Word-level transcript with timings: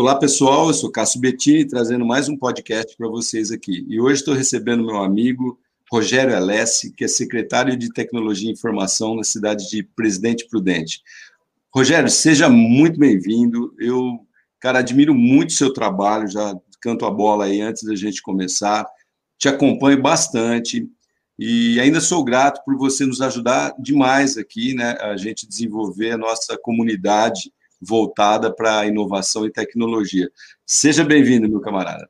Olá, 0.00 0.14
pessoal. 0.14 0.68
Eu 0.68 0.74
sou 0.74 0.92
Cássio 0.92 1.20
Bettini, 1.20 1.66
trazendo 1.66 2.06
mais 2.06 2.28
um 2.28 2.36
podcast 2.36 2.96
para 2.96 3.08
vocês 3.08 3.50
aqui. 3.50 3.84
E 3.88 4.00
hoje 4.00 4.20
estou 4.20 4.32
recebendo 4.32 4.86
meu 4.86 4.98
amigo 4.98 5.58
Rogério 5.90 6.36
Alessi, 6.36 6.92
que 6.92 7.02
é 7.02 7.08
secretário 7.08 7.76
de 7.76 7.92
Tecnologia 7.92 8.48
e 8.48 8.52
Informação 8.52 9.16
na 9.16 9.24
cidade 9.24 9.68
de 9.68 9.82
Presidente 9.82 10.46
Prudente. 10.48 11.02
Rogério, 11.74 12.08
seja 12.08 12.48
muito 12.48 12.96
bem-vindo. 12.96 13.74
Eu, 13.76 14.20
cara, 14.60 14.78
admiro 14.78 15.12
muito 15.16 15.50
o 15.50 15.54
seu 15.54 15.72
trabalho, 15.72 16.28
já 16.28 16.56
canto 16.80 17.04
a 17.04 17.10
bola 17.10 17.46
aí 17.46 17.60
antes 17.60 17.82
da 17.82 17.96
gente 17.96 18.22
começar. 18.22 18.86
Te 19.36 19.48
acompanho 19.48 20.00
bastante 20.00 20.88
e 21.36 21.80
ainda 21.80 22.00
sou 22.00 22.22
grato 22.22 22.62
por 22.64 22.78
você 22.78 23.04
nos 23.04 23.20
ajudar 23.20 23.74
demais 23.76 24.38
aqui, 24.38 24.74
né, 24.74 24.96
a 25.00 25.16
gente 25.16 25.44
desenvolver 25.44 26.12
a 26.12 26.18
nossa 26.18 26.56
comunidade 26.56 27.52
voltada 27.80 28.52
para 28.52 28.86
inovação 28.86 29.46
e 29.46 29.52
tecnologia. 29.52 30.30
Seja 30.66 31.04
bem-vindo, 31.04 31.48
meu 31.48 31.60
camarada. 31.60 32.08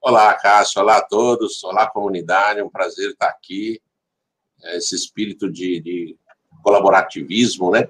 Olá, 0.00 0.32
Cássio. 0.34 0.80
Olá 0.80 0.98
a 0.98 1.02
todos. 1.02 1.62
Olá, 1.64 1.86
comunidade. 1.88 2.60
É 2.60 2.64
um 2.64 2.70
prazer 2.70 3.10
estar 3.10 3.28
aqui. 3.28 3.80
É, 4.62 4.76
esse 4.76 4.94
espírito 4.94 5.50
de, 5.50 5.80
de 5.80 6.16
colaborativismo, 6.62 7.70
né? 7.70 7.88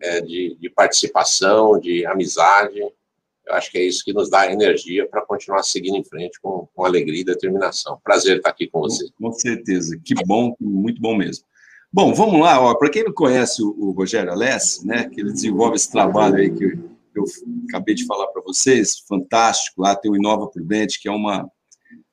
É, 0.00 0.20
de, 0.20 0.56
de, 0.60 0.70
participação, 0.70 1.78
de 1.78 2.06
amizade. 2.06 2.78
Eu 2.78 3.54
acho 3.54 3.70
que 3.70 3.78
é 3.78 3.82
isso 3.82 4.04
que 4.04 4.12
nos 4.12 4.30
dá 4.30 4.50
energia 4.50 5.08
para 5.08 5.24
continuar 5.24 5.62
seguindo 5.62 5.96
em 5.96 6.04
frente 6.04 6.40
com, 6.40 6.68
com 6.74 6.84
alegria 6.84 7.20
e 7.20 7.24
determinação. 7.24 8.00
Prazer 8.02 8.38
estar 8.38 8.50
aqui 8.50 8.66
com 8.66 8.80
você. 8.80 9.08
Com 9.20 9.32
certeza. 9.32 9.98
Que 10.04 10.14
bom, 10.26 10.54
muito 10.60 11.00
bom 11.00 11.16
mesmo. 11.16 11.44
Bom, 11.92 12.12
vamos 12.14 12.40
lá. 12.40 12.74
Para 12.74 12.90
quem 12.90 13.04
não 13.04 13.12
conhece 13.12 13.62
o, 13.62 13.90
Rogério 13.92 14.30
Alessi, 14.30 14.86
né, 14.86 15.08
que 15.08 15.20
ele 15.20 15.32
desenvolve 15.32 15.76
esse 15.76 15.90
trabalho 15.90 16.36
aí 16.36 16.50
que 16.50 16.64
eu, 16.64 16.78
eu 17.14 17.24
acabei 17.68 17.94
de 17.94 18.04
falar 18.04 18.26
para 18.28 18.42
vocês, 18.42 18.98
fantástico. 19.08 19.82
Lá 19.82 19.96
tem 19.96 20.10
o 20.10 20.16
Inova 20.16 20.46
Prudente, 20.48 21.00
que 21.00 21.08
é 21.08 21.12
uma 21.12 21.50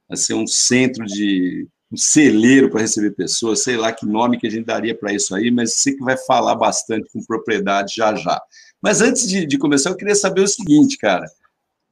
assim, 0.10 0.34
um 0.34 0.48
centro 0.48 1.06
de 1.06 1.68
um 1.92 1.98
celeiro 1.98 2.70
para 2.70 2.82
receber 2.82 3.12
pessoas, 3.12 3.64
sei 3.64 3.78
lá 3.78 3.92
que 3.92 4.06
nome 4.06 4.38
que 4.38 4.48
a 4.48 4.50
gente 4.50 4.66
daria 4.66 4.98
para 4.98 5.14
isso 5.14 5.36
aí, 5.36 5.52
mas 5.52 5.76
sei 5.76 5.94
que 5.94 6.04
vai 6.04 6.18
falar 6.18 6.56
bastante 6.56 7.10
com 7.12 7.24
propriedade 7.24 7.94
já 7.96 8.16
já. 8.16 8.42
Mas 8.82 9.02
antes 9.02 9.28
de, 9.28 9.46
de 9.46 9.58
começar, 9.58 9.90
eu 9.90 9.96
queria 9.96 10.16
saber 10.16 10.42
o 10.42 10.48
seguinte, 10.48 10.98
cara. 10.98 11.26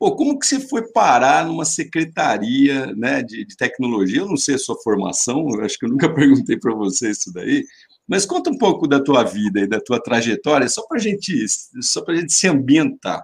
Pô, 0.04 0.18
como 0.18 0.38
que 0.38 0.46
você 0.46 0.60
foi 0.60 0.86
parar 0.92 1.46
numa 1.46 1.64
secretaria 1.64 2.88
né, 2.88 3.24
de, 3.24 3.46
de 3.46 3.56
tecnologia? 3.56 4.20
Eu 4.20 4.28
não 4.28 4.36
sei 4.36 4.56
a 4.56 4.60
sua 4.60 4.76
formação, 4.82 5.48
acho 5.62 5.80
que 5.80 5.86
eu 5.86 5.90
nunca 5.90 6.12
perguntei 6.14 6.60
para 6.60 6.76
você 6.76 7.12
isso 7.12 7.32
daí, 7.32 7.64
mas 8.06 8.26
conta 8.26 8.50
um 8.50 8.58
pouco 8.58 8.86
da 8.86 9.02
tua 9.02 9.24
vida 9.24 9.62
e 9.62 9.66
da 9.68 9.80
tua 9.80 10.04
trajetória, 10.04 10.68
só 10.68 10.86
para 10.86 11.00
gente, 11.00 11.34
só 11.82 12.04
a 12.06 12.16
gente 12.16 12.34
se 12.34 12.50
ambientar. 12.50 13.24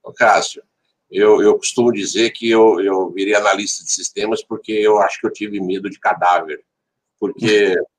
Ô, 0.00 0.12
Cássio, 0.12 0.62
eu, 1.10 1.42
eu 1.42 1.56
costumo 1.56 1.90
dizer 1.90 2.30
que 2.30 2.48
eu, 2.48 2.78
eu 2.78 3.10
virei 3.10 3.34
analista 3.34 3.82
de 3.82 3.90
sistemas 3.90 4.44
porque 4.44 4.70
eu 4.70 4.98
acho 4.98 5.20
que 5.20 5.26
eu 5.26 5.32
tive 5.32 5.60
medo 5.60 5.90
de 5.90 5.98
cadáver. 5.98 6.62
Porque 7.18 7.74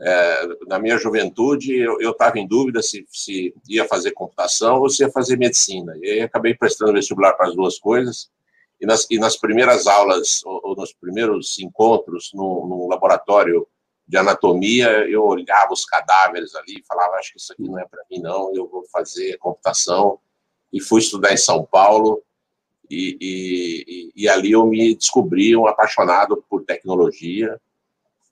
é, 0.00 0.48
na 0.66 0.78
minha 0.78 0.96
juventude 0.96 1.78
eu 1.78 2.10
estava 2.10 2.38
em 2.38 2.46
dúvida 2.46 2.82
se, 2.82 3.06
se 3.10 3.54
ia 3.68 3.86
fazer 3.86 4.12
computação 4.12 4.80
ou 4.80 4.88
se 4.88 5.02
ia 5.02 5.10
fazer 5.10 5.36
medicina. 5.36 5.92
E 6.00 6.10
aí 6.10 6.20
acabei 6.20 6.54
prestando 6.54 6.94
vestibular 6.94 7.34
para 7.34 7.48
as 7.48 7.54
duas 7.54 7.78
coisas. 7.78 8.30
E 8.80 8.86
nas, 8.86 9.06
e 9.10 9.18
nas 9.18 9.36
primeiras 9.36 9.86
aulas, 9.86 10.40
ou, 10.44 10.60
ou 10.64 10.76
nos 10.76 10.92
primeiros 10.92 11.58
encontros 11.58 12.30
no, 12.32 12.66
no 12.66 12.88
laboratório 12.88 13.66
de 14.08 14.16
anatomia, 14.16 14.88
eu 15.08 15.22
olhava 15.22 15.72
os 15.72 15.84
cadáveres 15.84 16.54
ali 16.54 16.78
e 16.78 16.84
falava, 16.86 17.16
acho 17.16 17.32
que 17.32 17.38
isso 17.38 17.52
aqui 17.52 17.62
não 17.62 17.78
é 17.78 17.84
para 17.86 18.02
mim 18.10 18.20
não, 18.20 18.52
eu 18.54 18.66
vou 18.66 18.84
fazer 18.90 19.36
computação. 19.38 20.18
E 20.72 20.80
fui 20.80 21.00
estudar 21.00 21.32
em 21.32 21.36
São 21.36 21.64
Paulo, 21.64 22.22
e, 22.90 23.16
e, 23.20 24.12
e 24.16 24.28
ali 24.28 24.50
eu 24.50 24.66
me 24.66 24.96
descobri 24.96 25.56
um 25.56 25.66
apaixonado 25.66 26.44
por 26.48 26.64
tecnologia. 26.64 27.60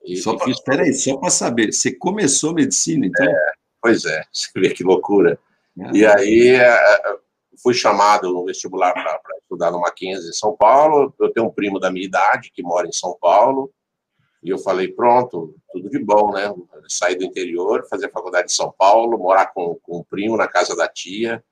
E, 0.05 0.17
só 0.17 0.37
para 0.37 0.47
fiz... 0.47 0.61
Peraí, 0.63 0.95
só 0.95 1.17
para 1.17 1.31
saber, 1.31 1.73
você 1.73 1.93
começou 1.93 2.55
medicina, 2.55 3.07
então? 3.07 3.27
É, 3.27 3.53
pois 3.81 4.05
é, 4.05 4.25
você 4.33 4.49
vê 4.57 4.71
que 4.71 4.85
loucura. 4.85 5.39
Ah, 5.81 5.91
e 5.95 6.07
aí 6.07 6.49
é, 6.51 6.69
é, 6.69 7.17
fui 7.63 7.75
chamado 7.75 8.33
no 8.33 8.45
vestibular 8.45 8.93
para 8.93 9.21
estudar 9.41 9.71
no 9.71 9.81
Mackenzie 9.81 10.31
em 10.31 10.33
São 10.33 10.57
Paulo, 10.57 11.15
eu 11.21 11.33
tenho 11.33 11.47
um 11.47 11.53
primo 11.53 11.79
da 11.79 11.91
minha 11.91 12.05
idade 12.05 12.51
que 12.53 12.63
mora 12.63 12.87
em 12.87 12.93
São 12.93 13.17
Paulo, 13.21 13.71
e 14.43 14.51
eu 14.51 14.59
falei, 14.59 14.89
pronto, 14.89 15.55
tudo 15.73 15.91
de 15.91 15.99
bom, 15.99 16.33
né? 16.33 16.55
Sair 16.89 17.17
do 17.17 17.25
interior, 17.25 17.87
fazer 17.89 18.11
faculdade 18.11 18.47
em 18.47 18.55
São 18.55 18.73
Paulo, 18.77 19.19
morar 19.19 19.47
com, 19.47 19.75
com 19.83 19.99
um 19.99 20.05
primo 20.05 20.37
na 20.37 20.47
casa 20.47 20.77
da 20.77 20.89
tia, 20.89 21.43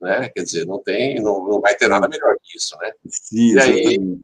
né? 0.00 0.28
Quer 0.28 0.44
dizer, 0.44 0.66
não 0.66 0.78
tem, 0.78 1.20
não, 1.20 1.44
não 1.44 1.60
vai 1.60 1.74
ter 1.74 1.88
nada 1.88 2.08
melhor 2.08 2.36
que 2.40 2.56
isso, 2.56 2.76
né? 2.78 2.92
Sim, 3.08 3.54
e 3.54 3.60
aí, 3.60 4.20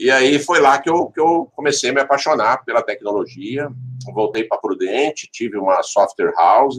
e 0.00 0.10
aí 0.10 0.38
foi 0.38 0.60
lá 0.60 0.80
que 0.80 0.88
eu, 0.88 1.10
que 1.10 1.20
eu 1.20 1.52
comecei 1.54 1.90
a 1.90 1.92
me 1.92 2.00
apaixonar 2.00 2.64
pela 2.64 2.82
tecnologia. 2.82 3.70
Voltei 4.14 4.44
para 4.44 4.56
Prudente, 4.56 5.28
tive 5.30 5.58
uma 5.58 5.82
software 5.82 6.32
house, 6.34 6.78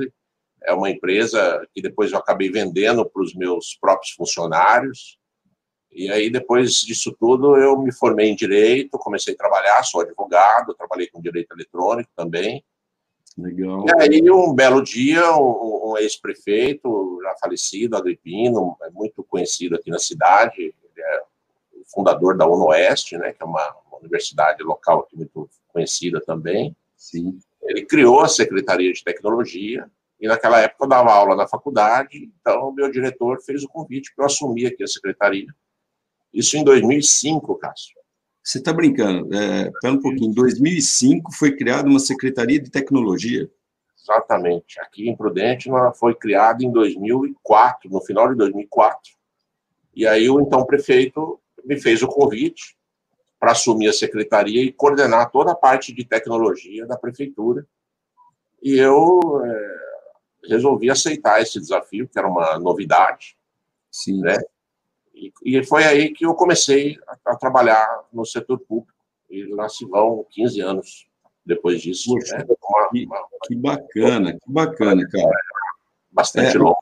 é 0.63 0.73
uma 0.73 0.89
empresa 0.89 1.63
que 1.71 1.83
depois 1.83 2.11
eu 2.11 2.17
acabei 2.17 2.49
vendendo 2.49 3.07
para 3.07 3.21
os 3.21 3.35
meus 3.35 3.77
próprios 3.79 4.13
funcionários. 4.13 5.19
E 5.91 6.09
aí, 6.09 6.31
depois 6.31 6.81
disso 6.81 7.15
tudo, 7.19 7.57
eu 7.57 7.77
me 7.77 7.93
formei 7.93 8.27
em 8.27 8.35
Direito, 8.35 8.97
comecei 8.97 9.35
a 9.35 9.37
trabalhar, 9.37 9.83
sou 9.83 10.01
advogado, 10.01 10.73
trabalhei 10.73 11.05
com 11.05 11.21
Direito 11.21 11.53
Eletrônico 11.53 12.09
também. 12.15 12.65
Legal. 13.37 13.85
E 13.85 14.01
aí, 14.01 14.31
um 14.31 14.51
belo 14.51 14.81
dia, 14.81 15.31
um, 15.37 15.91
um 15.91 15.97
ex-prefeito, 15.99 17.19
já 17.21 17.35
falecido, 17.39 17.95
Agripino, 17.95 18.75
é 18.81 18.89
muito 18.89 19.23
conhecido 19.23 19.75
aqui 19.75 19.91
na 19.91 19.99
cidade, 19.99 20.55
ele 20.59 20.73
é 20.97 21.30
fundador 21.94 22.38
da 22.38 22.47
UNOeste, 22.47 23.18
né, 23.18 23.34
que 23.34 23.41
é 23.41 23.46
uma, 23.46 23.75
uma 23.88 24.00
universidade 24.00 24.63
local 24.63 25.02
aqui 25.02 25.18
muito 25.18 25.50
conhecida 25.68 26.22
também. 26.22 26.75
Sim. 26.96 27.40
Ele 27.63 27.85
criou 27.85 28.22
a 28.22 28.28
Secretaria 28.28 28.91
de 28.91 29.03
Tecnologia, 29.03 29.90
e 30.19 30.28
naquela 30.28 30.59
época 30.59 30.85
eu 30.85 30.90
dava 30.90 31.12
aula 31.12 31.35
na 31.35 31.47
faculdade, 31.47 32.31
então 32.40 32.69
o 32.69 32.72
meu 32.72 32.91
diretor 32.91 33.41
fez 33.41 33.63
o 33.63 33.68
convite 33.68 34.13
para 34.16 34.24
eu 34.24 34.28
assumir 34.28 34.68
aqui 34.68 34.84
a 34.84 34.88
secretaria. 34.88 35.47
Isso 36.31 36.56
em 36.56 36.63
2005, 36.63 37.56
Cássio. 37.56 37.96
Você 38.44 38.59
está 38.59 38.72
brincando. 38.72 39.34
É, 39.35 39.72
pera 39.81 39.94
um 39.94 40.02
pouquinho. 40.02 40.29
Em 40.29 40.34
2005 40.34 41.34
foi 41.34 41.56
criada 41.56 41.90
uma 41.90 42.00
Secretaria 42.00 42.62
de 42.62 42.69
Tecnologia. 42.69 43.50
Exatamente. 44.00 44.79
Aqui 44.79 45.09
em 45.09 45.16
Prudente 45.16 45.69
ela 45.69 45.91
foi 45.94 46.13
criada 46.13 46.63
em 46.63 46.72
2004, 46.72 47.90
no 47.90 48.02
final 48.02 48.29
de 48.29 48.35
2004. 48.35 49.12
E 49.96 50.08
aí 50.08 50.29
o 50.29 50.40
então 50.40 50.66
prefeito 50.66 51.40
me 51.66 51.79
fez 51.79 52.01
o 52.01 52.07
convite 52.07 52.75
para 53.39 53.53
assumir 53.53 53.88
a 53.88 53.94
secretaria 53.94 54.63
e 54.63 54.72
coordenar 54.72 55.31
toda 55.31 55.51
a 55.51 55.55
parte 55.55 55.91
de 55.94 56.05
tecnologia 56.05 56.85
da 56.85 56.97
prefeitura. 56.97 57.66
E 58.61 58.77
eu 58.77 59.19
é, 59.44 59.77
resolvi 60.47 60.91
aceitar 60.91 61.41
esse 61.41 61.59
desafio, 61.59 62.07
que 62.07 62.19
era 62.19 62.27
uma 62.27 62.59
novidade. 62.59 63.35
Sim. 63.89 64.22
Né? 64.22 64.38
E, 65.13 65.31
e 65.44 65.63
foi 65.63 65.83
aí 65.83 66.13
que 66.13 66.25
eu 66.25 66.35
comecei 66.35 66.97
a, 67.07 67.31
a, 67.31 67.35
trabalhar 67.35 68.05
no 68.13 68.25
setor 68.25 68.59
público. 68.59 68.93
E 69.29 69.45
lá 69.45 69.67
se 69.67 69.85
vão 69.85 70.25
15 70.29 70.61
anos 70.61 71.07
depois 71.45 71.81
disso. 71.81 72.13
Poxa, 72.13 72.38
né? 72.38 72.45
uma, 72.45 72.89
que, 72.89 73.05
uma, 73.05 73.28
que, 73.47 73.55
bacana, 73.55 74.33
que 74.33 74.51
bacana, 74.51 75.07
cara. 75.09 75.41
Bastante 76.11 76.57
é, 76.57 76.59
longo. 76.59 76.78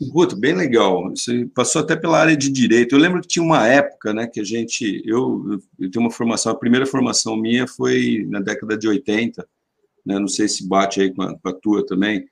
Guto, 0.00 0.36
bem 0.36 0.54
legal. 0.54 1.08
Você 1.10 1.46
passou 1.54 1.80
até 1.80 1.96
pela 1.96 2.18
área 2.18 2.36
de 2.36 2.50
direito. 2.50 2.94
Eu 2.94 2.98
lembro 2.98 3.20
que 3.20 3.28
tinha 3.28 3.44
uma 3.44 3.66
época, 3.66 4.12
né, 4.12 4.26
que 4.26 4.40
a 4.40 4.44
gente, 4.44 5.02
eu, 5.06 5.58
eu 5.78 5.90
tenho 5.90 6.04
uma 6.04 6.10
formação, 6.10 6.52
a 6.52 6.58
primeira 6.58 6.86
formação 6.86 7.36
minha 7.36 7.66
foi 7.66 8.26
na 8.28 8.40
década 8.40 8.76
de 8.76 8.86
80, 8.86 9.46
né, 10.04 10.18
não 10.18 10.28
sei 10.28 10.48
se 10.48 10.68
bate 10.68 11.00
aí 11.00 11.12
com 11.12 11.22
a, 11.22 11.38
com 11.38 11.48
a 11.48 11.52
tua 11.52 11.84
também, 11.86 12.26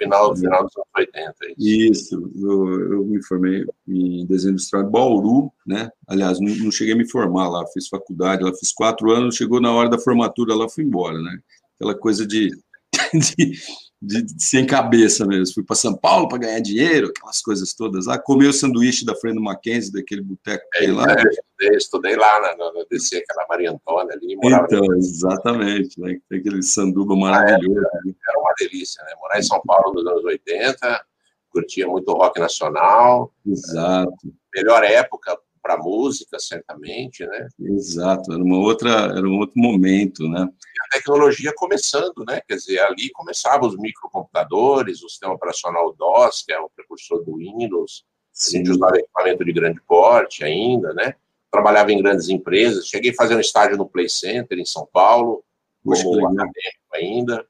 final, 0.00 0.34
final 0.34 0.64
dos 0.64 0.76
anos 0.76 0.88
80. 0.96 1.34
É 1.42 1.54
isso, 1.58 2.30
isso 2.32 2.32
eu, 2.42 2.92
eu, 2.92 3.04
me 3.04 3.22
formei 3.22 3.66
em 3.86 4.24
desenho 4.26 4.52
industrial 4.52 4.84
em 4.84 4.90
Bauru, 4.90 5.52
né? 5.66 5.90
Aliás, 6.08 6.40
não, 6.40 6.54
não, 6.56 6.70
cheguei 6.70 6.94
a 6.94 6.96
me 6.96 7.08
formar 7.08 7.48
lá, 7.48 7.66
fiz 7.68 7.88
faculdade, 7.88 8.42
lá 8.42 8.52
fiz 8.54 8.72
quatro 8.72 9.10
anos, 9.10 9.36
chegou 9.36 9.60
na 9.60 9.72
hora 9.72 9.88
da 9.88 9.98
formatura 9.98 10.54
lá, 10.54 10.68
fui 10.68 10.84
embora, 10.84 11.20
né? 11.20 11.38
Aquela 11.76 11.94
coisa 11.94 12.26
de, 12.26 12.50
de 13.12 13.52
de, 14.00 14.22
de, 14.22 14.42
sem 14.42 14.66
cabeça 14.66 15.26
mesmo. 15.26 15.54
Fui 15.54 15.64
para 15.64 15.76
São 15.76 15.94
Paulo 15.94 16.28
para 16.28 16.38
ganhar 16.38 16.60
dinheiro, 16.60 17.08
aquelas 17.08 17.42
coisas 17.42 17.74
todas 17.74 18.06
lá. 18.06 18.18
Comi 18.18 18.46
o 18.46 18.52
sanduíche 18.52 19.04
da 19.04 19.14
frente 19.14 19.34
do 19.34 19.42
Mackenzie, 19.42 19.92
daquele 19.92 20.22
boteco 20.22 20.64
que 20.72 20.84
é, 20.84 20.92
lá. 20.92 21.04
É, 21.10 21.22
estudei, 21.22 21.76
estudei, 21.76 22.16
lá 22.16 22.40
na, 22.40 22.72
na, 22.72 22.84
DC, 22.90 23.18
aquela 23.18 23.46
Maria 23.48 23.72
Antônia 23.72 24.14
ali. 24.14 24.34
Então, 24.42 24.84
ali. 24.84 24.98
exatamente. 24.98 26.00
Né? 26.00 26.18
Tem 26.28 26.38
aquele 26.38 26.62
sanduba 26.62 27.14
maravilhoso. 27.14 27.78
Ah, 27.78 27.98
era, 28.04 28.16
era, 28.28 28.40
uma 28.40 28.54
delícia, 28.58 29.04
né? 29.04 29.12
Morar 29.20 29.38
em 29.38 29.42
São 29.42 29.60
Paulo 29.66 29.92
nos 29.94 30.06
anos 30.06 30.24
80, 30.24 31.04
curtia 31.50 31.86
muito 31.86 32.12
rock 32.12 32.40
nacional. 32.40 33.32
Exato. 33.46 34.32
Melhor 34.54 34.82
época 34.82 35.38
para 35.62 35.76
música, 35.76 36.38
certamente, 36.38 37.24
né? 37.26 37.48
Exato, 37.60 38.32
era 38.32 38.42
uma 38.42 38.58
outra, 38.58 38.90
era 38.90 39.26
um 39.26 39.38
outro 39.38 39.58
momento, 39.58 40.28
né? 40.28 40.48
E 40.48 40.80
a 40.86 40.98
tecnologia 40.98 41.52
começando, 41.54 42.24
né? 42.26 42.40
Quer 42.46 42.56
dizer, 42.56 42.78
ali 42.80 43.10
começavam 43.10 43.68
os 43.68 43.76
microcomputadores, 43.76 45.02
o 45.02 45.08
sistema 45.08 45.34
operacional 45.34 45.94
DOS, 45.94 46.42
que 46.46 46.52
é 46.52 46.58
o 46.58 46.70
precursor 46.70 47.24
do 47.24 47.36
Windows, 47.36 48.04
A 48.34 48.50
gente 48.50 48.70
usava 48.70 48.98
equipamento 48.98 49.44
de 49.44 49.52
grande 49.52 49.80
porte 49.82 50.44
ainda, 50.44 50.92
né? 50.94 51.14
Trabalhava 51.50 51.92
em 51.92 52.02
grandes 52.02 52.28
empresas. 52.28 52.86
Cheguei 52.86 53.10
a 53.10 53.14
fazer 53.14 53.34
um 53.34 53.40
estágio 53.40 53.76
no 53.76 53.88
Play 53.88 54.08
Center, 54.08 54.58
em 54.58 54.64
São 54.64 54.88
Paulo, 54.92 55.44
como 55.84 56.26
acadêmico 56.26 56.94
ainda. 56.94 57.46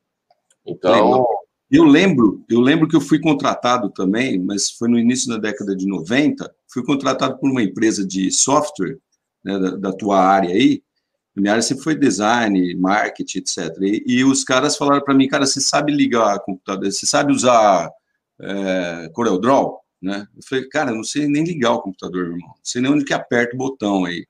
Então... 0.66 1.26
Eu 1.70 1.84
lembro, 1.84 2.44
eu 2.48 2.60
lembro 2.60 2.88
que 2.88 2.96
eu 2.96 3.00
fui 3.00 3.20
contratado 3.20 3.90
também, 3.90 4.38
mas 4.38 4.70
foi 4.70 4.88
no 4.88 4.98
início 4.98 5.28
da 5.28 5.36
década 5.36 5.76
de 5.76 5.86
90, 5.86 6.52
fui 6.68 6.84
contratado 6.84 7.38
por 7.38 7.48
uma 7.50 7.62
empresa 7.62 8.06
de 8.06 8.30
software, 8.30 8.98
né, 9.44 9.58
da, 9.58 9.70
da 9.76 9.92
tua 9.92 10.20
área 10.20 10.50
aí, 10.50 10.82
minha 11.36 11.52
área 11.52 11.62
sempre 11.62 11.84
foi 11.84 11.94
design, 11.94 12.74
marketing, 12.74 13.38
etc. 13.38 13.76
E, 13.80 14.04
e 14.06 14.24
os 14.24 14.44
caras 14.44 14.76
falaram 14.76 15.02
para 15.02 15.14
mim, 15.14 15.28
cara, 15.28 15.46
você 15.46 15.60
sabe 15.60 15.92
ligar 15.92 16.40
computador, 16.40 16.90
você 16.90 17.06
sabe 17.06 17.32
usar 17.32 17.90
é, 18.40 19.08
CorelDRAW? 19.12 19.80
Né? 20.02 20.26
Eu 20.36 20.42
falei, 20.42 20.68
cara, 20.68 20.90
eu 20.90 20.96
não 20.96 21.04
sei 21.04 21.28
nem 21.28 21.44
ligar 21.44 21.72
o 21.72 21.82
computador, 21.82 22.26
irmão. 22.26 22.48
Não 22.48 22.54
sei 22.64 22.82
nem 22.82 22.90
onde 22.90 23.04
que 23.04 23.14
aperta 23.14 23.54
o 23.54 23.58
botão 23.58 24.04
aí. 24.04 24.26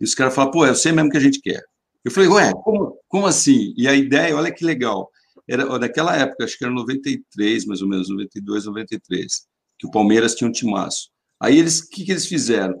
E 0.00 0.04
os 0.04 0.14
caras 0.14 0.34
falaram, 0.34 0.52
pô, 0.52 0.66
eu 0.66 0.74
sei 0.74 0.92
mesmo 0.92 1.10
que 1.10 1.16
a 1.16 1.20
gente 1.20 1.40
quer. 1.40 1.62
Eu 2.04 2.10
falei, 2.10 2.28
ué, 2.28 2.52
como, 2.62 2.98
como 3.08 3.26
assim? 3.26 3.72
E 3.76 3.88
a 3.88 3.94
ideia, 3.94 4.36
olha 4.36 4.52
que 4.52 4.64
legal, 4.64 5.10
era 5.48 5.78
naquela 5.78 6.16
época, 6.16 6.44
acho 6.44 6.56
que 6.56 6.64
era 6.64 6.72
93, 6.72 7.66
mais 7.66 7.82
ou 7.82 7.88
menos, 7.88 8.08
92, 8.08 8.66
93, 8.66 9.46
que 9.78 9.86
o 9.86 9.90
Palmeiras 9.90 10.34
tinha 10.34 10.48
um 10.48 10.52
timaço. 10.52 11.10
Aí 11.40 11.58
eles, 11.58 11.80
o 11.80 11.88
que, 11.88 12.04
que 12.04 12.12
eles 12.12 12.26
fizeram? 12.26 12.74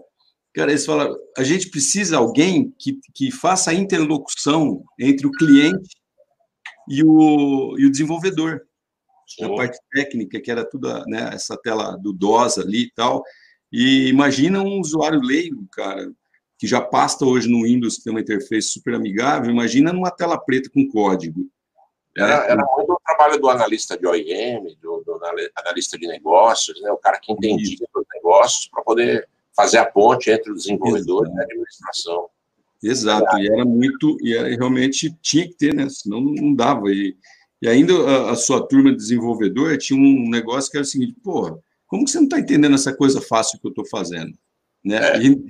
Cara, 0.54 0.70
eles 0.70 0.86
falaram, 0.86 1.16
a 1.36 1.42
gente 1.42 1.68
precisa 1.68 2.10
de 2.10 2.16
alguém 2.16 2.72
que, 2.78 2.98
que 3.12 3.30
faça 3.30 3.70
a 3.70 3.74
interlocução 3.74 4.84
entre 4.98 5.26
o 5.26 5.32
cliente 5.32 5.96
e 6.88 7.02
o, 7.04 7.76
e 7.78 7.86
o 7.86 7.90
desenvolvedor. 7.90 8.62
Sim. 9.26 9.44
A 9.44 9.54
parte 9.54 9.78
técnica, 9.92 10.40
que 10.40 10.50
era 10.50 10.64
tudo, 10.64 10.88
né, 11.06 11.30
essa 11.32 11.56
tela 11.56 11.96
do 11.96 12.12
DOS 12.12 12.58
ali 12.58 12.84
e 12.84 12.90
tal. 12.92 13.22
E 13.72 14.08
imagina 14.08 14.62
um 14.62 14.78
usuário 14.80 15.20
leigo, 15.20 15.66
cara, 15.72 16.08
que 16.58 16.66
já 16.66 16.80
pasta 16.80 17.24
hoje 17.24 17.48
no 17.48 17.64
Windows, 17.64 17.96
que 17.96 18.04
tem 18.04 18.12
uma 18.12 18.20
interface 18.20 18.68
super 18.68 18.94
amigável, 18.94 19.50
imagina 19.50 19.92
numa 19.92 20.10
tela 20.10 20.38
preta 20.38 20.70
com 20.72 20.88
código. 20.88 21.50
Era, 22.16 22.46
era 22.46 22.64
muito 22.76 22.92
o 22.92 23.00
trabalho 23.04 23.40
do 23.40 23.48
analista 23.48 23.98
de 23.98 24.06
OEM, 24.06 24.76
do, 24.80 25.02
do 25.04 25.20
analista 25.56 25.98
de 25.98 26.06
negócios, 26.06 26.80
né, 26.80 26.90
o 26.92 26.96
cara 26.96 27.18
que 27.18 27.32
entendia 27.32 27.86
os 27.94 28.04
negócios 28.14 28.68
para 28.68 28.82
poder 28.82 29.28
fazer 29.54 29.78
a 29.78 29.84
ponte 29.84 30.30
entre 30.30 30.52
o 30.52 30.54
desenvolvedor 30.54 31.24
Exato. 31.24 31.36
e 31.36 31.40
a 31.40 31.44
administração. 31.44 32.28
Exato, 32.82 33.38
e 33.38 33.46
era 33.50 33.64
muito, 33.64 34.18
e 34.20 34.36
era, 34.36 34.48
realmente 34.48 35.16
tinha 35.22 35.48
que 35.48 35.54
ter, 35.54 35.74
né? 35.74 35.88
Senão 35.88 36.20
não 36.20 36.54
dava. 36.54 36.90
E, 36.90 37.16
e 37.62 37.68
ainda 37.68 37.94
a, 37.94 38.32
a, 38.32 38.36
sua 38.36 38.66
turma 38.66 38.90
de 38.90 38.98
desenvolvedor 38.98 39.76
tinha 39.78 39.98
um 39.98 40.28
negócio 40.28 40.70
que 40.70 40.76
era 40.76 40.84
o 40.84 40.86
seguinte: 40.86 41.16
porra, 41.22 41.58
como 41.86 42.04
que 42.04 42.10
você 42.10 42.18
não 42.18 42.24
está 42.24 42.38
entendendo 42.38 42.74
essa 42.74 42.94
coisa 42.94 43.22
fácil 43.22 43.58
que 43.58 43.66
eu 43.66 43.70
estou 43.70 43.86
fazendo? 43.86 44.36
Né? 44.84 44.96
É. 44.96 45.18
E, 45.18 45.42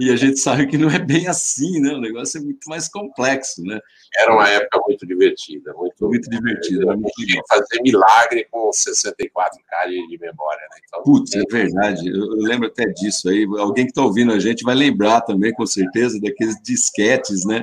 e, 0.00 0.10
a 0.10 0.16
gente 0.16 0.40
sabe 0.40 0.66
que 0.66 0.76
não 0.76 0.90
é 0.90 0.98
bem 0.98 1.28
assim, 1.28 1.80
né? 1.80 1.92
O 1.92 2.00
negócio 2.00 2.38
é 2.38 2.42
muito 2.42 2.68
mais 2.68 2.88
complexo, 2.88 3.62
né? 3.62 3.78
Era 4.16 4.34
uma 4.34 4.48
época 4.48 4.80
muito 4.88 5.06
divertida, 5.06 5.72
muito, 5.74 6.08
muito 6.08 6.28
divertida. 6.28 6.82
Era 6.82 6.96
muito 6.96 7.14
fazer 7.48 7.80
milagre 7.80 8.48
com 8.50 8.68
64K 8.70 9.86
de 10.08 10.18
memória, 10.18 10.62
né? 10.62 10.80
Então, 10.84 11.02
Putz, 11.04 11.32
é 11.36 11.42
verdade. 11.48 12.08
Eu, 12.08 12.24
eu, 12.24 12.42
lembro 12.42 12.66
até 12.66 12.86
disso 12.86 13.28
aí. 13.28 13.46
Alguém 13.56 13.84
que 13.84 13.92
está 13.92 14.02
ouvindo 14.02 14.32
a 14.32 14.40
gente 14.40 14.64
vai 14.64 14.74
lembrar 14.74 15.20
também, 15.20 15.52
com 15.52 15.64
certeza, 15.64 16.20
daqueles 16.20 16.60
disquetes, 16.60 17.44
né? 17.46 17.62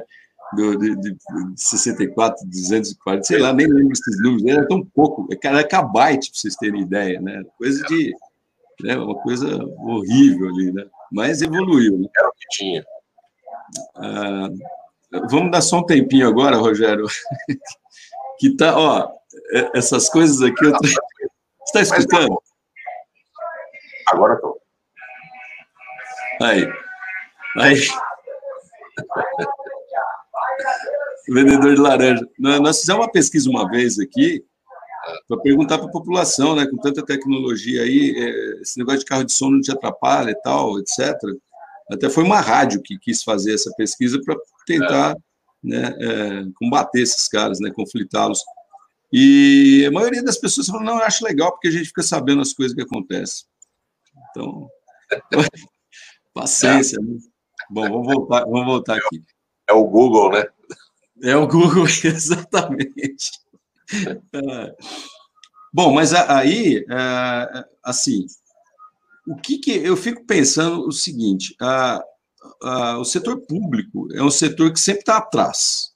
Do, 0.56 0.78
de, 0.78 0.96
de 0.96 1.18
64, 1.58 2.48
240, 2.48 3.24
sei 3.24 3.38
lá, 3.38 3.52
nem 3.52 3.68
lembro 3.68 3.92
esses 3.92 4.18
números, 4.22 4.46
era 4.46 4.66
tão 4.66 4.82
pouco, 4.82 5.28
era 5.44 5.62
kbyte, 5.62 6.32
para 6.32 6.40
vocês 6.40 6.56
terem 6.56 6.84
ideia, 6.84 7.20
né? 7.20 7.44
Coisa 7.58 7.86
de 7.86 8.14
né? 8.82 8.98
Uma 8.98 9.16
coisa 9.22 9.48
horrível 9.80 10.50
ali, 10.50 10.72
né? 10.72 10.86
Mas 11.12 11.42
evoluiu. 11.42 11.98
Né? 11.98 12.08
Era 12.18 12.28
o 12.28 12.34
que 12.34 12.48
tinha. 12.52 12.86
Ah, 13.96 14.50
vamos 15.30 15.52
dar 15.52 15.62
só 15.62 15.78
um 15.78 15.86
tempinho 15.86 16.28
agora, 16.28 16.58
Rogério. 16.58 17.06
que 18.40 18.56
tá, 18.56 18.78
ó, 18.78 19.10
é, 19.54 19.78
essas 19.78 20.10
coisas 20.10 20.42
aqui. 20.42 20.66
Eu. 20.66 20.72
Você 20.72 20.98
está 21.66 21.82
escutando? 21.82 22.42
Agora 24.08 24.36
estou. 24.36 24.58
Aí. 26.42 26.68
Aí. 27.58 27.78
Vendedor 31.30 31.76
de 31.76 31.82
laranja. 31.82 32.26
Nós 32.40 32.80
fizemos 32.80 33.06
uma 33.06 33.12
pesquisa 33.12 33.50
uma 33.50 33.70
vez 33.70 34.00
aqui 34.00 34.46
para 35.28 35.38
perguntar 35.42 35.78
para 35.78 35.88
a 35.88 35.92
população, 35.92 36.56
né, 36.56 36.66
com 36.68 36.78
tanta 36.78 37.06
tecnologia 37.06 37.82
aí, 37.82 38.14
é, 38.16 38.62
esse 38.62 38.78
negócio 38.78 39.00
de 39.00 39.06
carro 39.06 39.24
de 39.24 39.34
som 39.34 39.50
não 39.50 39.62
te 39.62 39.72
atrapalha 39.72 40.32
e 40.32 40.42
tal, 40.42 40.80
etc. 40.80 41.16
Até 41.92 42.10
foi 42.10 42.24
uma 42.24 42.42
rádio 42.42 42.82
que 42.82 42.98
quis 42.98 43.24
fazer 43.24 43.54
essa 43.54 43.72
pesquisa 43.78 44.20
para 44.24 44.36
tentar 44.66 45.16
né, 45.64 45.96
é, 46.00 46.46
combater 46.56 47.02
esses 47.02 47.28
caras, 47.28 47.60
né, 47.60 47.72
conflitá-los. 47.72 48.40
E 49.12 49.86
a 49.88 49.92
maioria 49.92 50.24
das 50.24 50.38
pessoas 50.38 50.68
falou, 50.68 50.84
não, 50.84 50.98
eu 50.98 51.04
acho 51.04 51.24
legal, 51.24 51.52
porque 51.52 51.70
a 51.70 51.72
gente 51.72 51.88
fica 51.88 52.04
sabendo 52.04 52.42
as 52.42 52.54
coisas 52.54 52.76
que 52.76 52.82
acontecem. 52.82 53.46
Então, 54.30 54.68
paciência. 56.34 57.00
Né? 57.02 57.18
Bom, 57.70 57.90
vamos 57.90 58.06
voltar, 58.08 58.44
vamos 58.46 58.66
voltar 58.66 58.98
aqui. 58.98 59.24
É 59.68 59.74
o 59.74 59.84
Google, 59.86 60.32
né? 60.32 60.46
É 61.24 61.36
o 61.36 61.48
Google, 61.48 61.86
exatamente. 62.04 63.32
É. 64.34 64.76
Bom, 65.74 65.94
mas 65.94 66.14
aí, 66.14 66.86
é, 66.90 67.66
assim, 67.84 68.26
o 69.28 69.36
que, 69.36 69.58
que 69.58 69.72
eu 69.72 69.98
fico 69.98 70.26
pensando 70.26 70.88
o 70.88 70.92
seguinte: 70.92 71.56
a, 71.62 72.02
a, 72.64 72.98
o 72.98 73.06
setor 73.06 73.42
público 73.42 74.08
é 74.14 74.24
um 74.24 74.32
setor 74.32 74.72
que 74.72 74.80
sempre 74.80 75.02
está 75.02 75.18
atrás, 75.18 75.92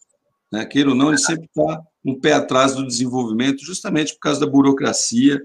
né? 0.51 0.65
queira 0.65 0.89
ou 0.89 0.95
não, 0.95 1.09
ele 1.09 1.17
sempre 1.17 1.45
está 1.45 1.81
um 2.03 2.19
pé 2.19 2.33
atrás 2.33 2.75
do 2.75 2.85
desenvolvimento, 2.85 3.63
justamente 3.63 4.13
por 4.13 4.19
causa 4.19 4.39
da 4.39 4.47
burocracia, 4.47 5.41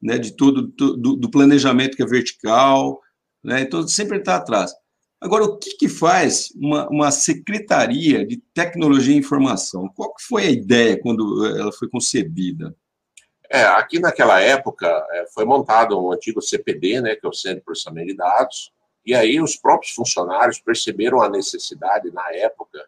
né? 0.00 0.18
de 0.18 0.32
todo 0.32 0.68
do, 0.68 1.16
do 1.16 1.30
planejamento 1.30 1.96
que 1.96 2.02
é 2.02 2.06
vertical, 2.06 3.00
né? 3.44 3.60
então 3.60 3.86
sempre 3.86 4.18
está 4.18 4.36
atrás. 4.36 4.72
Agora, 5.20 5.44
o 5.44 5.58
que, 5.58 5.76
que 5.76 5.88
faz 5.88 6.52
uma, 6.54 6.88
uma, 6.88 7.10
secretaria 7.10 8.24
de 8.24 8.36
tecnologia 8.54 9.14
e 9.14 9.18
informação? 9.18 9.88
Qual 9.88 10.14
foi 10.20 10.46
a 10.46 10.50
ideia 10.50 11.00
quando 11.00 11.44
ela 11.44 11.72
foi 11.72 11.88
concebida? 11.88 12.74
É, 13.50 13.64
aqui 13.64 13.98
naquela 13.98 14.40
época 14.40 14.86
é, 15.10 15.26
foi 15.34 15.44
montado 15.44 15.98
um 16.00 16.12
antigo 16.12 16.40
CPD, 16.40 17.00
né, 17.00 17.16
que 17.16 17.26
é 17.26 17.28
o 17.28 17.32
Centro 17.32 17.58
de 17.58 17.64
Processamento 17.64 18.08
de 18.08 18.16
Dados, 18.16 18.72
e 19.04 19.14
aí 19.14 19.40
os 19.40 19.56
próprios 19.56 19.92
funcionários 19.92 20.60
perceberam 20.60 21.20
a 21.20 21.28
necessidade, 21.28 22.12
na 22.12 22.30
época, 22.34 22.86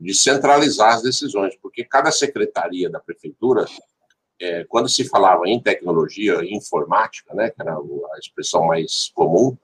de 0.00 0.14
centralizar 0.14 0.94
as 0.94 1.02
decisões, 1.02 1.54
porque 1.60 1.84
cada 1.84 2.10
secretaria 2.10 2.88
da 2.88 2.98
prefeitura, 2.98 3.66
é, 4.40 4.64
quando 4.64 4.88
se 4.88 5.04
falava 5.04 5.46
em 5.46 5.60
tecnologia, 5.60 6.40
informática, 6.42 7.32
né, 7.34 7.50
que 7.50 7.60
era 7.60 7.74
a 7.76 8.18
expressão 8.18 8.66
mais 8.66 9.12
comum, 9.14 9.56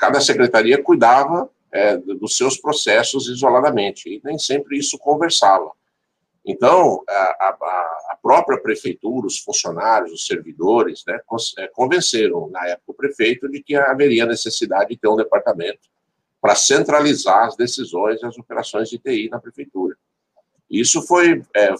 cada 0.00 0.18
secretaria 0.18 0.82
cuidava 0.82 1.50
é, 1.70 1.94
dos 1.98 2.34
seus 2.34 2.56
processos 2.56 3.28
isoladamente, 3.28 4.08
e 4.08 4.20
nem 4.24 4.38
sempre 4.38 4.78
isso 4.78 4.98
conversava. 4.98 5.70
Então, 6.44 7.04
a, 7.06 7.12
a, 7.12 7.48
a 8.12 8.18
própria 8.20 8.58
prefeitura, 8.58 9.26
os 9.26 9.38
funcionários, 9.38 10.10
os 10.10 10.26
servidores, 10.26 11.04
né, 11.06 11.20
é, 11.58 11.68
convenceram, 11.68 12.48
na 12.48 12.66
época, 12.66 12.92
o 12.92 12.94
prefeito 12.94 13.46
de 13.46 13.62
que 13.62 13.76
haveria 13.76 14.24
necessidade 14.24 14.88
de 14.88 14.96
ter 14.96 15.06
um 15.06 15.16
departamento 15.16 15.86
para 16.40 16.54
centralizar 16.54 17.46
as 17.46 17.54
decisões 17.54 18.22
e 18.22 18.26
as 18.26 18.38
operações 18.38 18.88
de 18.88 18.98
TI 18.98 19.28
na 19.28 19.38
prefeitura. 19.38 19.94
Isso 20.70 21.02
foi, 21.02 21.42
é, 21.54 21.74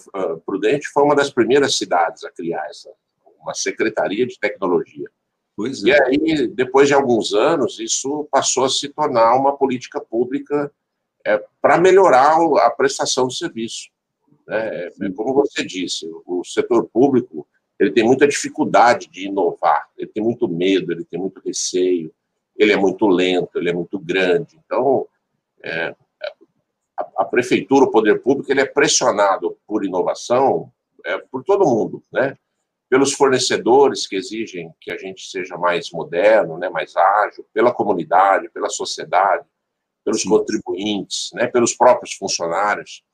Prudente 0.44 0.88
foi 0.88 1.04
uma 1.04 1.14
das 1.14 1.30
primeiras 1.30 1.74
cidades 1.74 2.22
a 2.22 2.30
criar 2.30 2.66
essa, 2.68 2.90
uma 3.40 3.54
secretaria 3.54 4.26
de 4.26 4.38
tecnologia. 4.38 5.08
Pois 5.60 5.82
e 5.82 5.90
é. 5.90 6.02
aí, 6.04 6.48
depois 6.48 6.88
de 6.88 6.94
alguns 6.94 7.34
anos, 7.34 7.78
isso 7.78 8.26
passou 8.30 8.64
a 8.64 8.70
se 8.70 8.88
tornar 8.88 9.36
uma 9.36 9.54
política 9.54 10.00
pública 10.00 10.72
é, 11.22 11.44
para 11.60 11.76
melhorar 11.76 12.38
a 12.64 12.70
prestação 12.70 13.26
do 13.26 13.32
serviço. 13.34 13.90
Né? 14.46 14.86
É, 14.86 15.10
como 15.14 15.34
você 15.34 15.62
disse, 15.62 16.10
o 16.24 16.42
setor 16.44 16.88
público 16.88 17.46
ele 17.78 17.92
tem 17.92 18.02
muita 18.02 18.26
dificuldade 18.26 19.06
de 19.08 19.26
inovar, 19.26 19.86
ele 19.98 20.06
tem 20.06 20.22
muito 20.22 20.48
medo, 20.48 20.92
ele 20.92 21.04
tem 21.04 21.20
muito 21.20 21.42
receio, 21.44 22.10
ele 22.56 22.72
é 22.72 22.76
muito 22.76 23.06
lento, 23.06 23.58
ele 23.58 23.68
é 23.68 23.72
muito 23.74 23.98
grande. 23.98 24.58
Então, 24.64 25.06
é, 25.62 25.94
a, 26.98 27.06
a, 27.18 27.24
prefeitura, 27.26 27.84
o 27.84 27.90
poder 27.90 28.22
público, 28.22 28.50
ele 28.50 28.62
é 28.62 28.66
pressionado 28.66 29.58
por 29.66 29.84
inovação 29.84 30.72
é, 31.04 31.18
por 31.18 31.44
todo 31.44 31.68
mundo, 31.68 32.02
né? 32.10 32.34
Pelos 32.90 33.12
fornecedores 33.12 34.06
que 34.08 34.16
exigem 34.16 34.74
que 34.80 34.90
a 34.90 34.98
gente 34.98 35.30
seja 35.30 35.56
mais 35.56 35.92
moderno, 35.92 36.58
né, 36.58 36.68
mais 36.68 36.96
ágil, 36.96 37.46
pela 37.54 37.72
comunidade, 37.72 38.50
pela 38.50 38.68
sociedade, 38.68 39.46
pelos 40.04 40.22
Sim. 40.22 40.30
contribuintes, 40.30 41.30
né, 41.32 41.46
pelos 41.46 41.72
próprios 41.74 42.14
funcionários. 42.14 43.04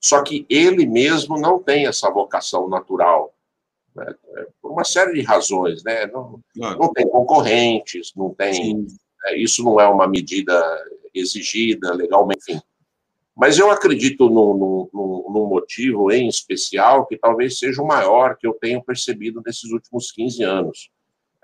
Só 0.00 0.22
que 0.22 0.46
ele 0.48 0.86
mesmo 0.86 1.36
não 1.40 1.60
tem 1.60 1.86
essa 1.86 2.08
vocação 2.08 2.68
natural 2.68 3.34
Né? 3.96 4.14
É, 4.36 4.46
por 4.62 4.70
uma 4.70 4.84
série 4.84 5.14
de 5.14 5.22
razões, 5.22 5.82
né? 5.82 6.06
Não, 6.06 6.38
claro. 6.54 6.78
não 6.78 6.92
tem 6.92 7.08
concorrentes, 7.08 8.12
não 8.14 8.32
tem. 8.34 8.86
É, 9.24 9.36
isso 9.38 9.64
não 9.64 9.80
é 9.80 9.88
uma 9.88 10.06
medida 10.06 10.54
exigida 11.14 11.94
legalmente, 11.94 12.52
enfim. 12.52 12.60
Mas 13.36 13.58
eu 13.58 13.70
acredito 13.70 14.30
num, 14.30 14.54
num, 14.54 14.88
num, 15.30 15.46
motivo 15.46 16.10
em 16.10 16.26
especial 16.26 17.04
que 17.04 17.18
talvez 17.18 17.58
seja 17.58 17.82
o 17.82 17.86
maior 17.86 18.34
que 18.36 18.46
eu 18.46 18.54
tenho 18.54 18.82
percebido 18.82 19.42
nesses 19.44 19.70
últimos 19.70 20.10
15 20.10 20.42
anos. 20.42 20.90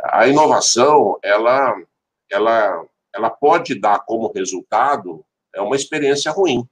A 0.01 0.27
inovação, 0.27 1.19
ela, 1.23 1.77
ela, 2.31 2.87
ela 3.15 3.29
pode 3.29 3.79
dar 3.79 4.01
como 4.01 4.33
resultado 4.33 5.23
é 5.55 5.61
uma 5.61 5.77
experiência 5.77 6.33
ruim. 6.33 6.67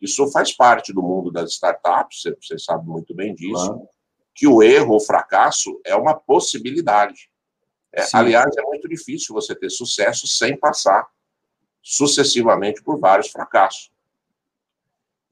Isso 0.00 0.28
faz 0.32 0.52
parte 0.52 0.92
do 0.92 1.02
mundo 1.02 1.30
das 1.30 1.52
startups, 1.52 2.22
você, 2.22 2.36
você 2.40 2.58
sabe 2.58 2.84
muito 2.86 3.14
bem 3.14 3.34
disso, 3.34 3.66
claro. 3.66 3.88
que 4.34 4.48
o 4.48 4.60
erro, 4.60 4.96
o 4.96 5.00
fracasso 5.00 5.80
é 5.84 5.94
uma 5.94 6.14
possibilidade. 6.14 7.30
É, 7.92 8.04
aliás, 8.12 8.56
é 8.56 8.62
muito 8.62 8.88
difícil 8.88 9.34
você 9.34 9.54
ter 9.54 9.70
sucesso 9.70 10.26
sem 10.26 10.56
passar 10.56 11.06
sucessivamente 11.80 12.82
por 12.82 12.98
vários 12.98 13.28
fracassos. 13.28 13.90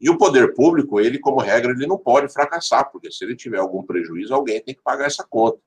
E 0.01 0.11
o 0.11 0.19
poder 0.19 0.53
público, 0.55 1.01
ele, 1.01 1.19
como 1.19 1.41
regra, 1.41 1.73
ele 1.73 1.87
não 1.87 1.97
pode 1.97 2.31
fracassar, 2.33 2.91
porque 2.91 3.11
se 3.11 3.25
ele 3.25 3.35
tiver 3.35 3.59
algum 3.59 3.83
prejuízo, 3.83 4.35
alguém 4.35 4.61
tem 4.61 4.75
que 4.75 4.83
pagar 4.83 5.07
essa 5.07 5.25
conta. 5.25 5.59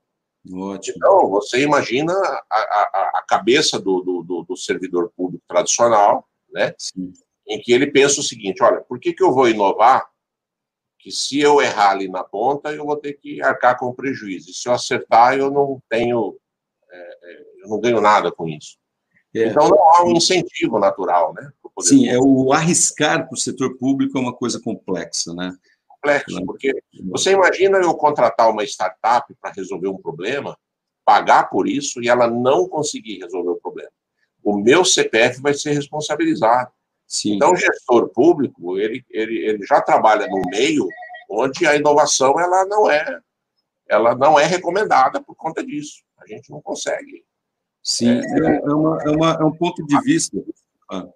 Ótimo. 0.52 0.96
Então, 0.98 1.30
você 1.30 1.62
imagina 1.62 2.14
a, 2.14 2.58
a, 2.58 3.12
a 3.16 3.26
cabeça 3.28 3.80
do, 3.80 4.02
do, 4.02 4.44
do, 4.44 4.56
servidor 4.56 5.12
público 5.16 5.44
tradicional, 5.48 6.28
né? 6.52 6.74
Sim. 6.78 7.12
Em 7.48 7.60
que 7.60 7.74
ele 7.74 7.92
pensa 7.92 8.22
o 8.22 8.24
seguinte: 8.24 8.64
olha, 8.64 8.82
por 8.82 9.00
que, 9.00 9.14
que 9.14 9.24
eu 9.24 9.34
vou 9.34 9.50
inovar? 9.50 10.08
Que 10.98 11.12
se 11.12 11.40
eu 11.40 11.62
errar 11.62 11.92
ali 11.92 12.08
na 12.08 12.24
ponta, 12.24 12.72
eu 12.72 12.86
vou 12.86 12.96
ter 12.96 13.14
que 13.14 13.42
arcar 13.42 13.78
com 13.78 13.94
prejuízo. 13.94 14.50
E 14.50 14.54
se 14.54 14.68
eu 14.68 14.74
acertar, 14.74 15.38
eu 15.38 15.50
não 15.50 15.82
tenho, 15.90 16.38
é, 16.92 17.42
eu 17.64 17.70
não 17.70 17.80
ganho 17.80 18.00
nada 18.00 18.32
com 18.32 18.48
isso. 18.48 18.78
É. 19.36 19.48
Então, 19.48 19.68
não 19.68 19.94
há 19.94 20.04
um 20.04 20.12
incentivo 20.12 20.80
natural, 20.80 21.34
né? 21.34 21.52
Sim, 21.82 22.08
é 22.08 22.18
o 22.18 22.52
arriscar 22.52 23.28
para 23.28 23.34
o 23.34 23.38
setor 23.38 23.78
público 23.78 24.18
é 24.18 24.22
uma 24.22 24.34
coisa 24.34 24.60
complexa, 24.60 25.34
né? 25.34 25.56
Complexo, 25.88 26.46
porque 26.46 26.82
você 27.10 27.32
imagina 27.32 27.78
eu 27.78 27.94
contratar 27.94 28.50
uma 28.50 28.64
startup 28.64 29.34
para 29.42 29.52
resolver 29.52 29.88
um 29.88 29.98
problema, 29.98 30.58
pagar 31.06 31.50
por 31.50 31.68
isso 31.68 32.02
e 32.02 32.08
ela 32.08 32.28
não 32.28 32.68
conseguir 32.68 33.20
resolver 33.20 33.52
o 33.52 33.60
problema. 33.60 33.92
O 34.44 34.58
meu 34.58 34.86
CPF 34.86 35.42
vai 35.42 35.54
ser 35.54 35.74
responsabilizado. 35.74 36.72
Sim. 37.06 37.36
Então, 37.36 37.52
o 37.52 37.56
gestor 37.56 38.10
público, 38.10 38.78
ele, 38.78 39.04
ele, 39.10 39.38
ele 39.40 39.66
já 39.66 39.82
trabalha 39.82 40.28
no 40.28 40.42
meio 40.50 40.88
onde 41.30 41.66
a 41.66 41.76
inovação 41.76 42.40
ela 42.40 42.66
não 42.66 42.90
é 42.90 43.20
ela 43.88 44.16
não 44.16 44.40
é 44.40 44.46
recomendada 44.46 45.22
por 45.22 45.36
conta 45.36 45.64
disso. 45.64 46.04
A 46.20 46.28
gente 46.28 46.52
não 46.52 46.62
consegue. 46.62 47.26
Sim, 47.84 48.20
é, 48.20 48.22
é, 48.22 48.56
é 48.58 48.74
uma, 48.74 49.04
é, 49.04 49.10
uma, 49.10 49.32
é 49.34 49.44
um 49.44 49.52
ponto 49.52 49.84
de 49.86 50.00
vista. 50.02 50.38
Ah 50.92 51.08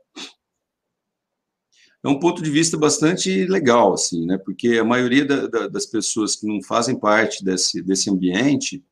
é 2.04 2.10
um 2.10 2.20
ponto 2.20 2.44
de 2.44 2.52
vista 2.52 2.78
bastante 2.78 3.46
legal, 3.46 3.94
assim, 3.94 4.26
né? 4.26 4.38
Porque 4.38 4.78
a 4.78 4.84
maioria 4.84 5.26
da, 5.26 5.48
da, 5.48 5.68
das 5.68 5.86
pessoas 5.86 6.36
que 6.36 6.46
não 6.46 6.62
fazem 6.62 7.00
parte 7.00 7.44
desse, 7.44 7.82
desse 7.82 8.10
ambiente, 8.10 8.84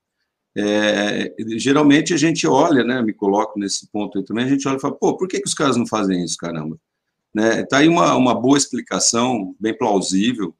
é, 0.56 1.34
geralmente 1.58 2.14
a 2.14 2.18
gente 2.18 2.48
olha, 2.48 2.84
né? 2.84 3.02
Me 3.02 3.14
coloco 3.14 3.60
nesse 3.60 3.88
ponto 3.88 4.18
aí 4.18 4.24
também, 4.24 4.46
a 4.46 4.50
gente 4.50 4.66
olha 4.68 4.78
e 4.78 4.80
fala, 4.80 4.96
pô, 4.96 5.18
por 5.18 5.28
que, 5.28 5.42
que 5.42 5.48
os 5.48 5.54
caras 5.54 5.76
não 5.76 5.86
fazem 5.86 6.24
isso, 6.24 6.38
caramba? 6.38 6.80
Né? 7.34 7.64
Tá 7.64 7.80
aí 7.80 7.88
uma, 7.90 8.16
uma 8.16 8.34
boa 8.34 8.58
explicação, 8.58 9.56
bem 9.60 9.78
plausível, 9.78 10.56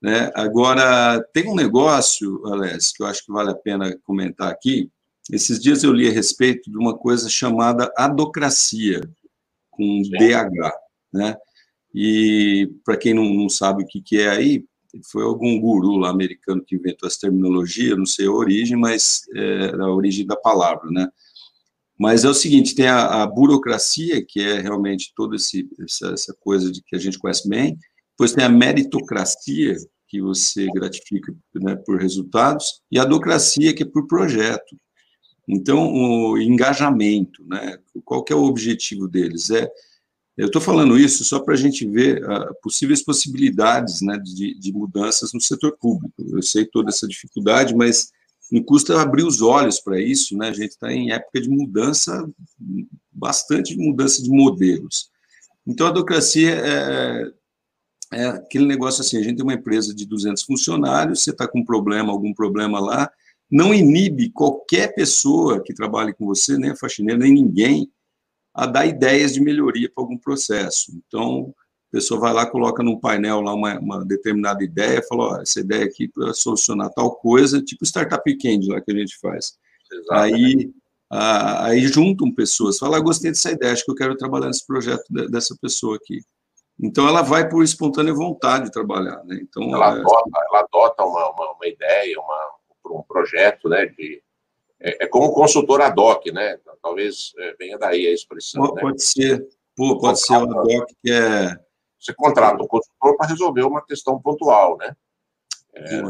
né? 0.00 0.30
Agora, 0.34 1.22
tem 1.32 1.48
um 1.48 1.54
negócio, 1.54 2.46
Alex, 2.46 2.92
que 2.92 3.02
eu 3.02 3.06
acho 3.06 3.24
que 3.24 3.32
vale 3.32 3.50
a 3.50 3.54
pena 3.54 3.96
comentar 4.04 4.50
aqui. 4.50 4.90
Esses 5.30 5.58
dias 5.58 5.82
eu 5.82 5.92
li 5.92 6.06
a 6.08 6.12
respeito 6.12 6.70
de 6.70 6.76
uma 6.76 6.96
coisa 6.96 7.28
chamada 7.28 7.90
adocracia, 7.96 9.00
com 9.70 10.04
Sim. 10.04 10.10
DH, 10.10 10.72
né? 11.12 11.36
E, 11.98 12.70
para 12.84 12.98
quem 12.98 13.14
não, 13.14 13.24
não, 13.24 13.48
sabe 13.48 13.82
o 13.82 13.86
que, 13.86 14.02
que 14.02 14.18
é 14.18 14.28
aí, 14.28 14.62
foi 15.10 15.24
algum 15.24 15.58
guru 15.58 15.96
lá 15.96 16.10
americano 16.10 16.62
que 16.62 16.76
inventou 16.76 17.06
essa 17.06 17.20
terminologia, 17.20 17.96
não 17.96 18.04
sei 18.04 18.26
a 18.26 18.30
origem, 18.30 18.76
mas 18.76 19.22
é 19.34 19.70
a 19.74 19.88
origem 19.88 20.26
da 20.26 20.36
palavra, 20.36 20.90
né? 20.90 21.08
Mas 21.98 22.26
é 22.26 22.28
o 22.28 22.34
seguinte, 22.34 22.74
tem 22.74 22.86
a, 22.86 23.22
a 23.22 23.26
burocracia, 23.26 24.22
que 24.22 24.40
é 24.40 24.60
realmente 24.60 25.10
toda 25.16 25.36
essa, 25.36 26.12
essa, 26.12 26.36
coisa 26.38 26.70
de 26.70 26.82
que 26.82 26.94
a 26.94 26.98
gente 26.98 27.18
conhece 27.18 27.48
bem, 27.48 27.78
depois 28.10 28.34
tem 28.34 28.44
a 28.44 28.50
meritocracia, 28.50 29.76
que 30.06 30.20
você 30.20 30.66
gratifica 30.66 31.34
né, 31.54 31.76
por 31.76 31.98
resultados, 31.98 32.82
e 32.92 32.98
a 32.98 33.06
docracia, 33.06 33.74
que 33.74 33.82
é 33.82 33.86
por 33.86 34.06
projeto. 34.06 34.76
Então, 35.48 35.90
o 35.94 36.38
engajamento, 36.38 37.42
né? 37.46 37.78
Qual 38.04 38.22
que 38.22 38.34
é 38.34 38.36
o 38.36 38.44
objetivo 38.44 39.08
deles? 39.08 39.48
É 39.48 39.66
eu 40.36 40.46
estou 40.46 40.60
falando 40.60 40.98
isso 40.98 41.24
só 41.24 41.40
para 41.40 41.54
a 41.54 41.56
gente 41.56 41.86
ver 41.88 42.22
uh, 42.22 42.54
possíveis 42.62 43.02
possibilidades 43.02 44.02
né, 44.02 44.18
de, 44.18 44.58
de, 44.58 44.72
mudanças 44.72 45.32
no 45.32 45.40
setor 45.40 45.76
público. 45.78 46.12
Eu 46.18 46.42
sei 46.42 46.66
toda 46.66 46.90
essa 46.90 47.08
dificuldade, 47.08 47.74
mas 47.74 48.10
não 48.52 48.62
custa 48.62 49.00
abrir 49.00 49.24
os 49.24 49.40
olhos 49.40 49.80
para 49.80 49.98
isso. 49.98 50.36
Né? 50.36 50.48
A 50.48 50.52
gente 50.52 50.72
está 50.72 50.92
em 50.92 51.10
época 51.10 51.40
de 51.40 51.48
mudança, 51.48 52.28
bastante 53.10 53.74
mudança 53.76 54.22
de 54.22 54.28
modelos. 54.28 55.10
Então, 55.66 55.86
a 55.86 55.90
advocacia 55.90 56.54
é, 56.54 57.32
é 58.12 58.26
aquele 58.26 58.66
negócio 58.66 59.00
assim: 59.00 59.16
a 59.16 59.22
gente 59.22 59.36
tem 59.36 59.44
uma 59.44 59.54
empresa 59.54 59.94
de 59.94 60.06
200 60.06 60.42
funcionários, 60.42 61.22
você 61.22 61.30
está 61.30 61.48
com 61.48 61.60
um 61.60 61.64
problema, 61.64 62.12
algum 62.12 62.34
problema 62.34 62.78
lá, 62.78 63.10
não 63.50 63.72
inibe 63.72 64.30
qualquer 64.30 64.94
pessoa 64.94 65.62
que 65.62 65.72
trabalhe 65.72 66.12
com 66.12 66.26
você, 66.26 66.58
nem 66.58 66.70
a 66.70 66.76
faxineira, 66.76 67.18
nem 67.18 67.32
ninguém, 67.32 67.90
a 68.56 68.64
dar 68.64 68.86
ideias 68.86 69.34
de 69.34 69.40
melhoria 69.40 69.90
para 69.94 70.02
algum 70.02 70.16
processo. 70.16 70.90
Então, 71.06 71.54
a 71.90 71.92
pessoa 71.92 72.18
vai 72.18 72.32
lá, 72.32 72.46
coloca 72.46 72.82
num 72.82 72.98
painel 72.98 73.42
lá 73.42 73.52
uma, 73.52 73.78
uma 73.78 74.04
determinada 74.04 74.64
ideia, 74.64 75.02
fala, 75.06 75.24
ó, 75.24 75.42
essa 75.42 75.60
ideia 75.60 75.84
aqui 75.84 76.08
para 76.08 76.32
solucionar 76.32 76.90
tal 76.94 77.14
coisa, 77.16 77.62
tipo 77.62 77.84
startup 77.84 78.22
weekend 78.26 78.66
lá 78.68 78.80
que 78.80 78.90
a 78.90 78.96
gente 78.96 79.18
faz. 79.20 79.58
Aí, 80.10 80.70
a, 81.10 81.66
aí 81.66 81.80
juntam 81.86 82.34
pessoas, 82.34 82.78
fala, 82.78 82.96
ah, 82.96 83.00
gostei 83.00 83.30
dessa 83.30 83.52
ideia, 83.52 83.74
acho 83.74 83.84
que 83.84 83.90
eu 83.90 83.94
quero 83.94 84.16
trabalhar 84.16 84.46
nesse 84.46 84.66
projeto 84.66 85.04
de, 85.10 85.28
dessa 85.28 85.54
pessoa 85.60 85.96
aqui. 85.96 86.20
Então, 86.80 87.06
ela 87.06 87.20
vai 87.20 87.46
por 87.48 87.62
espontânea 87.62 88.14
vontade 88.14 88.64
de 88.64 88.72
trabalhar, 88.72 89.22
né? 89.24 89.38
Então, 89.42 89.62
ela, 89.64 89.96
é... 89.96 90.00
adota, 90.00 90.30
ela 90.48 90.60
adota 90.60 91.04
uma, 91.04 91.30
uma, 91.30 91.52
uma 91.52 91.66
ideia, 91.66 92.18
uma, 92.18 92.98
um 92.98 93.02
projeto, 93.02 93.68
né, 93.68 93.84
de, 93.86 94.22
é, 94.86 95.04
é 95.04 95.06
como 95.08 95.32
consultor 95.32 95.80
ad 95.80 96.00
hoc, 96.00 96.26
né? 96.30 96.58
Talvez 96.80 97.32
é, 97.38 97.56
venha 97.58 97.76
daí 97.76 98.06
a 98.06 98.12
expressão. 98.12 98.64
Pô, 98.64 98.74
né? 98.74 98.82
Pode 98.82 99.02
ser, 99.02 99.44
Pô, 99.74 99.98
pode 99.98 100.20
ser 100.20 100.34
um 100.34 100.60
ad 100.60 100.76
hoc 100.76 100.92
que 101.02 101.10
é. 101.10 101.58
Você 101.98 102.14
contrata 102.14 102.62
um 102.62 102.68
consultor 102.68 103.16
para 103.16 103.26
resolver 103.26 103.62
uma 103.62 103.84
questão 103.84 104.20
pontual, 104.20 104.76
né? 104.76 104.94
É, 105.74 106.02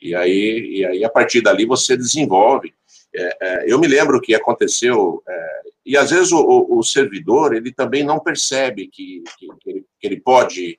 e, 0.00 0.14
aí, 0.14 0.76
e 0.76 0.86
aí, 0.86 1.04
a 1.04 1.10
partir 1.10 1.40
dali, 1.40 1.66
você 1.66 1.96
desenvolve. 1.96 2.72
É, 3.12 3.38
é, 3.40 3.72
eu 3.72 3.80
me 3.80 3.88
lembro 3.88 4.20
que 4.20 4.34
aconteceu, 4.34 5.22
é, 5.26 5.62
e 5.86 5.96
às 5.96 6.10
vezes 6.10 6.30
o, 6.30 6.66
o, 6.68 6.82
servidor 6.82 7.54
ele 7.54 7.72
também 7.72 8.04
não 8.04 8.20
percebe 8.20 8.86
que, 8.88 9.22
que, 9.38 9.48
que, 9.60 9.70
ele, 9.70 9.86
que 9.98 10.06
ele, 10.06 10.20
pode, 10.20 10.78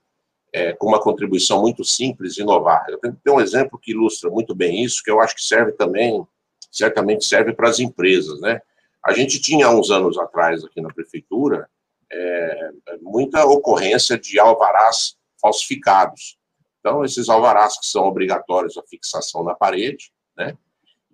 com 0.77 0.87
uma 0.87 1.01
contribuição 1.01 1.61
muito 1.61 1.83
simples, 1.83 2.37
inovar. 2.37 2.85
Eu 2.89 2.97
tenho, 2.97 3.17
tenho 3.23 3.37
um 3.37 3.41
exemplo 3.41 3.79
que 3.79 3.91
ilustra 3.91 4.29
muito 4.29 4.55
bem 4.55 4.83
isso, 4.83 5.03
que 5.03 5.11
eu 5.11 5.19
acho 5.19 5.35
que 5.35 5.43
serve 5.43 5.73
também 5.73 6.25
certamente 6.77 7.25
serve 7.25 7.53
para 7.53 7.69
as 7.69 7.79
empresas, 7.79 8.39
né? 8.41 8.61
A 9.03 9.13
gente 9.13 9.39
tinha 9.39 9.69
uns 9.69 9.91
anos 9.91 10.17
atrás 10.17 10.63
aqui 10.63 10.81
na 10.81 10.93
prefeitura 10.93 11.69
é, 12.11 12.69
muita 13.01 13.45
ocorrência 13.45 14.17
de 14.17 14.39
alvarás 14.39 15.15
falsificados. 15.39 16.37
Então, 16.79 17.03
esses 17.03 17.29
alvarás 17.29 17.79
que 17.79 17.85
são 17.85 18.05
obrigatórios 18.05 18.77
a 18.77 18.83
fixação 18.83 19.43
na 19.43 19.53
parede, 19.53 20.11
né? 20.35 20.57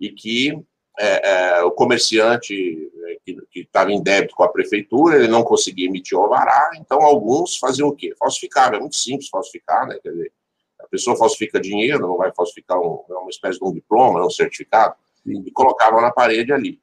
E 0.00 0.10
que 0.10 0.58
é, 0.98 1.28
é, 1.58 1.62
o 1.62 1.70
comerciante 1.70 2.90
é, 3.06 3.18
que 3.50 3.60
estava 3.60 3.92
em 3.92 4.02
débito 4.02 4.34
com 4.34 4.42
a 4.42 4.48
prefeitura, 4.48 5.16
ele 5.16 5.28
não 5.28 5.42
conseguia 5.42 5.86
emitir 5.86 6.18
o 6.18 6.22
alvará, 6.22 6.72
então 6.76 7.00
alguns 7.02 7.56
faziam 7.56 7.88
o 7.88 7.96
quê? 7.96 8.14
Falsificavam, 8.18 8.76
é 8.76 8.80
muito 8.80 8.96
simples 8.96 9.28
falsificar, 9.28 9.86
né? 9.86 9.98
Quer 10.02 10.10
dizer, 10.10 10.32
a 10.80 10.86
pessoa 10.88 11.16
falsifica 11.16 11.60
dinheiro, 11.60 12.00
não 12.00 12.16
vai 12.16 12.32
falsificar 12.34 12.78
um, 12.78 13.02
uma 13.08 13.30
espécie 13.30 13.58
de 13.58 13.64
um 13.64 13.72
diploma, 13.72 14.24
um 14.24 14.30
certificado 14.30 14.94
e 15.26 15.50
colocavam 15.52 16.00
na 16.00 16.10
parede 16.10 16.52
ali. 16.52 16.80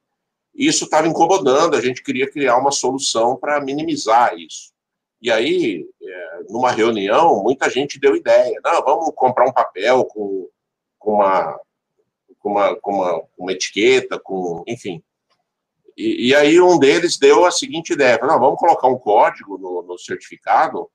Isso 0.54 0.84
estava 0.84 1.06
incomodando, 1.06 1.76
a 1.76 1.80
gente 1.80 2.02
queria 2.02 2.30
criar 2.30 2.56
uma 2.56 2.70
solução 2.70 3.36
para 3.36 3.60
minimizar 3.60 4.34
isso. 4.36 4.72
E 5.22 5.30
aí, 5.30 5.86
é, 6.02 6.40
numa 6.48 6.70
reunião, 6.70 7.42
muita 7.42 7.68
gente 7.68 8.00
deu 8.00 8.16
ideia. 8.16 8.58
Não, 8.64 8.82
vamos 8.82 9.12
comprar 9.14 9.46
um 9.46 9.52
papel 9.52 10.04
com, 10.06 10.48
com, 10.98 11.14
uma, 11.14 11.60
com, 12.38 12.50
uma, 12.50 12.76
com 12.76 12.92
uma, 12.92 13.22
uma 13.38 13.52
etiqueta, 13.52 14.18
com, 14.18 14.64
enfim. 14.66 15.02
E, 15.96 16.28
e, 16.28 16.34
aí 16.34 16.60
um 16.60 16.78
deles 16.78 17.18
deu 17.18 17.44
a 17.44 17.50
seguinte 17.50 17.92
ideia: 17.92 18.18
não, 18.22 18.40
vamos 18.40 18.58
colocar 18.58 18.88
um 18.88 18.98
código 18.98 19.58
no, 19.58 19.82
no 19.82 19.98
certificado, 19.98 20.90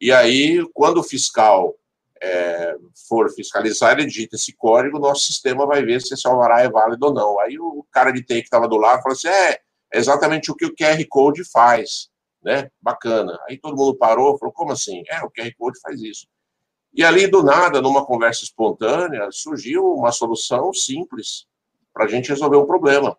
e 0.00 0.12
aí, 0.12 0.64
quando 0.72 0.98
o 0.98 1.02
fiscal 1.02 1.74
é, 2.22 2.76
for 3.08 3.30
fiscalizar, 3.30 3.92
ele 3.92 4.06
digita 4.06 4.36
esse 4.36 4.52
código, 4.52 4.98
nosso 4.98 5.26
sistema 5.26 5.66
vai 5.66 5.82
ver 5.82 6.00
se 6.00 6.14
esse 6.14 6.26
alvará 6.26 6.60
é 6.60 6.68
válido 6.68 7.06
ou 7.06 7.14
não. 7.14 7.38
Aí 7.40 7.58
o 7.58 7.86
cara 7.90 8.10
de 8.10 8.22
TI 8.22 8.36
que 8.36 8.42
estava 8.42 8.68
do 8.68 8.76
lado 8.76 9.02
falou 9.02 9.14
assim: 9.14 9.28
é, 9.28 9.52
é 9.52 9.98
exatamente 9.98 10.50
o 10.50 10.54
que 10.54 10.66
o 10.66 10.74
QR 10.74 11.02
Code 11.08 11.44
faz, 11.44 12.08
né? 12.42 12.70
Bacana. 12.80 13.38
Aí 13.48 13.58
todo 13.58 13.76
mundo 13.76 13.96
parou, 13.96 14.38
falou: 14.38 14.52
como 14.52 14.72
assim? 14.72 15.02
É, 15.08 15.22
o 15.22 15.30
QR 15.30 15.52
Code 15.58 15.80
faz 15.80 16.00
isso. 16.00 16.26
E 16.94 17.04
ali, 17.04 17.26
do 17.26 17.42
nada, 17.42 17.80
numa 17.80 18.04
conversa 18.04 18.44
espontânea, 18.44 19.28
surgiu 19.30 19.84
uma 19.94 20.10
solução 20.10 20.72
simples 20.72 21.46
para 21.92 22.04
a 22.04 22.08
gente 22.08 22.30
resolver 22.30 22.56
um 22.56 22.66
problema. 22.66 23.16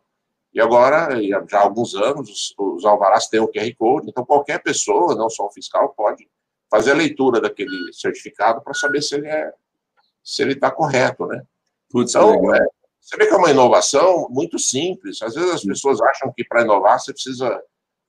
E 0.53 0.59
agora, 0.59 1.09
já 1.47 1.59
há 1.59 1.61
alguns 1.61 1.93
anos, 1.93 2.29
os, 2.29 2.53
os 2.57 2.85
alvarás 2.85 3.27
têm 3.27 3.39
o 3.39 3.47
QR 3.47 3.71
Code, 3.77 4.09
então 4.09 4.25
qualquer 4.25 4.61
pessoa, 4.63 5.15
não 5.15 5.29
só 5.29 5.45
o 5.45 5.51
fiscal, 5.51 5.89
pode 5.89 6.27
fazer 6.69 6.91
a 6.91 6.95
leitura 6.95 7.41
daquele 7.41 7.91
certificado 7.93 8.61
para 8.61 8.73
saber 8.73 9.01
se 9.01 9.15
ele 9.15 9.27
é 9.27 9.53
se 10.23 10.43
ele 10.43 10.53
está 10.53 10.69
correto, 10.69 11.25
né? 11.25 11.41
Putz, 11.89 12.11
então, 12.11 12.53
é, 12.53 12.67
você 12.99 13.17
vê 13.17 13.25
que 13.25 13.33
é 13.33 13.37
uma 13.37 13.49
inovação 13.49 14.27
muito 14.29 14.59
simples. 14.59 15.21
Às 15.21 15.33
vezes 15.33 15.51
as 15.51 15.63
pessoas 15.63 15.99
acham 16.01 16.31
que 16.31 16.43
para 16.43 16.61
inovar 16.61 16.99
você 16.99 17.11
precisa 17.11 17.61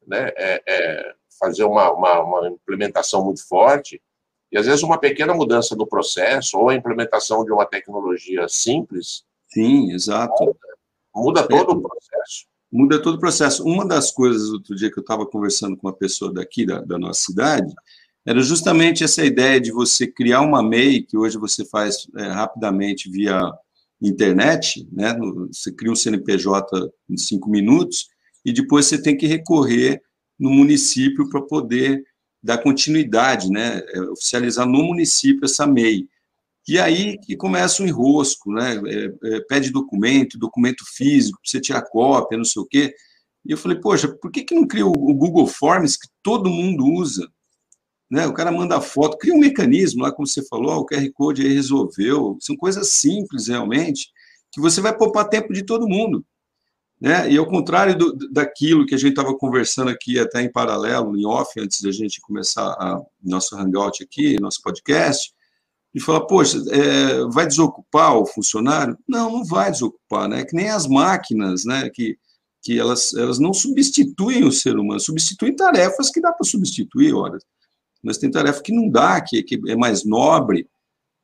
né, 0.06 0.30
é, 0.36 0.62
é, 0.66 1.14
fazer 1.38 1.64
uma, 1.64 1.90
uma, 1.90 2.20
uma, 2.20 2.48
implementação 2.48 3.24
muito 3.24 3.46
forte. 3.46 4.02
E 4.52 4.58
às 4.58 4.66
vezes 4.66 4.82
uma 4.82 4.98
pequena 4.98 5.32
mudança 5.32 5.74
no 5.74 5.86
processo 5.86 6.58
ou 6.58 6.68
a 6.68 6.74
implementação 6.74 7.44
de 7.44 7.52
uma 7.52 7.64
tecnologia 7.64 8.46
simples. 8.48 9.24
Sim, 9.48 9.92
exato. 9.92 10.44
Muda, 10.44 10.58
muda 11.14 11.48
todo 11.48 11.72
o 11.72 11.82
processo. 11.82 12.46
Muda 12.70 13.02
todo 13.02 13.14
o 13.14 13.20
processo. 13.20 13.64
Uma 13.64 13.86
das 13.86 14.10
coisas, 14.10 14.50
outro 14.50 14.74
dia 14.74 14.90
que 14.92 14.98
eu 14.98 15.02
estava 15.02 15.24
conversando 15.24 15.76
com 15.76 15.86
uma 15.86 15.96
pessoa 15.96 16.32
daqui, 16.32 16.66
da, 16.66 16.80
da 16.80 16.98
nossa 16.98 17.22
cidade, 17.22 17.72
era 18.26 18.42
justamente 18.42 19.02
essa 19.02 19.24
ideia 19.24 19.60
de 19.60 19.72
você 19.72 20.06
criar 20.06 20.42
uma 20.42 20.62
MEI, 20.62 21.02
que 21.02 21.16
hoje 21.16 21.38
você 21.38 21.64
faz 21.64 22.06
é, 22.16 22.28
rapidamente 22.28 23.10
via 23.10 23.40
internet, 24.00 24.86
né? 24.92 25.16
Você 25.48 25.72
cria 25.72 25.92
um 25.92 25.96
CNPJ 25.96 26.90
em 27.08 27.16
cinco 27.16 27.50
minutos 27.50 28.08
e 28.44 28.52
depois 28.52 28.86
você 28.86 29.00
tem 29.00 29.16
que 29.16 29.26
recorrer 29.26 30.00
no 30.38 30.50
município 30.50 31.28
para 31.28 31.42
poder 31.42 32.02
dar 32.42 32.58
continuidade, 32.58 33.50
né? 33.50 33.82
É, 33.88 34.00
oficializar 34.02 34.66
no 34.66 34.82
município 34.82 35.44
essa 35.44 35.66
MEI. 35.66 36.06
E 36.68 36.78
aí 36.78 37.18
que 37.18 37.36
começa 37.36 37.82
o 37.82 37.86
enrosco, 37.86 38.52
né? 38.52 38.80
É, 38.86 39.36
é, 39.36 39.40
pede 39.40 39.70
documento, 39.70 40.38
documento 40.38 40.84
físico, 40.94 41.38
para 41.42 41.50
você 41.50 41.60
tirar 41.60 41.82
cópia, 41.82 42.38
não 42.38 42.44
sei 42.44 42.62
o 42.62 42.66
quê. 42.66 42.94
E 43.44 43.52
eu 43.52 43.56
falei, 43.56 43.80
poxa, 43.80 44.08
por 44.08 44.30
que, 44.30 44.44
que 44.44 44.54
não 44.54 44.66
cria 44.66 44.86
o 44.86 44.92
Google 44.92 45.46
Forms 45.46 45.96
que 45.96 46.08
todo 46.22 46.50
mundo 46.50 46.84
usa? 46.84 47.26
Né? 48.10 48.26
O 48.26 48.34
cara 48.34 48.50
manda 48.50 48.80
foto, 48.80 49.16
cria 49.16 49.32
um 49.32 49.38
mecanismo 49.38 50.02
lá, 50.02 50.10
como 50.10 50.26
você 50.26 50.44
falou, 50.46 50.80
o 50.80 50.86
QR 50.86 51.08
Code 51.14 51.42
aí 51.42 51.52
resolveu. 51.52 52.36
São 52.40 52.56
coisas 52.56 52.92
simples, 52.92 53.46
realmente, 53.46 54.10
que 54.50 54.60
você 54.60 54.80
vai 54.80 54.96
poupar 54.96 55.28
tempo 55.28 55.52
de 55.52 55.62
todo 55.62 55.88
mundo. 55.88 56.24
Né? 57.00 57.30
E 57.30 57.38
ao 57.38 57.46
contrário 57.46 57.96
do, 57.96 58.12
daquilo 58.30 58.84
que 58.84 58.94
a 58.94 58.98
gente 58.98 59.10
estava 59.10 59.34
conversando 59.36 59.90
aqui 59.90 60.18
até 60.18 60.42
em 60.42 60.50
paralelo, 60.50 61.16
em 61.16 61.24
off, 61.24 61.58
antes 61.58 61.80
da 61.80 61.92
gente 61.92 62.20
começar 62.20 62.64
a, 62.72 63.00
nosso 63.22 63.56
hangout 63.56 64.02
aqui, 64.02 64.40
nosso 64.40 64.60
podcast, 64.60 65.32
e 65.94 66.00
falar, 66.00 66.22
poxa, 66.22 66.58
é, 66.68 67.24
vai 67.32 67.46
desocupar 67.46 68.16
o 68.16 68.26
funcionário? 68.26 68.98
Não, 69.08 69.30
não 69.30 69.44
vai 69.44 69.70
desocupar, 69.70 70.28
né? 70.28 70.44
Que 70.44 70.54
nem 70.54 70.68
as 70.68 70.86
máquinas, 70.86 71.64
né? 71.64 71.88
Que, 71.90 72.18
que 72.62 72.78
elas, 72.78 73.14
elas 73.14 73.38
não 73.38 73.54
substituem 73.54 74.44
o 74.44 74.52
ser 74.52 74.76
humano, 74.76 75.00
substituem 75.00 75.56
tarefas 75.56 76.10
que 76.10 76.20
dá 76.20 76.32
para 76.32 76.46
substituir, 76.46 77.14
horas 77.14 77.42
mas 78.02 78.18
tem 78.18 78.30
tarefa 78.30 78.62
que 78.62 78.72
não 78.72 78.88
dá, 78.88 79.20
que, 79.20 79.42
que 79.42 79.60
é 79.68 79.76
mais 79.76 80.04
nobre, 80.04 80.68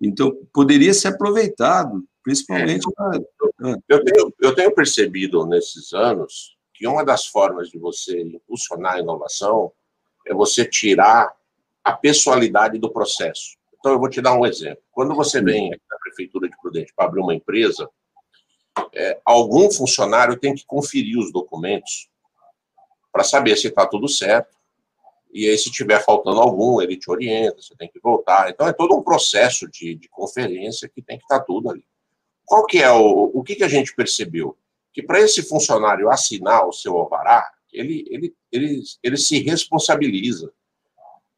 então 0.00 0.36
poderia 0.52 0.92
ser 0.92 1.08
aproveitado, 1.08 2.04
principalmente. 2.22 2.86
É, 3.64 3.76
eu, 3.88 4.04
tenho, 4.04 4.34
eu 4.40 4.54
tenho 4.54 4.74
percebido 4.74 5.46
nesses 5.46 5.92
anos 5.92 6.56
que 6.74 6.86
uma 6.86 7.04
das 7.04 7.26
formas 7.26 7.70
de 7.70 7.78
você 7.78 8.20
impulsionar 8.20 8.94
a 8.94 9.00
inovação 9.00 9.72
é 10.26 10.34
você 10.34 10.64
tirar 10.64 11.34
a 11.82 11.92
pessoalidade 11.92 12.78
do 12.78 12.92
processo. 12.92 13.56
Então, 13.78 13.92
eu 13.92 13.98
vou 13.98 14.10
te 14.10 14.20
dar 14.20 14.34
um 14.34 14.44
exemplo. 14.44 14.82
Quando 14.90 15.14
você 15.14 15.40
vem 15.40 15.72
aqui 15.72 15.82
na 15.90 15.96
Prefeitura 15.98 16.48
de 16.48 16.56
Prudente 16.60 16.92
para 16.94 17.06
abrir 17.06 17.20
uma 17.20 17.34
empresa, 17.34 17.88
é, 18.92 19.20
algum 19.24 19.70
funcionário 19.70 20.38
tem 20.38 20.54
que 20.54 20.66
conferir 20.66 21.18
os 21.18 21.32
documentos 21.32 22.08
para 23.12 23.24
saber 23.24 23.56
se 23.56 23.68
está 23.68 23.86
tudo 23.86 24.08
certo, 24.08 24.55
e 25.36 25.50
aí, 25.50 25.58
se 25.58 25.70
tiver 25.70 26.02
faltando 26.02 26.40
algum, 26.40 26.80
ele 26.80 26.96
te 26.96 27.10
orienta, 27.10 27.60
você 27.60 27.76
tem 27.76 27.90
que 27.90 28.00
voltar. 28.00 28.48
Então, 28.48 28.66
é 28.66 28.72
todo 28.72 28.96
um 28.96 29.02
processo 29.02 29.68
de, 29.68 29.94
de 29.94 30.08
conferência 30.08 30.88
que 30.88 31.02
tem 31.02 31.18
que 31.18 31.24
estar 31.24 31.40
tudo 31.40 31.70
ali. 31.70 31.84
Qual 32.46 32.64
que 32.64 32.82
é 32.82 32.90
o, 32.90 33.32
o 33.34 33.42
que, 33.42 33.54
que 33.54 33.62
a 33.62 33.68
gente 33.68 33.94
percebeu? 33.94 34.56
Que 34.94 35.02
para 35.02 35.20
esse 35.20 35.42
funcionário 35.42 36.08
assinar 36.08 36.66
o 36.66 36.72
seu 36.72 36.96
alvará, 36.96 37.52
ele, 37.70 38.06
ele, 38.08 38.34
ele, 38.50 38.82
ele 39.02 39.16
se 39.18 39.38
responsabiliza 39.40 40.50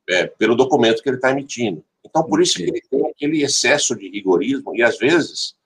é, 0.09 0.29
pelo 0.29 0.55
documento 0.55 1.03
que 1.03 1.09
ele 1.09 1.17
está 1.17 1.33
emitindo. 1.33 1.85
Então, 2.07 2.23
por 2.23 2.41
isso 2.41 2.55
que 2.55 2.63
ele 2.63 2.81
tem 2.89 3.05
aquele 3.05 3.43
excesso 3.43 3.97
de 3.97 4.09
rigorismo, 4.09 4.77
e 4.77 4.83
às 4.85 4.97
vezes, 4.97 5.57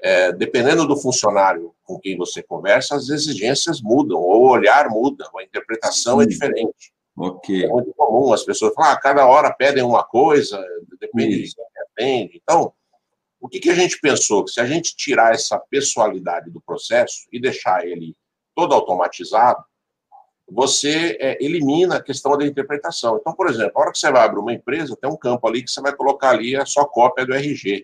é, 0.00 0.30
dependendo 0.30 0.86
do 0.86 0.96
funcionário 0.96 1.74
com 1.82 1.98
quem 1.98 2.16
você 2.16 2.44
conversa, 2.44 2.94
as 2.94 3.08
exigências 3.08 3.82
mudam, 3.82 4.20
ou 4.20 4.42
o 4.42 4.50
olhar 4.50 4.88
muda, 4.88 5.28
ou 5.32 5.40
a 5.40 5.42
interpretação 5.42 6.20
é 6.20 6.24
Sim. 6.24 6.30
é 6.30 6.32
diferente. 6.32 6.91
Ok. 7.16 7.64
É 7.64 7.68
muito 7.68 7.92
comum 7.94 8.32
as 8.32 8.44
pessoas 8.44 8.74
falar, 8.74 8.92
ah, 8.92 9.00
cada 9.00 9.26
hora 9.26 9.52
pedem 9.52 9.82
uma 9.82 10.02
coisa, 10.02 10.62
depende 10.98 11.42
Isso. 11.42 11.56
de 11.56 11.62
quem 11.62 11.82
atende. 11.82 12.40
Então, 12.42 12.72
o 13.40 13.48
que, 13.48 13.60
que 13.60 13.70
a 13.70 13.74
gente 13.74 13.98
pensou? 14.00 14.44
Que 14.44 14.52
se 14.52 14.60
a 14.60 14.66
gente 14.66 14.96
tirar 14.96 15.34
essa 15.34 15.58
pessoalidade 15.58 16.50
do 16.50 16.60
processo 16.60 17.26
e 17.32 17.40
deixar 17.40 17.86
ele 17.86 18.16
todo 18.54 18.74
automatizado, 18.74 19.62
você 20.48 21.16
é, 21.20 21.42
elimina 21.42 21.96
a 21.96 22.02
questão 22.02 22.36
da 22.36 22.46
interpretação. 22.46 23.16
Então, 23.20 23.34
por 23.34 23.48
exemplo, 23.48 23.72
a 23.74 23.80
hora 23.80 23.92
que 23.92 23.98
você 23.98 24.10
vai 24.10 24.24
abrir 24.24 24.40
uma 24.40 24.52
empresa, 24.52 24.96
tem 25.00 25.10
um 25.10 25.16
campo 25.16 25.46
ali 25.46 25.62
que 25.62 25.70
você 25.70 25.80
vai 25.80 25.94
colocar 25.94 26.30
ali 26.30 26.54
a 26.54 26.66
sua 26.66 26.86
cópia 26.86 27.26
do 27.26 27.34
RG 27.34 27.82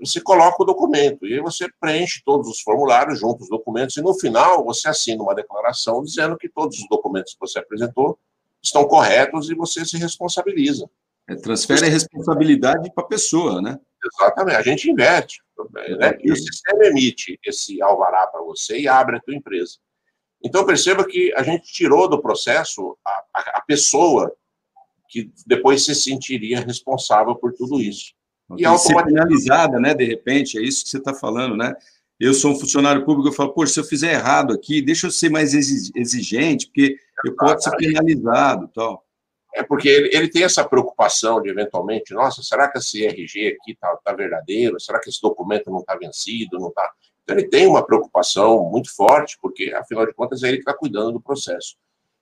você 0.00 0.20
coloca 0.20 0.62
o 0.62 0.66
documento, 0.66 1.26
e 1.26 1.34
aí 1.34 1.40
você 1.40 1.68
preenche 1.80 2.22
todos 2.24 2.48
os 2.48 2.60
formulários 2.60 3.20
junto 3.20 3.42
os 3.42 3.48
documentos, 3.48 3.96
e 3.96 4.02
no 4.02 4.18
final 4.18 4.64
você 4.64 4.88
assina 4.88 5.22
uma 5.22 5.34
declaração 5.34 6.02
dizendo 6.02 6.36
que 6.36 6.48
todos 6.48 6.78
os 6.78 6.88
documentos 6.88 7.34
que 7.34 7.40
você 7.40 7.58
apresentou 7.58 8.18
estão 8.62 8.86
corretos 8.86 9.50
e 9.50 9.54
você 9.54 9.84
se 9.84 9.96
responsabiliza. 9.96 10.88
É, 11.28 11.34
transfere 11.34 11.86
a 11.86 11.90
responsabilidade 11.90 12.92
para 12.94 13.04
a 13.04 13.08
pessoa, 13.08 13.60
né? 13.60 13.78
Exatamente, 14.04 14.56
a 14.56 14.62
gente 14.62 14.90
inverte. 14.90 15.40
Né? 15.74 16.18
E 16.22 16.30
o 16.30 16.36
sistema 16.36 16.84
emite 16.84 17.38
esse 17.44 17.82
alvará 17.82 18.26
para 18.28 18.42
você 18.42 18.78
e 18.78 18.88
abre 18.88 19.16
a 19.16 19.20
tua 19.20 19.34
empresa. 19.34 19.78
Então 20.42 20.64
perceba 20.64 21.06
que 21.06 21.32
a 21.34 21.42
gente 21.42 21.72
tirou 21.72 22.08
do 22.08 22.20
processo 22.20 22.96
a, 23.04 23.10
a, 23.34 23.40
a 23.58 23.60
pessoa 23.62 24.32
que 25.08 25.32
depois 25.46 25.84
se 25.84 25.94
sentiria 25.94 26.60
responsável 26.60 27.34
por 27.34 27.52
tudo 27.54 27.80
isso. 27.80 28.14
E 28.56 28.78
ser 28.78 28.94
penalizada, 29.02 29.80
né? 29.80 29.94
De 29.94 30.04
repente, 30.04 30.58
é 30.58 30.62
isso 30.62 30.84
que 30.84 30.90
você 30.90 30.98
está 30.98 31.12
falando, 31.12 31.56
né? 31.56 31.74
Eu 32.18 32.32
sou 32.32 32.52
um 32.52 32.58
funcionário 32.58 33.04
público, 33.04 33.28
eu 33.28 33.32
falo, 33.32 33.52
poxa, 33.52 33.74
se 33.74 33.80
eu 33.80 33.84
fizer 33.84 34.12
errado 34.12 34.54
aqui, 34.54 34.80
deixa 34.80 35.06
eu 35.06 35.10
ser 35.10 35.28
mais 35.28 35.52
exigente, 35.52 36.66
porque 36.66 36.96
eu 37.24 37.34
posso 37.34 37.68
ser 37.68 37.76
penalizado 37.76 38.70
tal. 38.74 39.04
É 39.54 39.62
porque 39.62 39.88
ele, 39.88 40.10
ele, 40.14 40.28
tem 40.28 40.44
essa 40.44 40.66
preocupação 40.66 41.40
de, 41.40 41.48
eventualmente, 41.48 42.12
nossa, 42.14 42.42
será 42.42 42.70
que 42.70 42.78
esse 42.78 43.06
RG 43.06 43.56
aqui 43.58 43.72
está 43.72 43.96
tá 44.04 44.12
verdadeiro? 44.12 44.78
Será 44.78 45.00
que 45.00 45.08
esse 45.08 45.20
documento 45.20 45.70
não 45.70 45.80
está 45.80 45.96
vencido? 45.96 46.58
Não 46.58 46.70
tá... 46.70 46.90
Então, 47.22 47.36
ele 47.36 47.48
tem 47.48 47.66
uma 47.66 47.84
preocupação 47.84 48.70
muito 48.70 48.94
forte, 48.94 49.36
porque, 49.40 49.72
afinal 49.74 50.06
de 50.06 50.12
contas, 50.12 50.42
é 50.42 50.48
ele 50.48 50.58
que 50.58 50.62
está 50.62 50.74
cuidando 50.74 51.12
do 51.12 51.20
processo. 51.20 51.76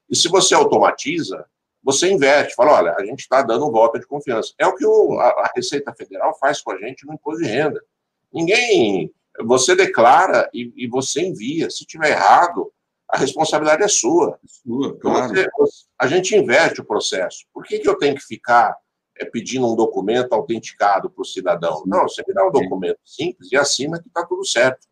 E 0.09 0.17
se 0.17 0.29
você 0.29 0.55
automatiza, 0.55 1.45
você 1.85 2.11
inverte, 2.11 2.55
fala, 2.55 2.73
olha, 2.73 2.95
a 2.99 3.05
gente 3.05 3.21
está 3.21 3.43
dando 3.43 3.69
um 3.69 3.71
voto 3.71 4.01
de 4.01 4.07
confiança. 4.07 4.55
É 4.59 4.67
o 4.67 4.75
que 4.75 4.87
o, 4.87 5.21
a, 5.21 5.29
a, 5.29 5.53
Receita 5.55 5.93
Federal 5.93 6.35
faz 6.39 6.63
com 6.63 6.73
a 6.73 6.79
gente 6.79 7.07
no 7.07 7.13
imposto 7.13 7.43
de 7.43 7.49
renda. 7.49 7.79
Ninguém, 8.33 9.13
você 9.45 9.77
declara 9.77 10.49
e, 10.53 10.73
e 10.75 10.89
você 10.89 11.21
envia. 11.21 11.69
Se 11.69 11.85
tiver 11.85 12.13
errado, 12.13 12.73
a 13.07 13.19
responsabilidade 13.19 13.83
é 13.83 13.89
sua. 13.89 14.39
sua 14.47 14.99
claro. 14.99 15.29
você, 15.29 15.87
a 15.99 16.07
gente 16.07 16.35
inverte 16.35 16.81
o 16.81 16.85
processo. 16.85 17.45
Por 17.53 17.65
que, 17.65 17.79
que 17.79 17.89
eu 17.89 17.99
tenho 17.99 18.15
que 18.15 18.25
ficar 18.25 18.75
é, 19.19 19.27
pedindo 19.27 19.71
um 19.71 19.77
documento 19.77 20.33
autenticado 20.33 21.11
para 21.11 21.21
o 21.21 21.27
cidadão? 21.27 21.83
Não, 21.87 22.09
você 22.09 22.25
me 22.27 22.33
dá 22.33 22.47
um 22.47 22.51
documento 22.51 22.99
simples 23.05 23.53
e 23.53 23.57
assina 23.57 24.01
que 24.01 24.09
está 24.09 24.25
tudo 24.25 24.45
certo. 24.47 24.87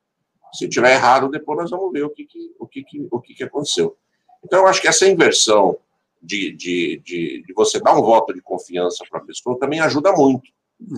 Se 0.53 0.69
tiver 0.69 0.93
errado, 0.93 1.31
depois 1.31 1.59
nós 1.59 1.71
vamos 1.71 1.91
ver 1.91 2.05
o 2.05 2.11
que, 2.11 2.27
que, 2.27 2.55
o 2.59 2.67
que, 2.67 2.85
que, 2.85 3.09
o 3.11 3.19
que, 3.19 3.35
que 3.35 3.45
aconteceu. 3.45 3.97
Então, 4.45 4.59
eu 4.59 4.67
acho 4.67 4.83
que 4.83 4.89
essa 4.89 5.09
inversão 5.09 5.79
de, 6.23 6.53
de, 6.53 7.03
de, 7.05 7.43
de 7.43 7.53
você 7.55 7.81
dar 7.81 7.99
um 7.99 8.03
voto 8.03 8.33
de 8.33 8.41
confiança 8.41 9.05
para 9.11 9.21
a 9.21 9.25
pessoa 9.25 9.59
também 9.59 9.81
ajuda 9.81 10.13
muito 10.13 10.49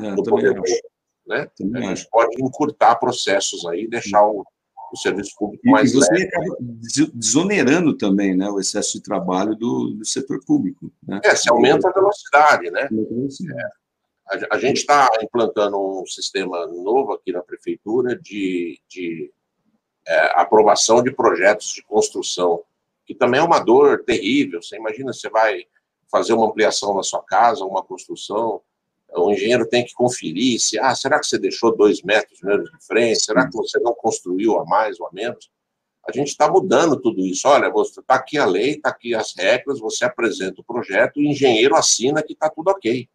é, 0.02 0.10
no 0.10 0.22
poder 0.22 0.60
né? 1.26 1.48
A 1.76 1.80
gente 1.94 2.08
pode 2.10 2.42
encurtar 2.42 2.96
processos 2.96 3.64
aí, 3.66 3.88
deixar 3.88 4.26
o, 4.26 4.44
o 4.92 4.96
serviço 4.96 5.34
público 5.36 5.66
mais 5.66 5.90
e 5.90 5.94
você 5.94 6.12
leve. 6.12 6.26
acaba 6.26 6.56
desonerando 7.14 7.96
também 7.96 8.36
né, 8.36 8.48
o 8.50 8.60
excesso 8.60 8.98
de 8.98 9.02
trabalho 9.02 9.54
do, 9.54 9.94
do 9.94 10.04
setor 10.04 10.40
público. 10.44 10.92
Né? 11.02 11.20
É, 11.24 11.34
se 11.34 11.50
aumenta 11.50 11.88
a 11.88 11.92
velocidade, 11.92 12.70
né? 12.70 12.88
É. 12.90 14.44
a, 14.46 14.56
a 14.56 14.58
gente 14.58 14.78
está 14.78 15.08
implantando 15.22 15.78
um 15.78 16.06
sistema 16.06 16.66
novo 16.66 17.12
aqui 17.12 17.32
na 17.32 17.42
prefeitura 17.42 18.16
de, 18.16 18.78
de 18.88 19.32
é, 20.06 20.40
aprovação 20.40 21.02
de 21.02 21.10
projetos 21.10 21.72
de 21.72 21.82
construção, 21.82 22.62
que 23.06 23.14
também 23.14 23.40
é 23.40 23.42
uma 23.42 23.58
dor 23.58 24.04
terrível. 24.04 24.62
Você 24.62 24.76
imagina, 24.76 25.12
você 25.12 25.28
vai 25.28 25.64
fazer 26.10 26.32
uma 26.32 26.46
ampliação 26.46 26.94
na 26.94 27.02
sua 27.02 27.22
casa, 27.22 27.64
uma 27.64 27.82
construção, 27.82 28.62
o 29.16 29.30
engenheiro 29.30 29.66
tem 29.68 29.84
que 29.84 29.94
conferir 29.94 30.60
se, 30.60 30.78
ah, 30.78 30.94
será 30.94 31.20
que 31.20 31.26
você 31.26 31.38
deixou 31.38 31.76
dois 31.76 32.02
metros 32.02 32.40
menos 32.42 32.70
de 32.70 32.86
frente? 32.86 33.24
Será 33.24 33.46
que 33.48 33.56
você 33.56 33.78
não 33.78 33.94
construiu 33.94 34.58
a 34.58 34.64
mais 34.64 34.98
ou 34.98 35.06
a 35.06 35.10
menos? 35.12 35.50
A 36.06 36.12
gente 36.12 36.28
está 36.28 36.50
mudando 36.50 37.00
tudo 37.00 37.20
isso. 37.20 37.48
Olha, 37.48 37.72
está 37.80 38.14
aqui 38.14 38.36
a 38.36 38.44
lei, 38.44 38.72
está 38.72 38.90
aqui 38.90 39.14
as 39.14 39.34
regras, 39.36 39.78
você 39.78 40.04
apresenta 40.04 40.60
o 40.60 40.64
projeto, 40.64 41.16
o 41.16 41.22
engenheiro 41.22 41.76
assina 41.76 42.22
que 42.22 42.32
está 42.32 42.50
tudo 42.50 42.70
ok. 42.70 43.08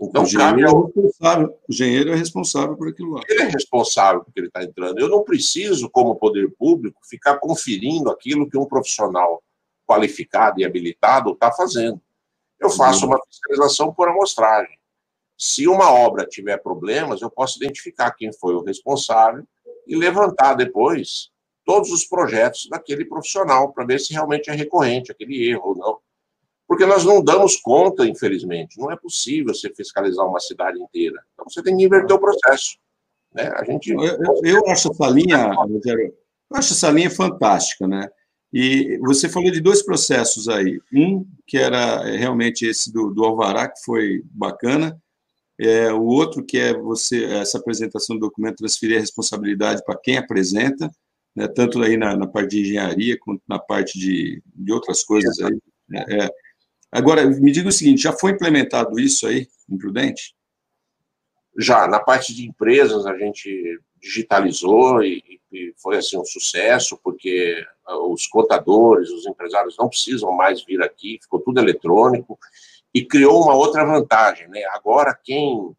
Então, 0.00 0.22
o 0.22 0.26
engenheiro, 0.26 0.68
ao... 0.68 0.90
é 0.96 1.02
responsável, 1.02 1.48
o 1.48 1.72
engenheiro 1.72 2.12
é 2.12 2.16
responsável 2.16 2.76
por 2.76 2.88
aquilo 2.88 3.12
lá. 3.12 3.22
Ele 3.28 3.42
é 3.42 3.46
responsável 3.46 4.24
porque 4.24 4.40
ele 4.40 4.46
está 4.46 4.64
entrando. 4.64 4.98
Eu 4.98 5.08
não 5.08 5.22
preciso, 5.22 5.90
como 5.90 6.16
poder 6.16 6.50
público, 6.58 7.00
ficar 7.04 7.38
conferindo 7.38 8.10
aquilo 8.10 8.48
que 8.48 8.56
um 8.56 8.64
profissional 8.64 9.42
qualificado 9.86 10.60
e 10.60 10.64
habilitado 10.64 11.32
está 11.32 11.52
fazendo. 11.52 12.00
Eu 12.58 12.70
faço 12.70 13.06
uma 13.06 13.20
fiscalização 13.26 13.92
por 13.92 14.08
amostragem. 14.08 14.78
Se 15.36 15.66
uma 15.66 15.90
obra 15.90 16.26
tiver 16.26 16.58
problemas, 16.58 17.22
eu 17.22 17.30
posso 17.30 17.56
identificar 17.58 18.12
quem 18.12 18.32
foi 18.32 18.54
o 18.54 18.62
responsável 18.62 19.44
e 19.86 19.96
levantar 19.96 20.54
depois 20.54 21.30
todos 21.64 21.90
os 21.90 22.04
projetos 22.04 22.68
daquele 22.70 23.04
profissional 23.04 23.72
para 23.72 23.84
ver 23.84 23.98
se 23.98 24.12
realmente 24.12 24.50
é 24.50 24.52
recorrente 24.52 25.10
aquele 25.10 25.48
erro 25.48 25.70
ou 25.70 25.76
não. 25.76 25.98
Porque 26.70 26.86
nós 26.86 27.04
não 27.04 27.20
damos 27.20 27.56
conta, 27.56 28.06
infelizmente. 28.06 28.78
Não 28.78 28.92
é 28.92 28.96
possível 28.96 29.52
você 29.52 29.74
fiscalizar 29.74 30.24
uma 30.24 30.38
cidade 30.38 30.80
inteira. 30.80 31.20
Então 31.34 31.44
você 31.48 31.60
tem 31.64 31.76
que 31.76 31.82
inverter 31.82 32.14
o 32.14 32.20
processo. 32.20 32.78
Né? 33.34 33.50
A 33.56 33.64
gente... 33.64 33.90
eu, 33.90 34.00
eu, 34.00 34.40
eu 34.44 34.68
acho 34.68 34.88
essa 34.88 35.08
linha, 35.08 35.52
eu 35.84 36.56
acho 36.56 36.72
essa 36.72 36.88
linha 36.92 37.10
fantástica, 37.10 37.88
né? 37.88 38.08
E 38.52 38.96
você 38.98 39.28
falou 39.28 39.50
de 39.50 39.60
dois 39.60 39.82
processos 39.82 40.48
aí. 40.48 40.78
Um, 40.94 41.26
que 41.44 41.58
era 41.58 42.04
realmente 42.04 42.64
esse 42.64 42.92
do, 42.92 43.12
do 43.12 43.24
Alvará, 43.24 43.68
que 43.68 43.82
foi 43.84 44.22
bacana. 44.26 44.96
É, 45.58 45.92
o 45.92 46.04
outro, 46.04 46.44
que 46.44 46.56
é 46.56 46.72
você 46.72 47.24
essa 47.24 47.58
apresentação 47.58 48.14
do 48.14 48.28
documento, 48.28 48.58
transferir 48.58 48.98
a 48.98 49.00
responsabilidade 49.00 49.82
para 49.84 49.98
quem 49.98 50.18
apresenta, 50.18 50.88
né, 51.34 51.48
tanto 51.48 51.82
aí 51.82 51.96
na, 51.96 52.16
na, 52.16 52.28
parte 52.28 52.50
de 52.50 52.60
engenharia, 52.60 53.18
quanto 53.18 53.42
na 53.48 53.58
parte 53.58 53.98
de, 53.98 54.40
de 54.54 54.72
outras 54.72 55.02
coisas 55.02 55.36
aí. 55.40 55.58
Né, 55.88 56.04
é. 56.08 56.49
Agora, 56.92 57.24
me 57.24 57.52
diga 57.52 57.68
o 57.68 57.72
seguinte, 57.72 58.02
já 58.02 58.12
foi 58.12 58.32
implementado 58.32 58.98
isso 58.98 59.26
aí, 59.26 59.46
em 59.68 59.78
Prudente? 59.78 60.34
Já, 61.56 61.86
na 61.86 62.00
parte 62.00 62.34
de 62.34 62.46
empresas, 62.46 63.06
a 63.06 63.16
gente 63.16 63.80
digitalizou 64.00 65.02
e, 65.02 65.40
e 65.52 65.74
foi 65.76 65.98
assim 65.98 66.16
um 66.16 66.24
sucesso, 66.24 66.98
porque 67.02 67.64
ah, 67.86 67.98
os 67.98 68.26
contadores, 68.26 69.10
os 69.10 69.26
empresários 69.26 69.76
não 69.78 69.88
precisam 69.88 70.32
mais 70.32 70.64
vir 70.64 70.82
aqui, 70.82 71.18
ficou 71.22 71.40
tudo 71.40 71.60
eletrônico, 71.60 72.38
e 72.92 73.04
criou 73.04 73.42
uma 73.42 73.54
outra 73.54 73.84
vantagem, 73.84 74.48
né? 74.48 74.64
Agora 74.72 75.16
quem 75.22 75.76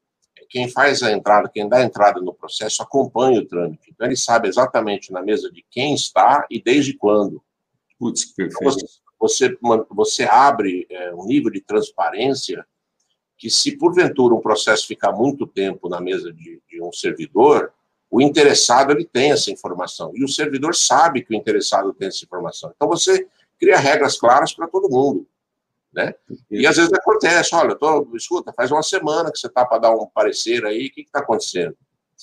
quem 0.52 0.68
faz 0.68 1.02
a 1.02 1.10
entrada, 1.14 1.48
quem 1.48 1.68
dá 1.68 1.78
a 1.78 1.84
entrada 1.84 2.20
no 2.20 2.34
processo, 2.34 2.84
acompanha 2.84 3.40
o 3.40 3.46
trâmite. 3.46 3.90
Então, 3.90 4.06
ele 4.06 4.18
sabe 4.18 4.50
exatamente 4.50 5.10
na 5.10 5.22
mesa 5.22 5.50
de 5.50 5.66
quem 5.72 5.94
está 5.96 6.46
e 6.50 6.62
desde 6.62 6.94
quando. 6.94 7.42
Putz, 7.98 8.26
perfeito. 8.26 8.58
Então, 8.60 8.72
você, 8.74 8.86
você, 9.22 9.56
você 9.92 10.24
abre 10.24 10.88
é, 10.90 11.14
um 11.14 11.26
nível 11.26 11.52
de 11.52 11.62
transparência 11.62 12.66
que, 13.38 13.52
se 13.52 13.78
porventura 13.78 14.34
um 14.34 14.42
processo 14.42 14.88
ficar 14.88 15.12
muito 15.12 15.46
tempo 15.46 15.88
na 15.88 16.02
mesa 16.02 16.34
de, 16.34 16.60
de 16.68 16.82
um 16.82 16.92
servidor, 16.92 17.72
o 18.10 18.20
interessado 18.20 18.92
ele 18.92 19.06
tem 19.06 19.32
essa 19.32 19.52
informação 19.52 20.12
e 20.16 20.24
o 20.24 20.28
servidor 20.28 20.76
sabe 20.76 21.24
que 21.24 21.34
o 21.34 21.38
interessado 21.38 21.94
tem 21.94 22.08
essa 22.08 22.26
informação. 22.26 22.74
Então 22.76 22.88
você 22.88 23.28
cria 23.60 23.78
regras 23.78 24.18
claras 24.18 24.54
para 24.54 24.68
todo 24.68 24.90
mundo, 24.90 25.28
né? 25.94 26.16
E 26.50 26.66
às 26.66 26.78
vezes 26.78 26.92
acontece, 26.92 27.54
olha, 27.54 27.76
tô, 27.76 28.10
escuta, 28.16 28.52
faz 28.54 28.72
uma 28.72 28.82
semana 28.82 29.32
que 29.32 29.38
você 29.38 29.48
está 29.48 29.64
para 29.64 29.78
dar 29.78 29.92
um 29.92 30.08
parecer 30.08 30.66
aí, 30.66 30.88
o 30.88 30.92
que 30.92 31.02
está 31.02 31.20
acontecendo? 31.20 31.78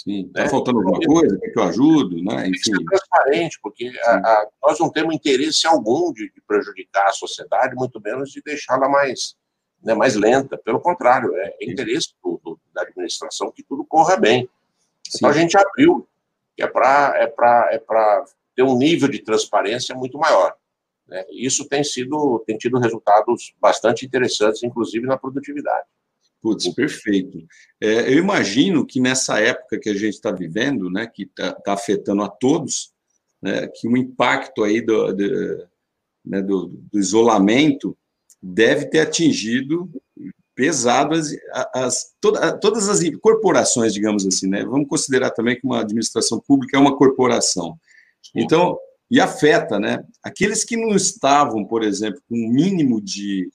Sim, 0.05 0.27
está 0.27 0.45
né? 0.45 0.49
faltando 0.49 0.79
alguma 0.79 1.01
coisa, 1.01 1.37
quer 1.41 1.51
que 1.51 1.59
eu 1.59 1.63
ajudo, 1.65 2.23
né? 2.23 2.47
Enfim. 2.47 2.53
Tem 2.53 2.53
que 2.53 2.59
ser 2.63 2.85
transparente, 2.85 3.59
porque 3.61 3.93
a, 4.05 4.17
a, 4.17 4.49
nós 4.63 4.79
não 4.79 4.91
temos 4.91 5.13
interesse 5.13 5.67
algum 5.67 6.13
de, 6.13 6.31
de, 6.31 6.41
prejudicar 6.47 7.09
a 7.09 7.13
sociedade, 7.13 7.75
muito 7.75 8.01
menos 8.01 8.31
de 8.31 8.41
deixá-la 8.41 8.89
mais, 8.89 9.35
né, 9.83 9.95
mais 9.95 10.15
lenta. 10.15 10.57
Pelo 10.57 10.81
contrário, 10.81 11.35
é, 11.35 11.57
é 11.61 11.69
interesse 11.69 12.15
do, 12.23 12.41
do, 12.45 12.61
da 12.73 12.83
administração 12.83 13.51
que 13.51 13.65
tudo 13.65 13.85
corra 13.85 14.17
bem. 14.17 14.49
Então 15.13 15.31
a 15.31 15.33
gente 15.33 15.59
abriu, 15.59 16.07
que 16.57 16.63
é 16.63 16.69
para 16.69 17.15
é 17.17 17.75
é 17.75 18.25
ter 18.55 18.63
um 18.63 18.79
nível 18.79 19.09
de 19.09 19.19
transparência 19.19 19.97
muito 19.97 20.17
maior. 20.17 20.55
Né? 21.09 21.27
Isso 21.31 21.69
tem 21.69 21.83
sido 21.83 22.39
tem 22.47 22.57
tido 22.57 22.79
resultados 22.79 23.53
bastante 23.61 24.07
interessantes, 24.07 24.63
inclusive 24.63 25.09
na 25.09 25.19
produtividade. 25.19 25.89
Putz, 26.41 26.69
perfeito. 26.75 27.45
É, 27.81 28.13
eu 28.13 28.19
imagino 28.19 28.87
que 28.87 29.01
nessa 29.01 29.41
época 29.41 29.79
que 29.79 29.89
a 29.89 29.95
gente 29.95 30.15
está 30.15 30.31
vivendo, 30.31 30.89
né, 30.91 31.07
que 31.07 31.25
está 31.25 31.53
tá 31.53 31.73
afetando 31.73 32.23
a 32.23 32.29
todos, 32.29 32.93
né, 33.43 33.67
que 33.69 33.89
o 33.89 33.97
impacto 33.97 34.63
aí 34.63 34.81
do, 34.81 35.13
do, 35.13 35.69
né, 36.25 36.41
do, 36.41 36.69
do 36.69 36.99
isolamento 36.99 37.97
deve 38.41 38.87
ter 38.87 39.01
atingido 39.01 39.91
pesado 40.55 41.15
as, 41.15 41.31
as, 41.73 42.15
toda, 42.21 42.59
todas 42.59 42.89
as 42.89 43.01
corporações, 43.21 43.95
digamos 43.95 44.27
assim, 44.27 44.49
né? 44.49 44.65
Vamos 44.65 44.89
considerar 44.89 45.31
também 45.31 45.55
que 45.55 45.65
uma 45.65 45.81
administração 45.81 46.41
pública 46.41 46.77
é 46.77 46.81
uma 46.81 46.97
corporação. 46.97 47.79
Então, 48.35 48.77
e 49.09 49.21
afeta, 49.21 49.79
né? 49.79 50.05
Aqueles 50.21 50.65
que 50.65 50.77
não 50.77 50.97
estavam, 50.97 51.65
por 51.65 51.85
exemplo, 51.85 52.21
com 52.29 52.35
um 52.35 52.53
mínimo 52.53 53.01
de, 53.01 53.49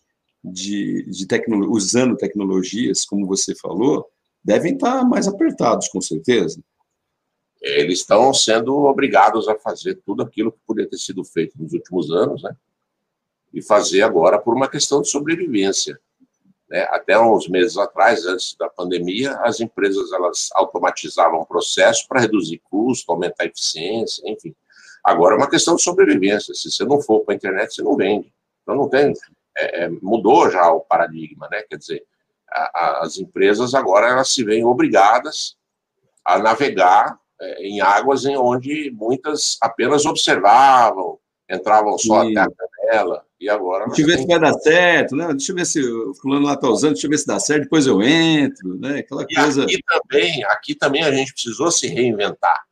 de, 0.43 1.03
de 1.03 1.27
usando 1.69 2.17
tecnologias, 2.17 3.05
como 3.05 3.25
você 3.25 3.55
falou, 3.55 4.09
devem 4.43 4.73
estar 4.73 5.05
mais 5.05 5.27
apertados, 5.27 5.87
com 5.87 6.01
certeza. 6.01 6.61
Eles 7.61 7.99
estão 7.99 8.33
sendo 8.33 8.75
obrigados 8.83 9.47
a 9.47 9.57
fazer 9.57 9.95
tudo 10.05 10.21
aquilo 10.21 10.51
que 10.51 10.59
poderia 10.67 10.89
ter 10.89 10.97
sido 10.97 11.23
feito 11.23 11.53
nos 11.57 11.71
últimos 11.71 12.11
anos, 12.11 12.43
né? 12.43 12.53
E 13.53 13.61
fazer 13.61 14.01
agora 14.01 14.37
por 14.37 14.53
uma 14.53 14.67
questão 14.67 15.01
de 15.01 15.09
sobrevivência. 15.09 15.97
Né? 16.67 16.81
Até 16.89 17.17
uns 17.17 17.47
meses 17.47 17.77
atrás, 17.77 18.25
antes 18.25 18.55
da 18.59 18.67
pandemia, 18.67 19.35
as 19.43 19.61
empresas 19.61 20.11
elas 20.11 20.49
automatizavam 20.55 21.39
o 21.39 21.45
processo 21.45 22.05
para 22.07 22.19
reduzir 22.19 22.61
custo, 22.69 23.11
aumentar 23.11 23.43
a 23.43 23.47
eficiência, 23.47 24.21
enfim. 24.25 24.53
Agora 25.03 25.35
é 25.35 25.37
uma 25.37 25.49
questão 25.49 25.75
de 25.75 25.83
sobrevivência. 25.83 26.53
Se 26.53 26.69
você 26.69 26.83
não 26.83 27.01
for 27.01 27.21
para 27.21 27.33
a 27.33 27.37
internet, 27.37 27.75
você 27.75 27.83
não 27.83 27.95
vende. 27.95 28.33
Então 28.63 28.75
não 28.75 28.89
tem. 28.89 29.13
É, 29.55 29.83
é, 29.83 29.89
mudou 30.01 30.49
já 30.49 30.71
o 30.71 30.81
paradigma, 30.81 31.47
né? 31.51 31.61
Quer 31.69 31.77
dizer, 31.77 32.03
a, 32.49 32.61
a, 32.73 33.03
as 33.03 33.17
empresas 33.17 33.73
agora 33.73 34.07
elas 34.07 34.29
se 34.29 34.43
veem 34.43 34.65
obrigadas 34.65 35.55
a 36.25 36.39
navegar 36.39 37.19
é, 37.39 37.63
em 37.63 37.81
águas 37.81 38.25
em 38.25 38.37
onde 38.37 38.91
muitas 38.91 39.57
apenas 39.61 40.05
observavam, 40.05 41.19
entravam 41.49 41.97
só 41.97 42.23
Sim. 42.23 42.37
até 42.37 42.51
a 42.51 42.91
janela. 42.91 43.25
E 43.39 43.49
agora. 43.49 43.85
Deixa 43.87 44.01
eu 44.01 44.05
ver 44.07 44.17
se 44.19 44.25
vai 44.25 44.39
dar 44.39 44.53
certo, 44.53 45.15
né? 45.17 45.27
Deixa 45.27 45.51
eu 45.51 45.55
ver 45.57 45.65
se 45.65 45.81
o 45.83 46.13
fulano 46.15 46.45
lá 46.45 46.53
está 46.53 46.69
usando, 46.69 46.93
deixa 46.93 47.07
eu 47.07 47.11
ver 47.11 47.17
se 47.17 47.27
dá 47.27 47.39
certo, 47.39 47.63
depois 47.63 47.85
eu 47.85 48.01
entro, 48.01 48.79
né? 48.79 48.99
Aquela 48.99 49.25
e 49.29 49.35
coisa. 49.35 49.63
Aqui 49.63 49.79
também, 49.85 50.43
aqui 50.45 50.75
também 50.75 51.03
a 51.03 51.11
gente 51.11 51.33
precisou 51.33 51.69
se 51.69 51.87
reinventar. 51.87 52.63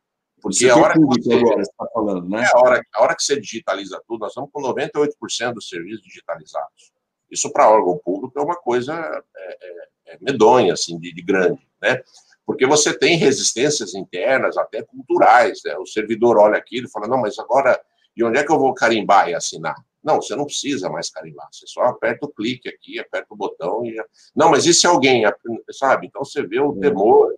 Porque 0.42 0.68
a 0.68 0.76
hora, 0.76 0.94
que 0.94 1.00
você, 1.00 1.34
agora, 1.34 1.62
tá 1.78 1.86
falando, 1.94 2.28
né? 2.28 2.42
é 2.42 2.46
a, 2.46 2.58
hora, 2.58 2.82
a 2.92 3.02
hora 3.02 3.14
que 3.14 3.22
você 3.22 3.38
digitaliza 3.38 4.02
tudo, 4.08 4.22
nós 4.22 4.30
estamos 4.30 4.50
com 4.52 4.60
98% 4.60 5.54
dos 5.54 5.68
serviços 5.68 6.02
digitalizados. 6.02 6.92
Isso 7.30 7.50
para 7.52 7.70
órgão 7.70 7.96
público 8.04 8.36
é 8.38 8.42
uma 8.42 8.56
coisa 8.56 8.92
é, 9.36 9.58
é, 9.62 10.14
é 10.14 10.18
medonha, 10.20 10.72
assim, 10.72 10.98
de, 10.98 11.14
de, 11.14 11.22
grande, 11.22 11.64
né? 11.80 12.02
Porque 12.44 12.66
você 12.66 12.92
tem 12.92 13.16
resistências 13.16 13.94
internas, 13.94 14.58
até 14.58 14.82
culturais, 14.82 15.60
né? 15.64 15.76
O 15.78 15.86
servidor 15.86 16.36
olha 16.36 16.58
aquilo 16.58 16.88
e 16.88 16.90
fala, 16.90 17.06
não, 17.06 17.20
mas 17.20 17.38
agora, 17.38 17.80
e 18.16 18.24
onde 18.24 18.36
é 18.36 18.44
que 18.44 18.50
eu 18.50 18.58
vou 18.58 18.74
carimbar 18.74 19.28
e 19.28 19.34
assinar? 19.34 19.76
Não, 20.02 20.20
você 20.20 20.34
não 20.34 20.44
precisa 20.44 20.90
mais 20.90 21.08
carimbar, 21.08 21.48
você 21.52 21.68
só 21.68 21.82
aperta 21.82 22.26
o 22.26 22.32
clique 22.32 22.68
aqui, 22.68 22.98
aperta 22.98 23.32
o 23.32 23.36
botão 23.36 23.86
e 23.86 23.94
já... 23.94 24.04
Não, 24.34 24.50
mas 24.50 24.66
e 24.66 24.74
se 24.74 24.88
alguém, 24.88 25.22
sabe? 25.70 26.08
Então 26.08 26.24
você 26.24 26.44
vê 26.44 26.58
o 26.58 26.76
é. 26.78 26.80
temor, 26.80 27.32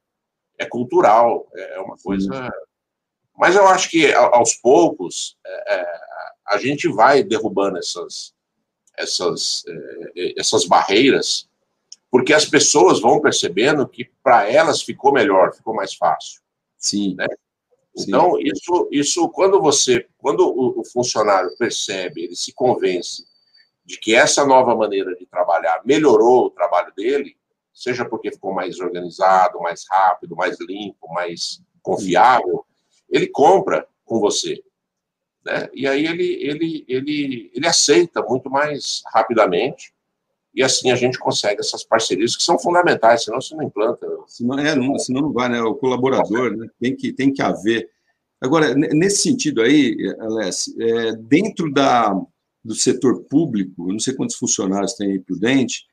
é 0.58 0.64
cultural, 0.64 1.46
é 1.54 1.78
uma 1.80 1.96
coisa... 1.98 2.50
Mas 3.36 3.56
eu 3.56 3.66
acho 3.66 3.90
que 3.90 4.12
aos 4.12 4.54
poucos 4.54 5.36
é, 5.44 5.74
é, 5.74 5.86
a 6.46 6.58
gente 6.58 6.88
vai 6.88 7.22
derrubando 7.22 7.78
essas, 7.78 8.32
essas, 8.96 9.64
é, 10.16 10.40
essas 10.40 10.64
barreiras, 10.66 11.48
porque 12.10 12.32
as 12.32 12.44
pessoas 12.44 13.00
vão 13.00 13.20
percebendo 13.20 13.88
que 13.88 14.08
para 14.22 14.48
elas 14.48 14.82
ficou 14.82 15.12
melhor, 15.12 15.52
ficou 15.54 15.74
mais 15.74 15.94
fácil. 15.94 16.40
Sim. 16.76 17.14
Né? 17.16 17.26
Então, 17.96 18.40
isso, 18.40 18.88
isso 18.90 19.28
quando 19.30 19.60
você, 19.60 20.06
quando 20.18 20.40
o, 20.40 20.80
o, 20.80 20.84
funcionário 20.84 21.56
percebe, 21.56 22.24
ele 22.24 22.36
se 22.36 22.52
convence 22.52 23.24
de 23.84 23.98
que 23.98 24.14
essa 24.14 24.44
nova 24.44 24.74
maneira 24.74 25.14
de 25.16 25.26
trabalhar 25.26 25.80
melhorou 25.84 26.46
o 26.46 26.50
trabalho 26.50 26.92
dele, 26.96 27.36
seja 27.72 28.04
porque 28.04 28.32
ficou 28.32 28.52
mais 28.52 28.80
organizado, 28.80 29.60
mais 29.60 29.84
rápido, 29.88 30.34
mais 30.34 30.58
limpo, 30.60 31.12
mais 31.12 31.60
confiável, 31.82 32.64
ele 33.14 33.28
compra 33.28 33.86
com 34.04 34.18
você. 34.18 34.62
Né? 35.44 35.68
E 35.72 35.86
aí 35.86 36.06
ele, 36.06 36.32
ele, 36.42 36.84
ele, 36.88 37.50
ele 37.54 37.66
aceita 37.66 38.22
muito 38.22 38.50
mais 38.50 39.02
rapidamente 39.12 39.94
e 40.54 40.62
assim 40.62 40.90
a 40.90 40.96
gente 40.96 41.18
consegue 41.18 41.60
essas 41.60 41.84
parcerias 41.84 42.36
que 42.36 42.42
são 42.42 42.58
fundamentais, 42.58 43.24
senão 43.24 43.40
você 43.40 43.54
não 43.54 43.64
implanta. 43.64 44.06
Senão, 44.26 44.58
é, 44.58 44.74
não, 44.74 44.98
senão 44.98 45.22
não 45.22 45.32
vai, 45.32 45.48
né? 45.48 45.60
O 45.62 45.74
colaborador 45.74 46.56
né? 46.56 46.68
tem, 46.80 46.96
que, 46.96 47.12
tem 47.12 47.32
que 47.32 47.42
haver. 47.42 47.90
Agora, 48.40 48.74
nesse 48.74 49.22
sentido 49.22 49.62
aí, 49.62 49.96
Alessi, 50.20 50.74
é, 50.80 51.12
dentro 51.16 51.72
da, 51.72 52.14
do 52.64 52.74
setor 52.74 53.24
público, 53.24 53.88
eu 53.88 53.92
não 53.92 53.98
sei 53.98 54.14
quantos 54.14 54.36
funcionários 54.36 54.94
tem 54.94 55.12
aí 55.12 55.20
Prudente, 55.20 55.86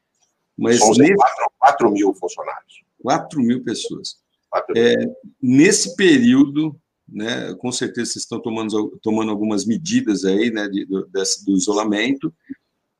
mas... 0.57 0.79
São 0.79 0.89
nesse... 0.89 1.15
4, 1.15 1.51
4 1.57 1.91
mil 1.91 2.13
funcionários. 2.13 2.83
4 3.01 3.41
mil 3.41 3.63
pessoas. 3.63 4.17
4 4.49 4.73
mil. 4.73 4.83
É, 4.83 4.95
nesse 5.41 5.95
período, 5.95 6.79
né, 7.11 7.53
com 7.55 7.71
certeza 7.71 8.11
vocês 8.11 8.23
estão 8.23 8.41
tomando, 8.41 8.97
tomando 9.01 9.31
algumas 9.31 9.65
medidas 9.65 10.23
aí, 10.25 10.49
né, 10.49 10.67
de, 10.67 10.85
do, 10.85 11.05
desse, 11.07 11.45
do 11.45 11.55
isolamento, 11.57 12.33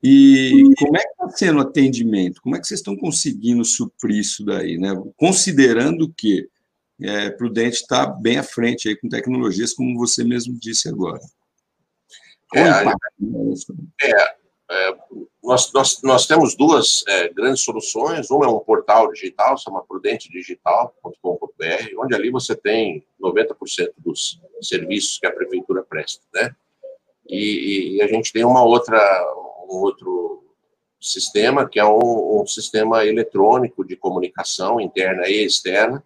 e 0.02 0.64
como 0.78 0.96
é 0.96 1.00
que 1.00 1.10
está 1.10 1.28
sendo 1.30 1.58
o 1.58 1.62
atendimento? 1.62 2.42
Como 2.42 2.56
é 2.56 2.60
que 2.60 2.66
vocês 2.66 2.80
estão 2.80 2.96
conseguindo 2.96 3.64
suprir 3.64 4.18
isso 4.18 4.44
daí, 4.44 4.76
né? 4.76 4.90
Considerando 5.16 6.12
que 6.12 6.48
é, 7.00 7.30
Prudente 7.30 7.76
está 7.76 8.04
bem 8.06 8.36
à 8.36 8.42
frente 8.42 8.88
aí 8.88 8.96
com 8.96 9.08
tecnologias, 9.08 9.72
como 9.72 9.96
você 9.96 10.24
mesmo 10.24 10.58
disse 10.58 10.88
agora. 10.88 11.20
É, 12.54 12.60
é, 14.02 14.34
é, 14.70 14.96
nós, 15.42 15.72
nós, 15.72 16.00
nós 16.02 16.26
temos 16.26 16.54
duas 16.54 17.04
é, 17.08 17.28
grandes 17.28 17.62
soluções. 17.62 18.30
Uma 18.30 18.46
é 18.46 18.48
um 18.48 18.60
portal 18.60 19.12
digital, 19.12 19.58
chama 19.58 19.84
prudentedigital.com.br, 19.84 21.98
onde 21.98 22.14
ali 22.14 22.30
você 22.30 22.54
tem 22.54 23.04
90% 23.20 23.92
dos 23.98 24.40
serviços 24.62 25.18
que 25.18 25.26
a 25.26 25.32
prefeitura 25.32 25.82
presta, 25.82 26.24
né? 26.32 26.54
E, 27.28 27.96
e, 27.96 28.02
a 28.02 28.08
gente 28.08 28.32
tem 28.32 28.44
uma 28.44 28.64
outra, 28.64 28.98
um 29.68 29.76
outro 29.76 30.44
sistema, 31.00 31.68
que 31.68 31.78
é 31.78 31.84
um, 31.84 32.40
um 32.40 32.46
sistema 32.46 33.04
eletrônico 33.04 33.84
de 33.84 33.96
comunicação 33.96 34.80
interna 34.80 35.28
e 35.28 35.44
externa, 35.44 36.02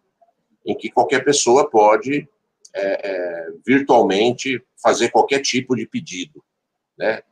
em 0.64 0.75
que 0.75 0.90
qualquer 0.90 1.25
pessoa 1.25 1.71
pode 1.71 2.29
é, 2.75 3.11
é, 3.11 3.49
virtualmente 3.64 4.62
fazer 4.83 5.11
qualquer 5.11 5.40
tipo 5.40 5.75
de 5.75 5.87
pedido, 5.87 6.42
né? 6.99 7.23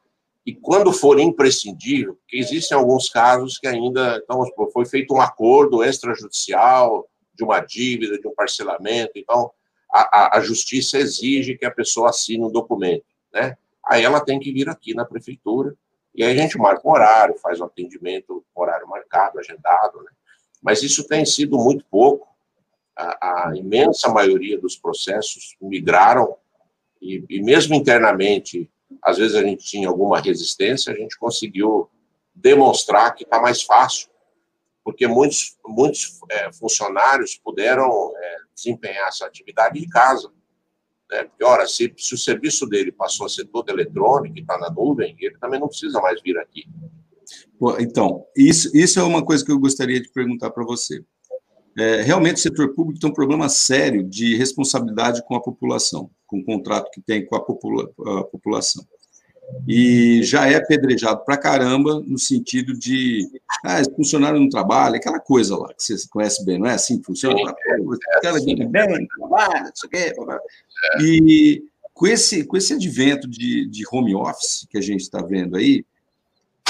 E 0.47 0.55
quando 0.55 0.93
for 0.93 1.19
imprescindível, 1.19 2.17
porque 2.17 2.37
existem 2.37 2.77
alguns 2.77 3.09
casos 3.09 3.59
que 3.59 3.67
ainda 3.67 4.21
então, 4.23 4.45
foi 4.73 4.85
feito 4.85 5.15
um 5.15 5.21
acordo 5.21 5.83
extrajudicial 5.83 7.09
de 7.35 7.43
uma 7.43 7.61
dívida, 7.61 8.19
de 8.19 8.29
um 8.29 8.35
parcelamento, 8.35 9.13
então 9.17 9.51
a, 9.91 10.37
a, 10.37 10.39
a 10.39 10.41
justiça 10.41 10.99
exige 10.99 11.57
que 11.57 11.65
a 11.65 11.71
pessoa 11.71 12.11
assine 12.11 12.45
um 12.45 12.51
documento, 12.51 13.07
né? 13.33 13.57
Aí 13.87 14.03
ela 14.03 14.21
tem 14.21 14.39
que 14.39 14.53
vir 14.53 14.69
aqui 14.69 14.95
na 14.95 15.05
prefeitura 15.05 15.75
e 16.15 16.23
aí 16.23 16.39
a 16.39 16.43
gente 16.43 16.59
marca 16.59 16.87
um 16.87 16.93
horário, 16.93 17.39
faz 17.39 17.61
um 17.61 17.65
atendimento, 17.65 18.45
horário 18.55 18.87
marcado, 18.87 19.39
agendado, 19.39 20.03
né? 20.03 20.11
Mas 20.63 20.83
isso 20.83 21.07
tem 21.07 21.25
sido 21.27 21.59
muito 21.59 21.85
pouco. 21.91 22.27
A, 22.97 23.49
a 23.49 23.57
imensa 23.57 24.09
maioria 24.09 24.59
dos 24.59 24.77
processos 24.77 25.57
migraram 25.61 26.37
e, 27.03 27.23
e, 27.29 27.43
mesmo 27.43 27.75
internamente, 27.75 28.71
às 29.05 29.19
vezes 29.19 29.37
a 29.37 29.43
gente 29.43 29.64
tinha 29.64 29.88
alguma 29.88 30.19
resistência, 30.19 30.93
a 30.93 30.97
gente 30.97 31.19
conseguiu 31.19 31.90
demonstrar 32.35 33.14
que 33.14 33.25
está 33.25 33.40
mais 33.40 33.62
fácil, 33.62 34.09
porque 34.83 35.07
muitos, 35.07 35.57
muitos 35.67 36.21
é, 36.31 36.51
funcionários 36.53 37.37
puderam 37.37 38.12
é, 38.17 38.37
desempenhar 38.55 39.09
essa 39.09 39.27
atividade 39.27 39.79
em 39.79 39.88
casa. 39.88 40.31
Né? 41.11 41.25
Porque, 41.25 41.45
ora, 41.45 41.67
se, 41.67 41.93
se 41.99 42.14
o 42.14 42.19
serviço 42.19 42.67
dele 42.67 42.90
passou 42.90 43.27
a 43.27 43.29
ser 43.29 43.45
todo 43.47 43.69
eletrônico 43.69 44.38
e 44.38 44.40
está 44.40 44.59
na 44.59 44.71
nuvem, 44.71 45.14
ele 45.21 45.38
também 45.38 45.61
não 45.61 45.69
precisa 45.69 46.01
mais 46.01 46.21
vir 46.23 46.38
aqui. 46.38 46.64
Então, 47.81 48.27
isso, 48.37 48.75
isso 48.77 48.99
é 48.99 49.03
uma 49.03 49.25
coisa 49.25 49.45
que 49.45 49.53
eu 49.53 49.59
gostaria 49.59 50.01
de 50.01 50.11
perguntar 50.11 50.51
para 50.51 50.64
você. 50.64 51.03
É, 51.79 52.03
realmente, 52.03 52.37
o 52.37 52.41
setor 52.41 52.75
público 52.75 53.01
tem 53.01 53.11
um 53.11 53.15
problema 53.15 53.49
sério 53.49 54.03
de 54.03 54.37
responsabilidade 54.37 55.25
com 55.27 55.35
a 55.35 55.43
população, 55.43 56.11
com 56.27 56.39
o 56.39 56.45
contrato 56.45 56.91
que 56.91 57.01
tem 57.01 57.25
com 57.25 57.37
a, 57.37 57.41
popula 57.41 57.91
a 58.19 58.25
população 58.25 58.85
e 59.67 60.23
já 60.23 60.47
é 60.49 60.57
apedrejado 60.57 61.25
pra 61.25 61.37
caramba 61.37 62.03
no 62.07 62.19
sentido 62.19 62.77
de 62.79 63.29
ah, 63.65 63.83
funcionário 63.97 64.41
não 64.41 64.49
trabalha, 64.49 64.97
aquela 64.97 65.21
coisa 65.21 65.57
lá 65.57 65.73
que 65.75 65.83
você 65.83 66.09
conhece 66.09 66.45
bem, 66.45 66.59
não 66.59 66.67
é 66.67 66.75
assim 66.75 66.99
que 66.99 67.05
funciona? 67.05 67.55
Aquela 68.17 68.43
bem, 68.45 68.57
trabalha, 69.07 69.61
não 69.65 69.73
sei 69.75 69.87
o 69.87 69.91
quê. 69.91 70.13
E 71.01 71.63
com 71.93 72.07
esse, 72.07 72.45
com 72.45 72.57
esse 72.57 72.75
advento 72.75 73.29
de, 73.29 73.69
de 73.69 73.85
home 73.91 74.15
office 74.15 74.67
que 74.69 74.77
a 74.77 74.83
gente 74.83 75.01
está 75.01 75.23
vendo 75.23 75.57
aí, 75.57 75.85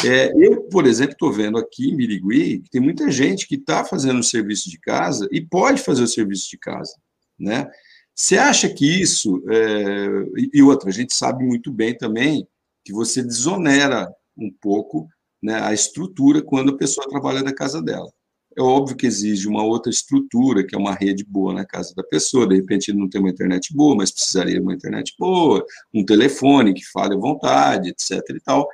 é, 0.06 0.32
eu, 0.36 0.62
por 0.64 0.86
exemplo, 0.86 1.12
estou 1.12 1.32
vendo 1.32 1.58
aqui 1.58 1.90
em 1.90 1.96
Birigui 1.96 2.60
que 2.60 2.70
tem 2.70 2.80
muita 2.80 3.10
gente 3.10 3.46
que 3.46 3.56
está 3.56 3.84
fazendo 3.84 4.20
o 4.20 4.24
serviço 4.24 4.70
de 4.70 4.78
casa 4.78 5.28
e 5.30 5.40
pode 5.40 5.80
fazer 5.82 6.02
o 6.02 6.08
serviço 6.08 6.50
de 6.50 6.58
casa, 6.58 6.94
né? 7.38 7.68
Você 8.14 8.38
acha 8.38 8.68
que 8.68 9.02
isso, 9.02 9.42
é, 9.50 10.06
e 10.52 10.62
outra, 10.62 10.88
a 10.88 10.92
gente 10.92 11.12
sabe 11.14 11.44
muito 11.44 11.72
bem 11.72 11.96
também 11.96 12.46
que 12.84 12.92
você 12.92 13.22
desonera 13.22 14.08
um 14.36 14.50
pouco 14.60 15.08
né, 15.42 15.60
a 15.60 15.72
estrutura 15.72 16.40
quando 16.40 16.72
a 16.72 16.76
pessoa 16.76 17.08
trabalha 17.08 17.42
na 17.42 17.52
casa 17.52 17.82
dela. 17.82 18.10
É 18.56 18.62
óbvio 18.62 18.96
que 18.96 19.06
exige 19.06 19.48
uma 19.48 19.64
outra 19.64 19.90
estrutura, 19.90 20.64
que 20.64 20.76
é 20.76 20.78
uma 20.78 20.94
rede 20.94 21.24
boa 21.24 21.52
na 21.52 21.64
casa 21.64 21.92
da 21.96 22.04
pessoa. 22.04 22.46
De 22.46 22.54
repente, 22.54 22.92
não 22.92 23.08
tem 23.08 23.20
uma 23.20 23.30
internet 23.30 23.74
boa, 23.74 23.96
mas 23.96 24.12
precisaria 24.12 24.54
de 24.54 24.60
uma 24.60 24.74
internet 24.74 25.12
boa, 25.18 25.64
um 25.92 26.04
telefone 26.04 26.72
que 26.72 26.84
fale 26.92 27.14
à 27.14 27.18
vontade, 27.18 27.88
etc. 27.88 28.22
e 28.30 28.40
tal. 28.40 28.68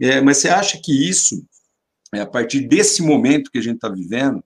É, 0.00 0.20
mas 0.20 0.38
você 0.38 0.48
acha 0.48 0.80
que 0.82 1.08
isso, 1.08 1.46
é, 2.12 2.20
a 2.20 2.26
partir 2.26 2.66
desse 2.66 3.02
momento 3.02 3.50
que 3.50 3.58
a 3.58 3.62
gente 3.62 3.76
está 3.76 3.88
vivendo, 3.88 4.42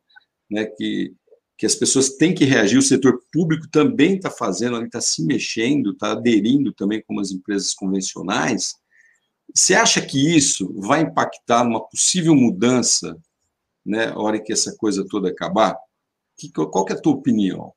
né, 0.50 0.66
que, 0.66 1.14
que 1.56 1.66
as 1.66 1.74
pessoas 1.74 2.10
têm 2.10 2.34
que 2.34 2.44
reagir, 2.44 2.78
o 2.78 2.82
setor 2.82 3.20
público 3.32 3.68
também 3.70 4.16
está 4.16 4.30
fazendo, 4.30 4.82
está 4.84 5.00
se 5.00 5.24
mexendo, 5.24 5.92
está 5.92 6.12
aderindo 6.12 6.72
também 6.72 7.02
como 7.02 7.20
as 7.20 7.30
empresas 7.30 7.72
convencionais, 7.74 8.74
você 9.54 9.74
acha 9.74 10.04
que 10.04 10.36
isso 10.36 10.72
vai 10.80 11.02
impactar 11.02 11.64
numa 11.64 11.86
possível 11.88 12.34
mudança, 12.34 13.18
né, 13.84 14.08
a 14.08 14.18
hora 14.18 14.40
que 14.40 14.52
essa 14.52 14.76
coisa 14.76 15.06
toda 15.08 15.30
acabar? 15.30 15.76
Que, 16.36 16.50
qual 16.50 16.84
que 16.84 16.92
é 16.92 16.96
a 16.96 17.00
tua 17.00 17.14
opinião? 17.14 17.72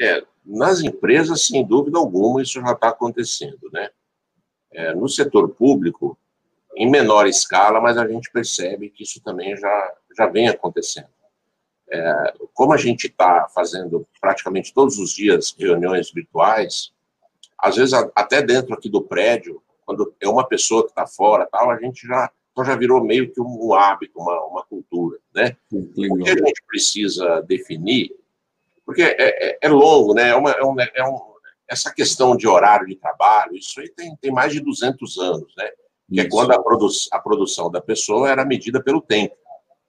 É, 0.00 0.24
nas 0.44 0.80
empresas, 0.80 1.46
sem 1.46 1.66
dúvida 1.66 1.98
alguma, 1.98 2.40
isso 2.40 2.60
já 2.60 2.72
está 2.72 2.88
acontecendo, 2.88 3.68
né? 3.72 3.90
É, 4.72 4.94
no 4.94 5.08
setor 5.08 5.50
público, 5.50 6.16
em 6.76 6.90
menor 6.90 7.26
escala, 7.26 7.80
mas 7.80 7.96
a 7.98 8.06
gente 8.06 8.30
percebe 8.30 8.90
que 8.90 9.02
isso 9.02 9.20
também 9.22 9.56
já, 9.56 9.92
já 10.16 10.26
vem 10.26 10.48
acontecendo. 10.48 11.08
É, 11.90 12.34
como 12.54 12.72
a 12.72 12.76
gente 12.76 13.08
está 13.08 13.48
fazendo 13.52 14.06
praticamente 14.20 14.72
todos 14.72 14.98
os 14.98 15.12
dias 15.12 15.54
reuniões 15.58 16.12
virtuais, 16.12 16.92
às 17.58 17.76
vezes 17.76 17.92
até 18.14 18.40
dentro 18.40 18.72
aqui 18.74 18.88
do 18.88 19.02
prédio, 19.02 19.62
quando 19.84 20.14
é 20.20 20.28
uma 20.28 20.46
pessoa 20.46 20.84
que 20.84 20.90
está 20.90 21.06
fora, 21.06 21.48
tal, 21.50 21.70
a 21.70 21.76
gente 21.78 22.06
já, 22.06 22.30
então 22.52 22.64
já 22.64 22.76
virou 22.76 23.02
meio 23.02 23.32
que 23.32 23.40
um, 23.40 23.74
hábito, 23.74 24.20
uma, 24.20 24.44
uma 24.46 24.64
cultura, 24.64 25.18
né? 25.34 25.56
O 25.72 25.84
que 25.88 26.06
a 26.06 26.36
gente 26.36 26.62
precisa 26.66 27.42
definir, 27.42 28.14
porque 28.86 29.02
é, 29.02 29.16
é, 29.18 29.58
é 29.60 29.68
longo, 29.68 30.14
né? 30.14 30.28
É 30.28 30.34
uma, 30.36 30.52
é 30.52 30.64
um, 30.64 30.80
é 30.80 31.04
um, 31.04 31.20
essa 31.68 31.92
questão 31.92 32.36
de 32.36 32.46
horário 32.46 32.86
de 32.86 32.94
trabalho, 32.94 33.56
isso 33.56 33.80
aí 33.80 33.88
tem, 33.88 34.16
tem 34.16 34.30
mais 34.30 34.52
de 34.52 34.60
200 34.60 35.18
anos, 35.18 35.52
né? 35.56 35.70
Que 36.12 36.20
é 36.20 36.28
quando 36.28 36.52
a, 36.52 36.62
produ 36.62 36.88
a 37.12 37.18
produção 37.18 37.70
da 37.70 37.80
pessoa 37.80 38.28
era 38.28 38.44
medida 38.44 38.82
pelo 38.82 39.00
tempo. 39.00 39.34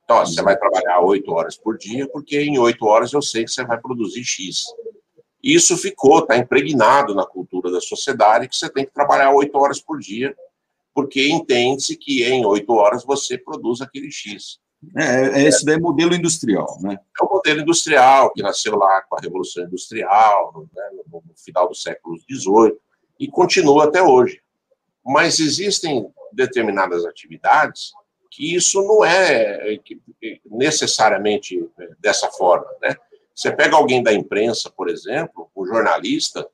Então, 0.04 0.18
ó, 0.18 0.26
você 0.26 0.42
vai 0.42 0.58
trabalhar 0.58 1.00
oito 1.02 1.32
horas 1.32 1.58
por 1.58 1.78
dia, 1.78 2.08
porque 2.08 2.40
em 2.40 2.60
oito 2.60 2.86
horas 2.86 3.14
eu 3.14 3.22
sei 3.22 3.46
que 3.46 3.52
você 3.52 3.64
vai 3.64 3.80
produzir 3.80 4.24
X. 4.24 4.66
Isso 5.44 5.76
ficou, 5.76 6.20
está 6.20 6.38
impregnado 6.38 7.16
na 7.16 7.26
cultura 7.26 7.72
da 7.72 7.82
sociedade 7.82 8.48
que 8.48 8.56
você 8.56 8.70
tem 8.70 8.86
que 8.86 8.94
trabalhar 8.94 9.32
oito 9.32 9.58
horas 9.58 9.82
por 9.82 10.00
dia, 10.00 10.36
porque 10.94 11.30
entende-se 11.30 11.98
que 11.98 12.24
em 12.24 12.46
oito 12.46 12.74
horas 12.74 13.04
você 13.04 13.38
produz 13.38 13.82
aquele 13.82 14.12
X. 14.12 14.60
É, 14.96 15.42
é 15.42 15.44
esse 15.44 15.64
daí 15.64 15.76
é 15.76 15.80
modelo 15.80 16.14
industrial, 16.14 16.78
né? 16.82 17.00
É 17.20 17.24
o 17.24 17.30
modelo 17.30 17.62
industrial 17.62 18.32
que 18.34 18.42
nasceu 18.42 18.76
lá 18.76 19.02
com 19.02 19.16
a 19.16 19.22
Revolução 19.22 19.64
Industrial, 19.64 20.68
né, 20.74 20.90
no 21.12 21.24
final 21.36 21.68
do 21.70 21.76
século 21.76 22.18
XVIII, 22.18 22.76
e 23.20 23.28
continua 23.28 23.86
até 23.86 24.02
hoje. 24.02 24.42
Mas 25.06 25.40
existem 25.40 26.12
determinadas 26.34 27.06
atividades 27.06 27.92
que 28.30 28.56
isso 28.56 28.82
não 28.82 29.04
é 29.04 29.78
necessariamente 30.46 31.70
dessa 32.00 32.30
forma, 32.30 32.68
né? 32.82 32.96
Você 33.36 33.52
pega 33.52 33.76
alguém 33.76 34.04
da 34.04 34.14
imprensa, 34.14 34.70
por 34.70 34.90
exemplo, 34.90 35.50
o 35.56 35.66
jornalista, 35.66 36.48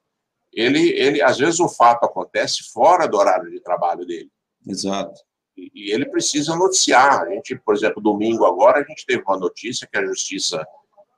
ele, 0.54 0.90
ele 0.92 1.22
às 1.22 1.38
vezes 1.38 1.60
o 1.60 1.68
fato 1.68 2.06
acontece 2.06 2.72
fora 2.72 3.08
do 3.08 3.18
horário 3.18 3.52
de 3.52 3.60
trabalho 3.60 4.06
dele. 4.06 4.32
Exato. 4.66 5.22
e 5.56 5.92
ele 5.92 6.06
precisa 6.06 6.56
noticiar. 6.56 7.24
A 7.24 7.30
gente, 7.30 7.56
por 7.58 7.76
exemplo, 7.76 8.02
domingo 8.02 8.46
agora, 8.46 8.80
a 8.80 8.84
gente 8.84 9.06
teve 9.06 9.24
uma 9.24 9.38
notícia 9.38 9.88
que 9.92 9.98
a 9.98 10.06
Justiça 10.06 10.66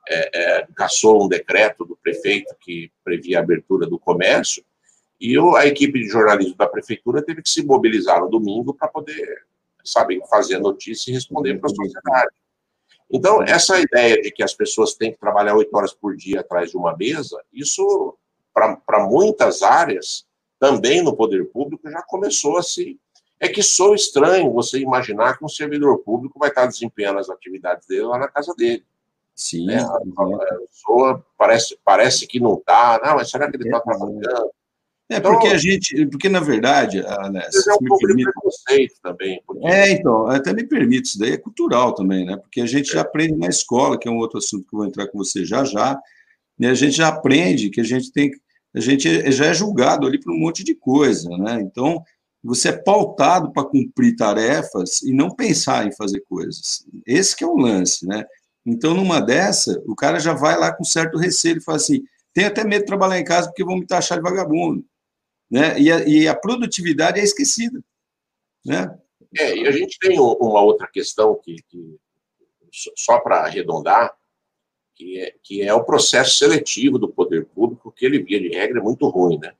é, 0.08 0.30
é, 0.58 0.66
caçou 0.74 1.24
um 1.24 1.28
decreto 1.28 1.84
do 1.84 1.96
prefeito 1.96 2.54
que 2.60 2.90
previa 3.04 3.38
a 3.38 3.42
abertura 3.42 3.86
do 3.86 3.98
comércio, 3.98 4.64
e 5.20 5.36
a 5.56 5.66
equipe 5.66 5.98
de 5.98 6.08
jornalismo 6.08 6.56
da 6.56 6.66
prefeitura 6.66 7.22
teve 7.22 7.42
que 7.42 7.50
se 7.50 7.64
mobilizar 7.64 8.20
no 8.20 8.30
domingo 8.30 8.72
para 8.72 8.88
poder, 8.88 9.44
sabe, 9.84 10.20
fazer 10.30 10.56
a 10.56 10.60
notícia 10.60 11.10
e 11.10 11.14
responder 11.14 11.58
para 11.60 11.70
a 11.70 11.74
sociedade. 11.74 12.30
Então, 13.10 13.42
essa 13.42 13.78
ideia 13.78 14.22
de 14.22 14.30
que 14.30 14.42
as 14.42 14.54
pessoas 14.54 14.94
têm 14.94 15.12
que 15.12 15.18
trabalhar 15.18 15.54
oito 15.56 15.76
horas 15.76 15.92
por 15.92 16.16
dia 16.16 16.40
atrás 16.40 16.70
de 16.70 16.76
uma 16.76 16.96
mesa, 16.96 17.42
isso, 17.52 18.16
para 18.54 19.06
muitas 19.06 19.62
áreas, 19.62 20.24
também 20.58 21.02
no 21.02 21.14
poder 21.14 21.44
público, 21.46 21.90
já 21.90 22.02
começou 22.02 22.56
a 22.56 22.62
se 22.62 22.98
é 23.42 23.48
que 23.48 23.62
sou 23.62 23.94
estranho 23.94 24.52
você 24.52 24.78
imaginar 24.78 25.38
que 25.38 25.44
um 25.44 25.48
servidor 25.48 25.98
público 26.00 26.38
vai 26.38 26.50
estar 26.50 26.66
desempenhando 26.66 27.18
as 27.18 27.30
atividades 27.30 27.86
dele 27.86 28.02
lá 28.02 28.18
na 28.18 28.28
casa 28.28 28.54
dele. 28.54 28.84
Sim. 29.34 29.64
Né? 29.64 29.82
Soa, 30.70 31.24
parece, 31.38 31.78
parece 31.82 32.26
que 32.26 32.38
não 32.38 32.54
está. 32.56 33.00
Não, 33.02 33.14
mas 33.16 33.30
será 33.30 33.50
que 33.50 33.56
ele 33.56 33.64
está 33.64 33.78
é, 33.78 33.80
trabalhando? 33.80 34.52
É, 35.10 35.16
então, 35.16 35.32
porque 35.32 35.48
a 35.48 35.58
gente, 35.58 36.06
porque 36.06 36.28
na 36.28 36.38
verdade, 36.38 37.04
Alessio, 37.04 37.72
é 37.72 37.74
um 37.74 37.78
pouco 37.78 38.06
permite... 38.06 38.26
de 38.26 38.32
preconceito 38.32 38.94
também. 39.02 39.42
Porque... 39.44 39.66
É, 39.66 39.90
então, 39.90 40.28
até 40.28 40.52
me 40.52 40.64
permite, 40.64 41.08
isso 41.08 41.18
daí 41.18 41.32
é 41.32 41.36
cultural 41.36 41.92
também, 41.94 42.24
né? 42.24 42.36
Porque 42.36 42.60
a 42.60 42.66
gente 42.66 42.90
é. 42.90 42.94
já 42.94 43.00
aprende 43.00 43.36
na 43.36 43.48
escola, 43.48 43.98
que 43.98 44.08
é 44.08 44.10
um 44.10 44.18
outro 44.18 44.38
assunto 44.38 44.64
que 44.68 44.74
eu 44.74 44.78
vou 44.78 44.86
entrar 44.86 45.08
com 45.08 45.18
você 45.18 45.44
já 45.44 45.64
já, 45.64 45.98
e 46.58 46.66
a 46.66 46.74
gente 46.74 46.96
já 46.96 47.08
aprende 47.08 47.70
que 47.70 47.80
a 47.80 47.84
gente 47.84 48.12
tem 48.12 48.30
a 48.72 48.78
gente 48.78 49.32
já 49.32 49.46
é 49.46 49.54
julgado 49.54 50.06
ali 50.06 50.20
por 50.20 50.32
um 50.32 50.38
monte 50.38 50.62
de 50.62 50.76
coisa, 50.76 51.28
né? 51.38 51.60
Então, 51.60 52.04
você 52.42 52.68
é 52.68 52.72
pautado 52.72 53.52
para 53.52 53.64
cumprir 53.64 54.14
tarefas 54.14 55.02
e 55.02 55.12
não 55.12 55.28
pensar 55.28 55.86
em 55.86 55.92
fazer 55.92 56.20
coisas. 56.28 56.86
Esse 57.04 57.34
que 57.34 57.42
é 57.42 57.46
o 57.46 57.56
lance, 57.56 58.06
né? 58.06 58.24
Então, 58.64 58.94
numa 58.94 59.20
dessa, 59.20 59.82
o 59.86 59.96
cara 59.96 60.20
já 60.20 60.32
vai 60.32 60.56
lá 60.56 60.72
com 60.72 60.84
certo 60.84 61.18
receio 61.18 61.56
e 61.56 61.60
fala 61.60 61.76
assim, 61.76 62.04
tem 62.32 62.44
até 62.44 62.62
medo 62.62 62.82
de 62.82 62.86
trabalhar 62.86 63.18
em 63.18 63.24
casa 63.24 63.48
porque 63.48 63.64
vão 63.64 63.76
me 63.76 63.86
taxar 63.86 64.18
de 64.18 64.22
vagabundo. 64.22 64.84
Né? 65.50 65.80
E, 65.80 65.90
a, 65.90 66.06
e 66.06 66.28
a 66.28 66.34
produtividade 66.34 67.18
é 67.20 67.24
esquecida. 67.24 67.82
Né? 68.64 68.98
É, 69.36 69.56
e 69.56 69.66
a 69.66 69.72
gente 69.72 69.98
tem 69.98 70.18
uma 70.18 70.60
outra 70.60 70.86
questão 70.86 71.34
que, 71.42 71.56
que 71.68 71.96
só 72.96 73.18
para 73.18 73.40
arredondar, 73.40 74.14
que 74.94 75.20
é, 75.20 75.34
que 75.42 75.62
é 75.62 75.72
o 75.72 75.84
processo 75.84 76.36
seletivo 76.36 76.98
do 76.98 77.08
poder 77.08 77.46
público, 77.46 77.92
que 77.92 78.04
ele, 78.04 78.22
via 78.22 78.40
de 78.40 78.48
regra, 78.48 78.78
é 78.78 78.82
muito 78.82 79.08
ruim. 79.08 79.38
Né? 79.38 79.52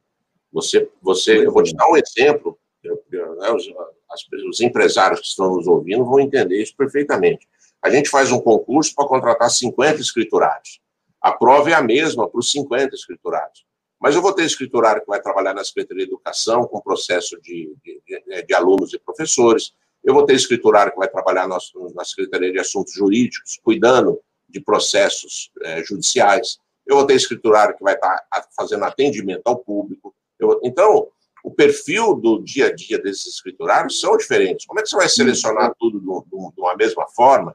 Você, 0.52 0.88
você, 1.00 1.46
eu 1.46 1.52
vou 1.52 1.62
te 1.62 1.74
dar 1.74 1.88
um 1.88 1.96
exemplo 1.96 2.58
né, 2.82 3.50
os, 3.50 3.64
as, 4.10 4.26
os 4.48 4.60
empresários 4.60 5.20
que 5.20 5.26
estão 5.26 5.54
nos 5.54 5.66
ouvindo 5.66 6.04
vão 6.04 6.20
entender 6.20 6.60
isso 6.60 6.74
perfeitamente. 6.76 7.46
A 7.82 7.90
gente 7.90 8.08
faz 8.08 8.30
um 8.30 8.40
concurso 8.40 8.94
para 8.94 9.06
contratar 9.06 9.50
50 9.50 10.00
escriturários. 10.00 10.80
A 11.20 11.32
prova 11.32 11.70
é 11.70 11.74
a 11.74 11.82
mesma 11.82 12.28
para 12.28 12.38
os 12.38 12.50
50 12.50 12.94
escriturários. 12.94 13.64
Mas 14.00 14.14
eu 14.14 14.22
vou 14.22 14.32
ter 14.32 14.44
escriturário 14.44 15.02
que 15.02 15.08
vai 15.08 15.20
trabalhar 15.20 15.52
na 15.52 15.62
Secretaria 15.62 16.06
de 16.06 16.10
Educação, 16.10 16.66
com 16.66 16.80
processo 16.80 17.38
de, 17.42 17.74
de, 17.84 18.02
de, 18.06 18.42
de 18.42 18.54
alunos 18.54 18.94
e 18.94 18.98
professores. 18.98 19.74
Eu 20.02 20.14
vou 20.14 20.24
ter 20.24 20.34
escriturário 20.34 20.92
que 20.92 20.98
vai 20.98 21.08
trabalhar 21.08 21.46
na, 21.46 21.58
na 21.94 22.04
Secretaria 22.04 22.50
de 22.50 22.58
Assuntos 22.58 22.94
Jurídicos, 22.94 23.60
cuidando 23.62 24.18
de 24.48 24.60
processos 24.60 25.50
é, 25.62 25.84
judiciais. 25.84 26.58
Eu 26.86 26.96
vou 26.96 27.06
ter 27.06 27.14
escriturário 27.14 27.76
que 27.76 27.84
vai 27.84 27.94
estar 27.94 28.26
fazendo 28.56 28.84
atendimento 28.84 29.42
ao 29.44 29.58
público. 29.58 30.14
Eu, 30.38 30.58
então, 30.64 31.08
o 31.44 31.50
perfil 31.50 32.14
do 32.14 32.42
dia 32.42 32.68
a 32.68 32.74
dia 32.74 32.98
desses 32.98 33.34
escriturários 33.34 34.00
são 34.00 34.16
diferentes. 34.16 34.64
Como 34.64 34.80
é 34.80 34.82
que 34.82 34.88
você 34.88 34.96
vai 34.96 35.08
selecionar 35.08 35.74
tudo 35.78 36.00
de 36.00 36.60
uma 36.60 36.74
mesma 36.74 37.06
forma 37.08 37.54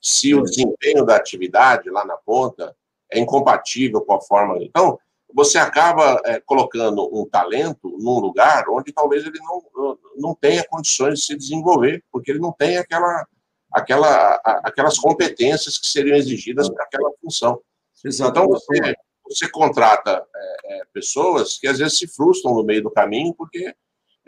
se 0.00 0.34
o 0.34 0.42
desempenho 0.42 1.04
da 1.04 1.16
atividade 1.16 1.90
lá 1.90 2.04
na 2.04 2.16
ponta 2.16 2.74
é 3.12 3.18
incompatível 3.18 4.00
com 4.00 4.14
a 4.14 4.20
forma. 4.20 4.56
Então, 4.62 4.98
você 5.34 5.58
acaba 5.58 6.20
é, 6.24 6.40
colocando 6.40 7.08
um 7.12 7.28
talento 7.28 7.88
num 7.98 8.18
lugar 8.18 8.64
onde 8.68 8.92
talvez 8.92 9.24
ele 9.24 9.38
não, 9.40 9.98
não 10.16 10.34
tenha 10.34 10.64
condições 10.64 11.20
de 11.20 11.24
se 11.26 11.36
desenvolver, 11.36 12.02
porque 12.10 12.30
ele 12.30 12.40
não 12.40 12.52
tem 12.52 12.76
aquela, 12.76 13.26
aquela, 13.72 14.34
aquelas 14.64 14.98
competências 14.98 15.78
que 15.78 15.86
seriam 15.86 16.16
exigidas 16.16 16.68
para 16.68 16.84
aquela 16.84 17.10
função. 17.20 17.60
Então, 18.04 18.48
você, 18.48 18.94
você 19.24 19.48
contrata 19.48 20.24
é, 20.34 20.78
é, 20.78 20.84
pessoas 20.92 21.58
que 21.58 21.68
às 21.68 21.78
vezes 21.78 21.98
se 21.98 22.08
frustram 22.08 22.54
no 22.54 22.64
meio 22.64 22.82
do 22.82 22.90
caminho, 22.90 23.34
porque 23.34 23.74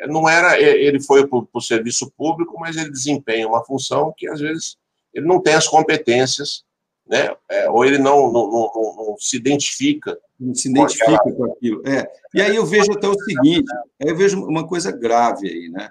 não 0.08 0.28
era 0.28 0.60
ele 0.60 1.00
foi 1.00 1.26
para 1.26 1.44
o 1.52 1.60
serviço 1.60 2.10
público, 2.16 2.58
mas 2.58 2.76
ele 2.76 2.90
desempenha 2.90 3.46
uma 3.46 3.64
função 3.64 4.12
que 4.16 4.28
às 4.28 4.40
vezes 4.40 4.76
ele 5.14 5.26
não 5.26 5.40
tem 5.40 5.54
as 5.54 5.68
competências, 5.68 6.64
né? 7.06 7.34
É, 7.48 7.68
ou 7.68 7.84
ele 7.84 7.98
não, 7.98 8.32
não, 8.32 8.50
não, 8.50 8.96
não, 8.96 9.16
se 9.18 9.36
identifica. 9.36 10.18
Não 10.42 10.54
se 10.54 10.68
identifica 10.68 11.18
com, 11.32 11.44
aquilo. 11.44 11.82
É. 11.86 12.10
E 12.34 12.42
aí 12.42 12.56
eu 12.56 12.66
vejo 12.66 12.92
até 12.92 13.08
o 13.08 13.14
seguinte, 13.14 13.70
eu 14.00 14.16
vejo 14.16 14.44
uma 14.44 14.66
coisa 14.66 14.90
grave 14.90 15.48
aí, 15.48 15.68
né? 15.68 15.90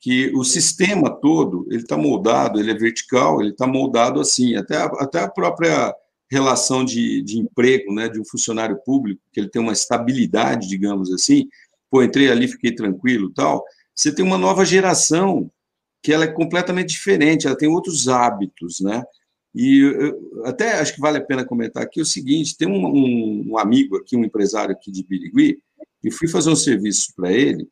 Que 0.00 0.30
o 0.36 0.44
sistema 0.44 1.10
todo 1.10 1.66
ele 1.68 1.82
está 1.82 1.96
moldado, 1.96 2.60
ele 2.60 2.70
é 2.70 2.74
vertical, 2.74 3.40
ele 3.40 3.50
está 3.50 3.66
moldado 3.66 4.20
assim, 4.20 4.54
até 4.54 4.76
a, 4.76 4.84
até 4.84 5.20
a 5.20 5.28
própria 5.28 5.92
relação 6.30 6.84
de, 6.84 7.22
de 7.22 7.38
emprego, 7.38 7.92
né, 7.92 8.08
de 8.08 8.20
um 8.20 8.24
funcionário 8.24 8.78
público, 8.84 9.20
que 9.32 9.40
ele 9.40 9.48
tem 9.48 9.60
uma 9.60 9.72
estabilidade, 9.72 10.68
digamos 10.68 11.10
assim, 11.10 11.48
pô, 11.90 12.02
entrei 12.02 12.30
ali, 12.30 12.46
fiquei 12.46 12.74
tranquilo, 12.74 13.32
tal, 13.32 13.64
você 13.94 14.14
tem 14.14 14.24
uma 14.24 14.38
nova 14.38 14.64
geração 14.64 15.50
que 16.02 16.12
ela 16.12 16.24
é 16.24 16.28
completamente 16.32 16.90
diferente, 16.90 17.46
ela 17.46 17.56
tem 17.56 17.68
outros 17.68 18.08
hábitos, 18.08 18.78
né? 18.80 19.02
E 19.60 19.80
eu, 19.80 20.44
até 20.44 20.78
acho 20.78 20.94
que 20.94 21.00
vale 21.00 21.18
a 21.18 21.24
pena 21.24 21.44
comentar 21.44 21.82
aqui 21.82 22.00
o 22.00 22.06
seguinte: 22.06 22.56
tem 22.56 22.68
um, 22.68 22.86
um, 22.86 23.44
um 23.50 23.58
amigo 23.58 23.96
aqui, 23.96 24.16
um 24.16 24.22
empresário 24.22 24.72
aqui 24.72 24.88
de 24.92 25.02
Birigui, 25.02 25.58
eu 26.04 26.12
fui 26.12 26.28
fazer 26.28 26.48
um 26.48 26.54
serviço 26.54 27.12
para 27.16 27.32
ele. 27.32 27.68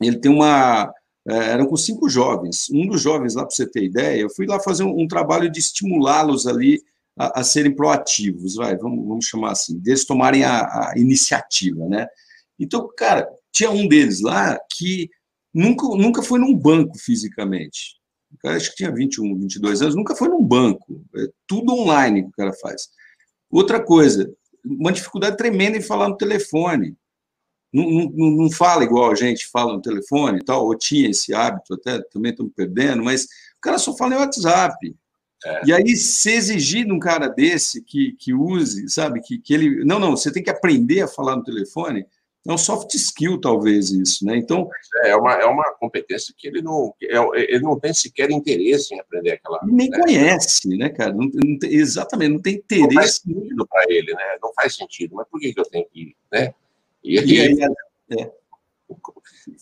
Ele 0.00 0.18
tem 0.18 0.32
uma. 0.32 0.92
É, 1.28 1.50
eram 1.52 1.66
com 1.66 1.76
cinco 1.76 2.08
jovens. 2.08 2.66
Um 2.72 2.88
dos 2.88 3.00
jovens, 3.00 3.36
lá 3.36 3.46
para 3.46 3.54
você 3.54 3.64
ter 3.64 3.84
ideia, 3.84 4.20
eu 4.20 4.30
fui 4.30 4.46
lá 4.46 4.58
fazer 4.58 4.82
um, 4.82 5.02
um 5.02 5.06
trabalho 5.06 5.48
de 5.48 5.60
estimulá-los 5.60 6.44
ali 6.44 6.82
a, 7.16 7.38
a 7.38 7.44
serem 7.44 7.72
proativos, 7.72 8.56
vai, 8.56 8.76
vamos, 8.76 9.06
vamos 9.06 9.26
chamar 9.26 9.52
assim, 9.52 9.78
deles 9.78 10.04
tomarem 10.04 10.42
a, 10.42 10.62
a 10.62 10.94
iniciativa, 10.96 11.88
né? 11.88 12.08
Então, 12.58 12.90
cara, 12.96 13.28
tinha 13.52 13.70
um 13.70 13.86
deles 13.86 14.20
lá 14.20 14.58
que 14.76 15.08
nunca, 15.54 15.86
nunca 15.86 16.20
foi 16.20 16.40
num 16.40 16.52
banco 16.52 16.98
fisicamente. 16.98 18.01
O 18.42 18.48
cara 18.48 18.56
acho 18.56 18.70
que 18.70 18.76
tinha 18.76 18.92
21, 18.92 19.38
22 19.38 19.82
anos, 19.82 19.94
nunca 19.94 20.16
foi 20.16 20.28
num 20.28 20.44
banco. 20.44 21.00
É 21.14 21.28
tudo 21.46 21.72
online 21.72 22.24
que 22.24 22.28
o 22.28 22.32
cara 22.32 22.52
faz. 22.52 22.88
Outra 23.48 23.80
coisa, 23.80 24.28
uma 24.64 24.90
dificuldade 24.90 25.36
tremenda 25.36 25.78
em 25.78 25.82
falar 25.82 26.08
no 26.08 26.16
telefone. 26.16 26.96
Não, 27.72 28.10
não, 28.10 28.30
não 28.32 28.50
fala 28.50 28.82
igual 28.82 29.12
a 29.12 29.14
gente 29.14 29.46
fala 29.48 29.72
no 29.72 29.80
telefone 29.80 30.40
e 30.40 30.44
tal, 30.44 30.66
ou 30.66 30.76
tinha 30.76 31.08
esse 31.08 31.32
hábito, 31.32 31.74
até 31.74 32.02
também 32.10 32.32
estamos 32.32 32.52
perdendo, 32.54 33.02
mas 33.02 33.24
o 33.24 33.60
cara 33.62 33.78
só 33.78 33.96
fala 33.96 34.14
em 34.14 34.18
WhatsApp. 34.18 34.94
É. 35.44 35.62
E 35.66 35.72
aí, 35.72 35.96
se 35.96 36.30
exigir 36.30 36.84
de 36.84 36.92
um 36.92 36.98
cara 36.98 37.28
desse 37.28 37.82
que, 37.82 38.12
que 38.18 38.34
use, 38.34 38.88
sabe, 38.88 39.20
que, 39.20 39.38
que 39.38 39.54
ele. 39.54 39.84
Não, 39.84 39.98
não, 39.98 40.16
você 40.16 40.32
tem 40.32 40.42
que 40.42 40.50
aprender 40.50 41.02
a 41.02 41.08
falar 41.08 41.36
no 41.36 41.44
telefone, 41.44 42.06
é 42.46 42.52
um 42.52 42.58
soft 42.58 42.92
skill, 42.94 43.40
talvez, 43.40 43.90
isso, 43.90 44.26
né? 44.26 44.36
Então. 44.36 44.68
É, 45.04 45.10
é 45.10 45.16
uma, 45.16 45.32
é 45.34 45.46
uma 45.46 45.72
competência 45.74 46.34
que 46.36 46.48
ele 46.48 46.60
não, 46.60 46.92
é, 47.00 47.16
ele 47.36 47.60
não 47.60 47.78
tem 47.78 47.94
sequer 47.94 48.30
interesse 48.30 48.94
em 48.94 49.00
aprender 49.00 49.32
aquela. 49.32 49.60
Nem 49.64 49.88
né? 49.88 50.00
conhece, 50.00 50.68
né, 50.76 50.88
cara? 50.88 51.12
Não, 51.12 51.30
não 51.32 51.58
tem, 51.58 51.72
exatamente, 51.72 52.32
não 52.32 52.42
tem 52.42 52.54
interesse. 52.54 52.88
Não 52.88 53.02
faz 53.02 53.14
sentido 53.16 53.66
para 53.66 53.84
ele, 53.88 54.12
né? 54.12 54.38
Não 54.42 54.52
faz 54.54 54.74
sentido. 54.74 55.14
Mas 55.14 55.28
por 55.28 55.38
que, 55.38 55.54
que 55.54 55.60
eu 55.60 55.64
tenho 55.64 55.86
que 55.88 56.00
ir, 56.00 56.16
né? 56.32 56.52
E, 57.04 57.14
e 57.14 57.40
aí, 57.40 57.58
é. 58.18 58.30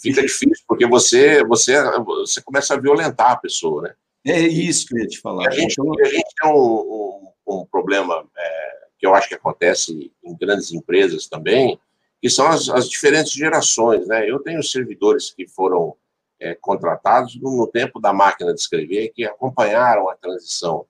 fica 0.01 0.23
difícil, 0.23 0.65
porque 0.67 0.87
você, 0.87 1.45
você, 1.45 1.75
você 2.05 2.41
começa 2.41 2.75
a 2.75 2.81
violentar 2.81 3.33
a 3.33 3.37
pessoa, 3.37 3.83
né? 3.83 3.95
É 4.27 4.41
isso 4.41 4.87
que 4.87 4.95
eu 4.95 5.01
ia 5.01 5.07
te 5.07 5.21
falar. 5.21 5.49
A 5.49 5.51
gente, 5.51 5.73
então... 5.73 5.93
a 5.99 6.05
gente 6.05 6.35
tem 6.41 6.51
um, 6.51 7.33
um, 7.47 7.61
um 7.61 7.67
problema 7.67 8.27
é, 8.37 8.71
que 8.99 9.07
eu 9.07 9.15
acho 9.15 9.29
que 9.29 9.35
acontece 9.35 10.13
em 10.23 10.37
grandes 10.37 10.73
empresas 10.73 11.27
também, 11.27 11.79
que 12.21 12.29
são 12.29 12.47
as, 12.47 12.69
as 12.69 12.89
diferentes 12.89 13.33
gerações. 13.33 14.07
Né? 14.07 14.29
Eu 14.29 14.39
tenho 14.41 14.63
servidores 14.63 15.31
que 15.31 15.47
foram 15.47 15.97
é, 16.39 16.55
contratados 16.55 17.41
no, 17.41 17.57
no, 17.57 17.67
tempo 17.67 18.01
da 18.01 18.13
máquina 18.13 18.53
de 18.53 18.61
escrever, 18.61 19.09
que 19.09 19.25
acompanharam 19.25 20.09
a 20.09 20.17
transição. 20.17 20.87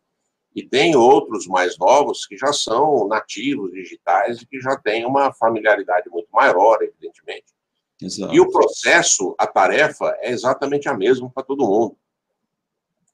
E 0.55 0.63
tem 0.63 0.97
outros 0.97 1.47
mais 1.47 1.79
novos 1.79 2.27
que 2.27 2.37
já 2.37 2.53
são 2.53 3.07
nativos 3.07 3.73
digitais 3.73 4.43
e 4.43 4.47
que 4.47 4.61
já 4.61 4.77
têm 4.77 5.07
uma 5.07 5.33
familiaridade 5.33 6.11
muito 6.11 6.29
maior, 6.33 6.83
evidentemente. 6.83 7.47
Exato. 8.03 8.35
E 8.35 8.41
o 8.41 8.51
processo, 8.51 9.35
a 9.39 9.47
tarefa, 9.47 10.17
é 10.21 10.31
exatamente 10.31 10.89
a 10.89 10.95
mesma 10.95 11.31
para 11.31 11.45
todo 11.45 11.67
mundo. 11.67 11.97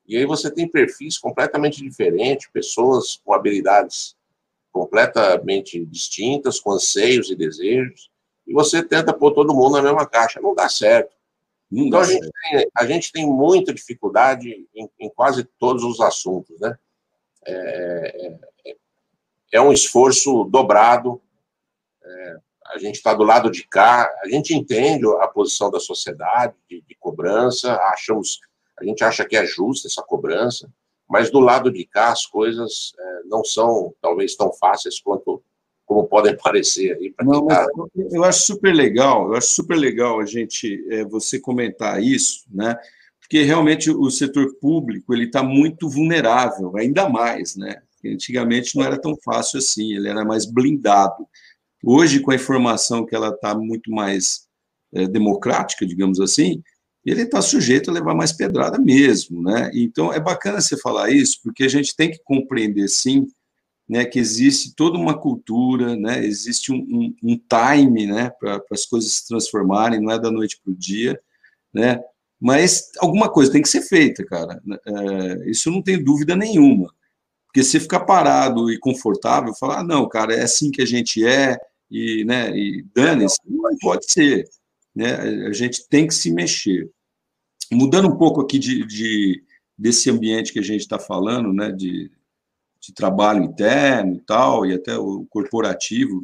E 0.06 0.16
aí 0.16 0.24
você 0.24 0.50
tem 0.50 0.68
perfis 0.70 1.18
completamente 1.18 1.82
diferentes, 1.82 2.48
pessoas 2.50 3.20
com 3.24 3.34
habilidades 3.34 4.15
completamente 4.76 5.86
distintas, 5.86 6.60
com 6.60 6.72
anseios 6.72 7.30
e 7.30 7.34
desejos, 7.34 8.10
e 8.46 8.52
você 8.52 8.82
tenta 8.82 9.14
pôr 9.14 9.32
todo 9.32 9.54
mundo 9.54 9.76
na 9.76 9.82
mesma 9.82 10.06
caixa. 10.06 10.38
Não 10.38 10.54
dá 10.54 10.68
certo. 10.68 11.16
então, 11.72 11.98
a 11.98 12.04
gente, 12.04 12.30
tem, 12.30 12.70
a 12.76 12.86
gente 12.86 13.10
tem 13.10 13.26
muita 13.26 13.72
dificuldade 13.72 14.68
em, 14.74 14.90
em 15.00 15.08
quase 15.08 15.44
todos 15.58 15.82
os 15.82 15.98
assuntos, 15.98 16.60
né? 16.60 16.78
É, 17.46 18.38
é, 18.66 18.76
é 19.52 19.60
um 19.62 19.72
esforço 19.72 20.44
dobrado. 20.44 21.22
É, 22.04 22.36
a 22.66 22.78
gente 22.78 22.96
está 22.96 23.14
do 23.14 23.24
lado 23.24 23.50
de 23.50 23.66
cá, 23.66 24.14
a 24.22 24.28
gente 24.28 24.54
entende 24.54 25.06
a 25.20 25.26
posição 25.26 25.70
da 25.70 25.80
sociedade 25.80 26.54
de, 26.68 26.82
de, 26.82 26.94
cobrança, 26.96 27.76
achamos, 27.76 28.40
a 28.78 28.84
gente 28.84 29.02
acha 29.02 29.24
que 29.24 29.36
é 29.36 29.46
justa 29.46 29.88
essa 29.88 30.02
cobrança, 30.02 30.70
mas 31.08 31.30
do 31.30 31.40
lado 31.40 31.70
de 31.70 31.84
cá 31.84 32.12
as 32.12 32.26
coisas 32.26 32.92
é, 32.98 33.20
não 33.26 33.44
são 33.44 33.94
talvez 34.00 34.34
tão 34.34 34.52
fáceis 34.52 35.00
quanto 35.00 35.42
como 35.84 36.04
podem 36.04 36.36
parecer 36.42 36.96
aí. 36.96 37.14
Não, 37.22 37.46
tá... 37.46 37.66
eu 38.10 38.24
acho 38.24 38.46
super 38.46 38.74
legal, 38.74 39.28
eu 39.28 39.36
acho 39.36 39.48
super 39.48 39.76
legal 39.76 40.20
a 40.20 40.26
gente 40.26 40.84
é, 40.90 41.04
você 41.04 41.38
comentar 41.38 42.02
isso, 42.02 42.44
né? 42.52 42.76
Porque 43.20 43.42
realmente 43.42 43.90
o 43.90 44.08
setor 44.08 44.54
público 44.60 45.12
ele 45.12 45.24
está 45.24 45.42
muito 45.42 45.88
vulnerável, 45.88 46.76
ainda 46.76 47.08
mais, 47.08 47.56
né? 47.56 47.82
Antigamente 48.04 48.76
não 48.76 48.84
era 48.84 49.00
tão 49.00 49.16
fácil 49.24 49.58
assim, 49.58 49.94
ele 49.94 50.08
era 50.08 50.24
mais 50.24 50.46
blindado. 50.46 51.26
Hoje, 51.84 52.20
com 52.20 52.30
a 52.30 52.36
informação 52.36 53.04
que 53.04 53.14
ela 53.14 53.30
está 53.30 53.54
muito 53.56 53.90
mais 53.90 54.46
é, 54.94 55.06
democrática, 55.06 55.84
digamos 55.84 56.20
assim, 56.20 56.62
ele 57.10 57.22
está 57.22 57.40
sujeito 57.40 57.90
a 57.90 57.94
levar 57.94 58.14
mais 58.14 58.32
pedrada 58.32 58.78
mesmo, 58.78 59.42
né? 59.42 59.70
Então 59.74 60.12
é 60.12 60.20
bacana 60.20 60.60
você 60.60 60.76
falar 60.76 61.10
isso, 61.10 61.40
porque 61.42 61.64
a 61.64 61.68
gente 61.68 61.94
tem 61.94 62.10
que 62.10 62.20
compreender 62.24 62.88
sim 62.88 63.26
né, 63.88 64.04
que 64.04 64.18
existe 64.18 64.74
toda 64.74 64.98
uma 64.98 65.16
cultura, 65.16 65.96
né, 65.96 66.24
existe 66.24 66.72
um, 66.72 66.76
um, 66.76 67.14
um 67.22 67.38
time 67.38 68.06
né, 68.06 68.30
para 68.30 68.60
as 68.72 68.84
coisas 68.84 69.12
se 69.12 69.28
transformarem, 69.28 70.00
não 70.00 70.10
é 70.10 70.18
da 70.18 70.30
noite 70.30 70.58
para 70.62 70.72
o 70.72 70.76
dia, 70.76 71.20
né, 71.72 72.00
mas 72.40 72.90
alguma 72.98 73.30
coisa 73.30 73.52
tem 73.52 73.62
que 73.62 73.68
ser 73.68 73.82
feita, 73.82 74.24
cara. 74.24 74.60
É, 74.86 75.50
isso 75.50 75.70
não 75.70 75.82
tem 75.82 76.02
dúvida 76.02 76.36
nenhuma. 76.36 76.92
Porque 77.46 77.64
se 77.64 77.80
ficar 77.80 78.00
parado 78.00 78.70
e 78.70 78.78
confortável, 78.78 79.54
falar, 79.54 79.80
ah, 79.80 79.84
não, 79.84 80.06
cara, 80.06 80.34
é 80.34 80.42
assim 80.42 80.70
que 80.70 80.82
a 80.82 80.84
gente 80.84 81.26
é, 81.26 81.56
e, 81.90 82.24
né, 82.24 82.50
e 82.54 82.84
dane-se, 82.94 83.38
não 83.46 83.74
pode 83.80 84.10
ser. 84.12 84.46
Né, 84.94 85.14
a 85.46 85.52
gente 85.52 85.88
tem 85.88 86.06
que 86.06 86.14
se 86.14 86.30
mexer. 86.30 86.90
Mudando 87.72 88.08
um 88.08 88.16
pouco 88.16 88.40
aqui 88.40 88.58
de, 88.58 88.86
de 88.86 89.42
desse 89.76 90.10
ambiente 90.10 90.52
que 90.52 90.58
a 90.58 90.62
gente 90.62 90.80
está 90.80 90.98
falando, 90.98 91.52
né, 91.52 91.70
de 91.70 92.10
de 92.86 92.92
trabalho 92.92 93.42
interno 93.42 94.14
e 94.14 94.20
tal, 94.20 94.64
e 94.64 94.72
até 94.72 94.96
o 94.96 95.26
corporativo, 95.28 96.22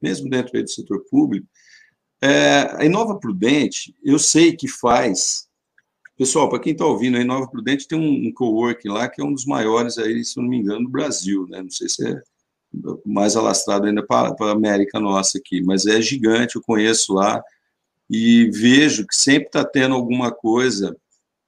mesmo 0.00 0.30
dentro 0.30 0.62
do 0.62 0.70
setor 0.70 1.04
público, 1.10 1.46
é, 2.22 2.76
a 2.76 2.84
Inova 2.84 3.18
Prudente, 3.18 3.94
eu 4.02 4.18
sei 4.18 4.56
que 4.56 4.66
faz. 4.66 5.46
Pessoal, 6.16 6.48
para 6.48 6.60
quem 6.60 6.72
está 6.72 6.86
ouvindo, 6.86 7.18
a 7.18 7.20
Inova 7.20 7.46
Prudente 7.46 7.86
tem 7.86 7.98
um, 7.98 8.28
um 8.28 8.32
coworking 8.32 8.88
lá 8.88 9.06
que 9.06 9.20
é 9.20 9.24
um 9.24 9.34
dos 9.34 9.44
maiores, 9.44 9.98
aí, 9.98 10.24
se 10.24 10.38
não 10.38 10.48
me 10.48 10.56
engano, 10.56 10.84
do 10.84 10.90
Brasil, 10.90 11.46
né? 11.48 11.62
Não 11.62 11.70
sei 11.70 11.88
se 11.88 12.08
é 12.08 12.22
mais 13.04 13.36
alastrado 13.36 13.86
ainda 13.86 14.04
para 14.04 14.34
a 14.40 14.50
América 14.50 14.98
nossa 14.98 15.38
aqui, 15.38 15.62
mas 15.62 15.86
é 15.86 16.00
gigante, 16.00 16.56
eu 16.56 16.62
conheço 16.62 17.12
lá 17.12 17.42
e 18.08 18.50
vejo 18.50 19.06
que 19.06 19.16
sempre 19.16 19.46
está 19.46 19.64
tendo 19.64 19.94
alguma 19.94 20.30
coisa 20.30 20.96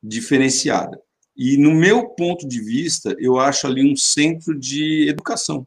diferenciada. 0.02 1.00
E, 1.36 1.56
no 1.56 1.72
meu 1.72 2.08
ponto 2.08 2.46
de 2.48 2.60
vista, 2.60 3.14
eu 3.18 3.38
acho 3.38 3.66
ali 3.66 3.88
um 3.90 3.96
centro 3.96 4.58
de 4.58 5.08
educação, 5.08 5.66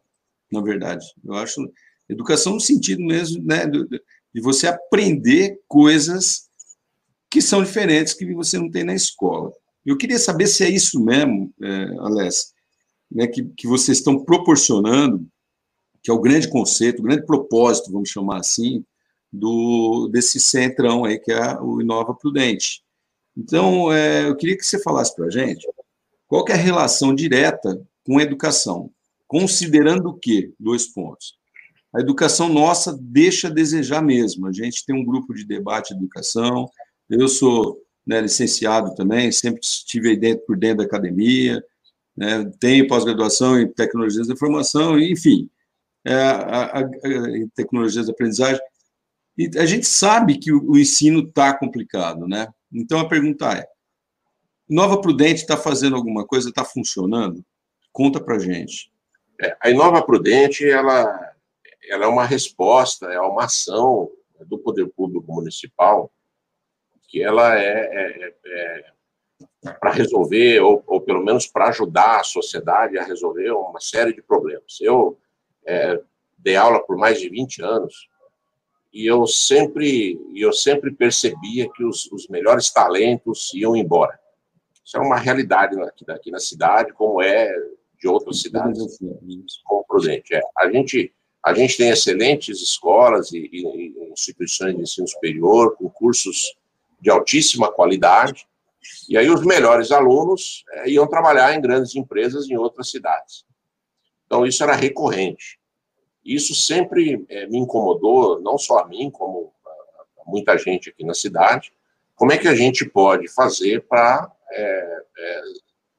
na 0.52 0.62
verdade. 0.62 1.06
Eu 1.24 1.34
acho 1.36 1.62
educação 2.10 2.56
no 2.56 2.60
sentido 2.60 3.02
mesmo 3.02 3.42
né, 3.44 3.66
de 3.66 4.42
você 4.42 4.68
aprender 4.68 5.58
coisas 5.68 6.50
que 7.30 7.42
são 7.42 7.64
diferentes, 7.64 8.14
que 8.14 8.34
você 8.34 8.58
não 8.58 8.70
tem 8.70 8.84
na 8.84 8.94
escola. 8.94 9.54
Eu 9.86 9.98
queria 9.98 10.20
saber 10.20 10.48
se 10.48 10.64
é 10.66 10.70
isso 10.70 11.00
mesmo, 11.02 11.54
é, 11.62 11.84
Aless, 12.00 12.52
né, 13.10 13.28
que, 13.28 13.46
que 13.56 13.66
vocês 13.66 14.00
estão 14.00 14.24
proporcionando, 14.24 15.26
que 16.04 16.12
é 16.12 16.14
o 16.14 16.20
grande 16.20 16.50
conceito, 16.50 17.00
o 17.00 17.04
grande 17.04 17.26
propósito, 17.26 17.92
vamos 17.92 18.10
chamar 18.10 18.40
assim, 18.40 18.84
do 19.32 20.10
desse 20.12 20.40
centrão 20.40 21.06
aí, 21.06 21.20
que 21.20 21.32
é 21.32 21.60
o 21.60 21.82
Inova 21.82 22.14
Prudente. 22.14 22.84
Então, 23.38 23.92
é, 23.92 24.28
eu 24.28 24.36
queria 24.36 24.58
que 24.58 24.66
você 24.66 24.82
falasse 24.82 25.16
para 25.16 25.26
a 25.26 25.30
gente 25.30 25.68
qual 26.28 26.46
é 26.48 26.54
a 26.54 26.58
relação 26.58 27.14
direta 27.14 27.82
com 28.06 28.18
a 28.18 28.24
educação, 28.24 28.90
considerando 29.28 30.10
o 30.10 30.14
quê? 30.14 30.52
Dois 30.60 30.88
pontos. 30.88 31.36
A 31.94 32.00
educação 32.00 32.48
nossa 32.48 32.98
deixa 33.00 33.50
a 33.50 33.52
desejar 33.52 34.02
mesmo. 34.02 34.48
A 34.48 34.52
gente 34.52 34.86
tem 34.86 34.96
um 34.96 35.04
grupo 35.04 35.34
de 35.34 35.46
debate 35.46 35.94
de 35.94 36.00
educação. 36.00 36.70
Eu 37.10 37.28
sou 37.28 37.82
né, 38.08 38.22
licenciado 38.22 38.96
também, 38.96 39.32
sempre 39.32 39.60
estive 39.62 40.10
aí 40.10 40.18
dentro, 40.18 40.46
por 40.46 40.58
dentro 40.58 40.78
da 40.78 40.84
academia, 40.86 41.64
né, 42.16 42.50
tenho 42.60 42.88
pós-graduação 42.88 43.60
em 43.60 43.68
tecnologias 43.68 44.28
da 44.28 44.34
informação, 44.34 45.00
enfim, 45.00 45.50
é, 46.06 46.14
a, 46.14 46.80
a, 46.80 46.82
em 47.38 47.48
tecnologias 47.50 48.08
da 48.08 48.14
aprendizagem. 48.14 48.62
E 49.42 49.58
a 49.58 49.66
gente 49.66 49.88
sabe 49.88 50.38
que 50.38 50.52
o, 50.52 50.72
o 50.72 50.78
ensino 50.78 51.22
está 51.22 51.58
complicado, 51.58 52.28
né? 52.28 52.48
Então 52.72 53.00
a 53.00 53.08
pergunta 53.08 53.52
é: 53.54 53.68
Nova 54.70 55.02
Prudente 55.02 55.42
está 55.42 55.58
fazendo 55.58 55.96
alguma 55.96 56.26
coisa? 56.26 56.50
Está 56.50 56.64
funcionando? 56.64 57.44
Conta 57.92 58.20
para 58.24 58.38
gente. 58.38 58.92
É, 59.42 59.58
a 59.60 59.70
Inova 59.72 60.06
Prudente 60.06 60.70
ela, 60.70 61.34
ela 61.90 62.06
é 62.06 62.08
uma 62.08 62.26
resposta, 62.26 63.08
é 63.08 63.20
uma 63.20 63.46
ação 63.46 64.12
do 64.46 64.60
poder 64.60 64.88
público 64.90 65.34
municipal 65.34 66.12
que 67.08 67.22
ela 67.22 67.60
é, 67.60 67.66
é, 67.66 68.36
é, 68.46 68.86
é 69.66 69.72
para 69.80 69.92
resolver 69.92 70.62
ou, 70.62 70.84
ou, 70.86 71.02
pelo 71.02 71.24
menos 71.24 71.48
para 71.48 71.70
ajudar 71.70 72.20
a 72.20 72.24
sociedade 72.24 72.98
a 72.98 73.04
resolver 73.04 73.52
uma 73.52 73.82
série 73.82 74.14
de 74.14 74.22
problemas. 74.22 74.80
Eu 74.80 75.20
é, 75.66 76.00
dei 76.38 76.56
aula 76.56 76.80
por 76.86 76.96
mais 76.96 77.20
de 77.20 77.28
20 77.28 77.64
anos 77.64 78.11
e 78.94 79.06
eu 79.06 79.26
sempre, 79.26 80.20
eu 80.36 80.52
sempre 80.52 80.92
percebia 80.92 81.70
que 81.74 81.84
os, 81.84 82.12
os 82.12 82.28
melhores 82.28 82.72
talentos 82.72 83.54
iam 83.54 83.76
embora. 83.76 84.20
Isso 84.84 84.98
é 84.98 85.00
uma 85.00 85.18
realidade 85.18 85.80
aqui, 85.82 86.12
aqui 86.12 86.32
na 86.32 86.40
cidade, 86.40 86.92
como 86.94 87.22
é 87.22 87.50
de 88.00 88.08
outras 88.08 88.42
cidades, 88.42 88.98
como 89.64 89.86
Prudente. 89.86 90.34
É. 90.34 90.42
A, 90.58 90.70
gente, 90.70 91.14
a 91.46 91.54
gente 91.54 91.78
tem 91.78 91.90
excelentes 91.90 92.62
escolas 92.62 93.32
e, 93.32 93.50
e, 93.52 94.12
instituições 94.12 94.76
de 94.76 94.82
ensino 94.82 95.08
superior, 95.08 95.78
com 95.78 95.90
cursos 95.90 96.54
de 97.00 97.10
altíssima 97.10 97.72
qualidade, 97.72 98.46
e 99.08 99.18
aí 99.18 99.30
os 99.30 99.46
melhores 99.46 99.92
alunos 99.92 100.64
é, 100.72 100.90
iam 100.90 101.08
trabalhar 101.08 101.56
em 101.56 101.62
grandes 101.62 101.96
empresas 101.96 102.50
em 102.50 102.58
outras 102.58 102.90
cidades. 102.90 103.46
Então, 104.26 104.46
isso 104.46 104.64
era 104.64 104.74
recorrente. 104.76 105.61
Isso 106.24 106.54
sempre 106.54 107.26
é, 107.30 107.48
me 107.48 107.58
incomodou, 107.58 108.40
não 108.42 108.58
só 108.58 108.80
a 108.80 108.88
mim, 108.88 109.10
como 109.10 109.54
a 110.20 110.30
muita 110.30 110.58
gente 110.58 110.90
aqui 110.90 111.04
na 111.04 111.14
cidade. 111.14 111.74
Como 112.16 112.32
é 112.32 112.38
que 112.38 112.48
a 112.48 112.56
gente 112.56 112.88
pode 112.88 113.28
fazer 113.28 113.88
para 113.88 114.32
é, 114.52 115.04
é, 115.18 115.42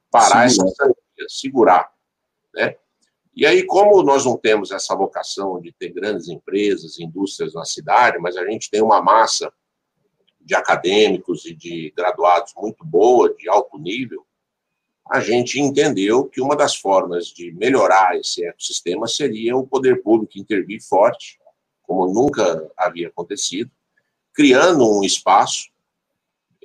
parar 0.09 0.49
segurar. 0.49 0.67
essa 0.67 0.75
sanguia, 0.75 1.27
segurar? 1.27 1.93
Né? 2.53 2.75
E 3.35 3.45
aí, 3.45 3.65
como 3.65 4.03
nós 4.03 4.25
não 4.25 4.37
temos 4.37 4.71
essa 4.71 4.95
vocação 4.95 5.59
de 5.59 5.71
ter 5.71 5.89
grandes 5.89 6.29
empresas, 6.29 6.99
indústrias 6.99 7.53
na 7.53 7.65
cidade, 7.65 8.19
mas 8.19 8.37
a 8.37 8.45
gente 8.45 8.69
tem 8.69 8.81
uma 8.81 9.01
massa 9.01 9.51
de 10.39 10.53
acadêmicos 10.55 11.45
e 11.45 11.53
de 11.53 11.91
graduados 11.95 12.53
muito 12.55 12.85
boa, 12.85 13.33
de 13.33 13.49
alto 13.49 13.77
nível, 13.79 14.25
a 15.09 15.19
gente 15.19 15.59
entendeu 15.59 16.25
que 16.25 16.41
uma 16.41 16.55
das 16.55 16.75
formas 16.75 17.27
de 17.27 17.51
melhorar 17.51 18.17
esse 18.17 18.45
ecossistema 18.45 19.07
seria 19.07 19.55
o 19.55 19.67
poder 19.67 20.01
público 20.01 20.39
intervir 20.39 20.81
forte, 20.81 21.39
como 21.81 22.11
nunca 22.11 22.71
havia 22.77 23.09
acontecido, 23.09 23.69
criando 24.33 24.89
um 24.89 25.03
espaço 25.03 25.69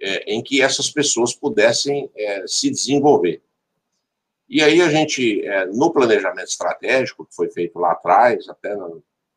é, 0.01 0.33
em 0.33 0.43
que 0.43 0.63
essas 0.63 0.89
pessoas 0.91 1.35
pudessem 1.35 2.11
é, 2.17 2.45
se 2.47 2.71
desenvolver. 2.71 3.43
E 4.49 4.63
aí 4.63 4.81
a 4.81 4.89
gente, 4.89 5.45
é, 5.45 5.67
no 5.67 5.93
planejamento 5.93 6.49
estratégico 6.49 7.27
que 7.27 7.35
foi 7.35 7.51
feito 7.51 7.79
lá 7.79 7.93
atrás, 7.93 8.49
até 8.49 8.75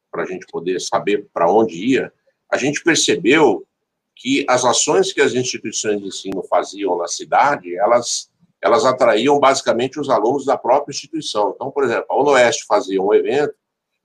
para 0.10 0.24
a 0.24 0.26
gente 0.26 0.46
poder 0.48 0.80
saber 0.80 1.28
para 1.34 1.52
onde 1.52 1.76
ia, 1.76 2.14
a 2.50 2.58
gente 2.58 2.84
percebeu 2.84 3.68
que 4.16 4.46
as 4.48 4.64
ações 4.64 5.12
que 5.12 5.22
as 5.22 5.34
instituições 5.34 6.00
de 6.00 6.08
ensino 6.08 6.44
faziam 6.44 6.98
na 6.98 7.08
cidade, 7.08 7.76
elas 7.76 8.31
elas 8.62 8.86
atraíam 8.86 9.40
basicamente 9.40 10.00
os 10.00 10.10
alunos 10.10 10.46
da 10.46 10.58
própria 10.58 10.94
instituição. 10.94 11.52
Então, 11.56 11.72
por 11.72 11.84
exemplo, 11.84 12.06
a 12.10 12.16
Oeste 12.16 12.66
fazia 12.68 13.02
um 13.02 13.14
evento, 13.14 13.56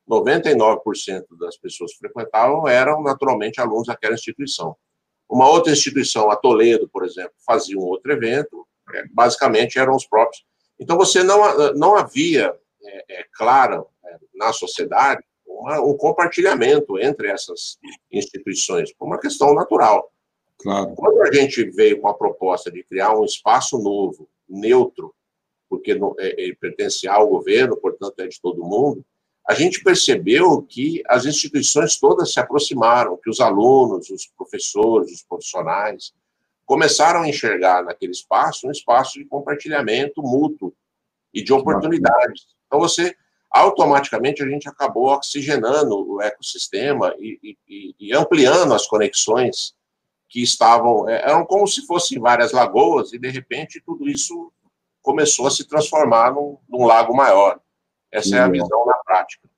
99% 0.09 1.24
das 1.38 1.57
pessoas 1.59 1.92
que 1.92 1.98
frequentavam 1.98 2.66
eram 2.66 3.02
naturalmente 3.02 3.61
alunos 3.61 3.88
daquela 3.88 4.14
instituição. 4.14 4.76
Uma 5.28 5.48
outra 5.48 5.72
instituição, 5.72 6.30
a 6.30 6.36
Toledo, 6.36 6.88
por 6.88 7.04
exemplo, 7.04 7.32
fazia 7.44 7.76
um 7.76 7.82
outro 7.82 8.12
evento, 8.12 8.66
é, 8.94 9.04
basicamente 9.12 9.78
eram 9.78 9.94
os 9.94 10.07
próprios. 10.07 10.44
Então, 10.78 10.96
você 10.96 11.22
não, 11.22 11.72
não 11.74 11.96
havia, 11.96 12.54
é, 12.84 13.20
é 13.20 13.24
claro, 13.32 13.88
é, 14.04 14.16
na 14.34 14.52
sociedade, 14.52 15.22
uma, 15.44 15.80
um 15.80 15.96
compartilhamento 15.96 16.98
entre 16.98 17.28
essas 17.28 17.76
instituições, 18.12 18.92
por 18.94 19.07
uma 19.07 19.18
questão 19.18 19.52
natural. 19.54 20.11
Claro. 20.59 20.94
Quando 20.94 21.22
a 21.22 21.32
gente 21.32 21.64
veio 21.70 22.00
com 22.00 22.09
a 22.09 22.14
proposta 22.14 22.70
de 22.70 22.82
criar 22.84 23.12
um 23.18 23.24
espaço 23.24 23.78
novo, 23.78 24.28
neutro, 24.49 25.14
porque 25.68 25.92
é, 25.92 26.40
ele 26.40 26.57
pertence 26.57 27.07
ao 27.09 27.28
governo, 27.28 27.76
portanto 27.76 28.20
é 28.20 28.26
de 28.26 28.40
todo 28.40 28.64
mundo, 28.64 29.05
a 29.47 29.55
gente 29.55 29.82
percebeu 29.82 30.61
que 30.62 31.03
as 31.07 31.24
instituições 31.24 31.99
todas 31.99 32.32
se 32.32 32.40
aproximaram, 32.40 33.16
que 33.16 33.30
os 33.30 33.40
alunos, 33.40 34.11
os 34.11 34.26
professores, 34.26 35.12
os 35.12 35.22
profissionais 35.22 36.12
começaram 36.64 37.22
a 37.22 37.28
enxergar 37.28 37.84
naquele 37.84 38.11
espaço 38.11 38.66
um 38.66 38.72
espaço 38.72 39.20
de 39.20 39.24
compartilhamento 39.24 40.20
mútuo 40.20 40.74
e 41.32 41.44
de 41.44 41.53
oportunidades. 41.53 42.49
Então 42.66 42.80
você 42.80 43.14
automaticamente 43.49 44.42
a 44.42 44.49
gente 44.49 44.68
acabou 44.68 45.07
oxigenando 45.14 46.14
o 46.14 46.20
ecossistema 46.20 47.14
e, 47.18 47.57
e, 47.68 47.94
e 48.01 48.12
ampliando 48.12 48.74
as 48.74 48.86
conexões 48.88 49.76
que 50.29 50.43
estavam 50.43 51.09
é, 51.09 51.22
eram 51.22 51.45
como 51.45 51.66
se 51.66 51.87
fossem 51.87 52.18
várias 52.18 52.53
lagoas 52.53 53.12
e 53.12 53.18
de 53.18 53.29
repente 53.29 53.83
tudo 53.85 54.09
isso 54.09 54.53
começou 55.03 55.47
a 55.47 55.51
se 55.51 55.64
transformar 55.64 56.35
num, 56.35 56.59
num 56.68 56.85
lago 56.85 57.14
maior. 57.14 57.61
Essa 58.11 58.29
Sim, 58.31 58.35
é 58.37 58.41
a 58.41 58.49
visão 58.49 58.85
na 58.87 58.99
prática. 59.05 59.49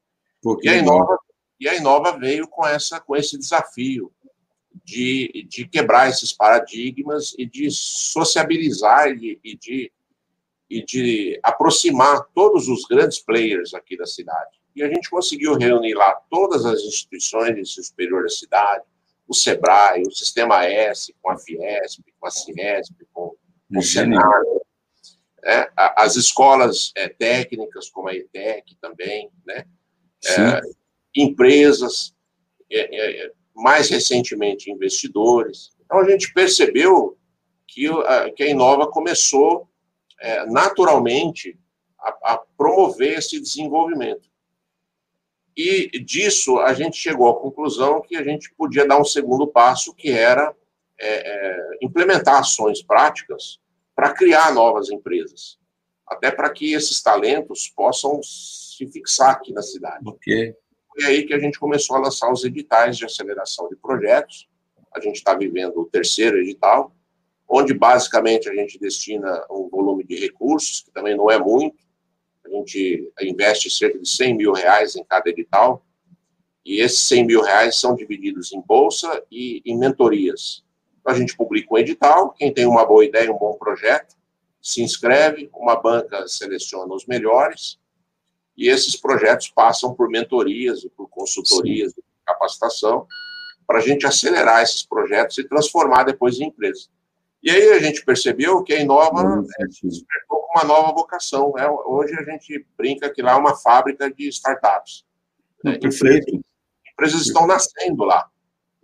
E 0.63 0.69
a, 0.69 0.77
Inova, 0.77 1.19
e 1.59 1.69
a 1.69 1.75
Inova 1.75 2.19
veio 2.19 2.47
com 2.47 2.67
essa 2.67 3.01
com 3.01 3.17
esse 3.17 3.39
desafio 3.39 4.13
de, 4.85 5.47
de 5.49 5.67
quebrar 5.67 6.09
esses 6.09 6.33
paradigmas 6.33 7.35
e 7.39 7.45
de 7.45 7.71
sociabilizar 7.71 9.09
e, 9.09 9.39
e 9.43 9.57
de 9.57 9.93
e 10.71 10.85
de 10.85 11.41
aproximar 11.43 12.27
todos 12.35 12.69
os 12.69 12.85
grandes 12.85 13.19
players 13.19 13.73
aqui 13.73 13.97
da 13.97 14.05
cidade. 14.05 14.59
E 14.77 14.83
a 14.83 14.89
gente 14.89 15.09
conseguiu 15.09 15.55
reunir 15.55 15.95
lá 15.95 16.15
todas 16.31 16.65
as 16.67 16.83
instituições 16.83 17.55
de 17.55 17.63
ensino 17.63 17.85
superior 17.85 18.23
da 18.23 18.29
cidade, 18.29 18.85
o 19.29 19.35
SEBRAE, 19.35 20.03
o 20.03 20.11
Sistema 20.11 20.65
S, 20.65 21.15
com 21.21 21.31
a 21.31 21.39
Fiesp, 21.39 22.03
com 22.19 22.27
a 22.27 22.31
Ciesp, 22.31 22.95
com, 23.13 23.35
com 23.73 23.79
o 23.79 23.83
Senado, 23.83 24.63
né? 25.43 25.67
as 25.77 26.17
escolas 26.17 26.93
é, 26.97 27.09
técnicas, 27.09 27.91
como 27.91 28.09
a 28.09 28.15
ETEC 28.15 28.77
também, 28.81 29.31
né? 29.47 29.65
É, 30.27 30.61
empresas, 31.15 32.15
é, 32.71 33.25
é, 33.27 33.33
mais 33.55 33.89
recentemente 33.89 34.71
investidores. 34.71 35.71
Então 35.85 35.99
a 35.99 36.11
gente 36.11 36.33
percebeu 36.33 37.17
que, 37.67 37.87
a, 37.87 38.31
que 38.31 38.43
a 38.43 38.49
Inova 38.49 38.91
começou 38.91 39.69
é, 40.21 40.45
naturalmente 40.47 41.59
a, 42.01 42.35
a 42.35 42.39
promover 42.57 43.19
esse 43.19 43.41
desenvolvimento. 43.41 44.29
E 45.59 45.99
disso 45.99 46.61
a 46.61 46.73
gente 46.73 46.97
chegou 46.97 47.29
à 47.29 47.37
conclusão 47.37 48.01
que 48.01 48.15
a 48.17 48.23
gente 48.23 48.55
podia 48.55 48.87
dar 48.87 49.01
um 49.01 49.05
segundo 49.05 49.45
passo, 49.45 49.93
que 49.93 50.09
era 50.09 50.55
é, 51.01 51.09
é, 51.09 51.79
implementar 51.83 52.39
ações 52.39 52.81
práticas 52.81 53.59
para 53.93 54.15
criar 54.15 54.55
novas 54.55 54.89
empresas, 54.89 55.59
até 56.07 56.31
para 56.31 56.49
que 56.51 56.75
esses 56.75 57.03
talentos 57.03 57.69
possam 57.75 58.23
se 58.23 58.87
fixar 58.87 59.31
aqui 59.31 59.53
na 59.53 59.61
cidade. 59.61 60.09
Okay. 60.09 60.55
Foi 60.93 61.05
aí 61.05 61.27
que 61.27 61.35
a 61.35 61.41
gente 61.41 61.59
começou 61.59 61.97
a 61.97 62.01
lançar 62.03 62.31
os 62.33 62.45
editais 62.45 62.97
de 62.97 63.05
aceleração 63.05 63.69
de 63.69 63.75
projetos. 63.75 64.49
A 64.95 65.01
gente 65.01 65.17
está 65.17 65.35
vivendo 65.35 65.81
o 65.81 65.87
terceiro 65.87 66.39
edital, 66.39 66.95
onde 67.49 67.75
basicamente 67.75 68.49
a 68.49 68.55
gente 68.55 68.79
destina 68.79 69.45
um 69.51 69.69
volume 69.69 70.05
de 70.05 70.15
recursos, 70.21 70.83
que 70.83 70.93
também 70.93 71.17
não 71.17 71.29
é 71.29 71.37
muito, 71.37 71.88
a 72.53 72.57
gente 72.57 73.13
investe 73.23 73.71
cerca 73.71 73.99
de 73.99 74.09
100 74.09 74.37
mil 74.37 74.53
reais 74.53 74.97
em 74.97 75.05
cada 75.05 75.29
edital, 75.31 75.85
e 76.65 76.81
esses 76.81 77.01
100 77.09 77.27
mil 77.27 77.43
reais 77.43 77.77
são 77.77 77.95
divididos 77.95 78.53
em 78.53 78.61
bolsa 78.61 79.25
e 79.31 79.63
em 79.65 79.79
mentorias. 79.79 80.65
Então, 81.01 81.15
a 81.15 81.19
gente 81.19 81.37
publica 81.37 81.73
um 81.73 81.79
edital, 81.79 82.31
quem 82.33 82.53
tem 82.53 82.67
uma 82.67 82.85
boa 82.85 83.05
ideia, 83.05 83.33
um 83.33 83.39
bom 83.39 83.55
projeto, 83.55 84.17
se 84.61 84.83
inscreve, 84.83 85.49
uma 85.55 85.77
banca 85.77 86.27
seleciona 86.29 86.93
os 86.95 87.07
melhores, 87.07 87.79
e 88.57 88.69
esses 88.69 88.97
projetos 88.97 89.49
passam 89.49 89.95
por 89.95 90.11
mentorias 90.11 90.83
e 90.85 90.91
por 90.91 91.09
consultorias 91.09 91.93
Sim. 91.93 92.01
de 92.01 92.05
capacitação, 92.27 93.07
para 93.67 93.79
a 93.79 93.83
gente 93.83 94.07
acelerar 94.07 94.63
esses 94.63 94.85
projetos 94.85 95.39
e 95.39 95.45
transformar 95.45 96.05
depois 96.05 96.41
em 96.41 96.47
empresas. 96.47 96.91
E 97.43 97.51
aí 97.51 97.71
a 97.71 97.79
gente 97.79 98.05
percebeu 98.05 98.63
que 98.63 98.73
a 98.73 98.81
Inova 98.81 99.45
é, 99.61 99.65
despertou 99.83 100.48
uma 100.59 100.65
nova 100.65 100.93
vocação. 100.93 101.53
Né? 101.55 101.69
Hoje 101.87 102.15
a 102.15 102.25
gente 102.25 102.67
brinca 102.77 103.11
que 103.11 103.23
lá 103.23 103.33
é 103.33 103.37
uma 103.37 103.57
fábrica 103.57 104.13
de 104.13 104.29
startups. 104.29 105.05
Né? 105.63 105.77
Empresas, 105.77 106.25
empresas 106.93 107.27
estão 107.27 107.47
nascendo 107.47 108.05
lá. 108.05 108.29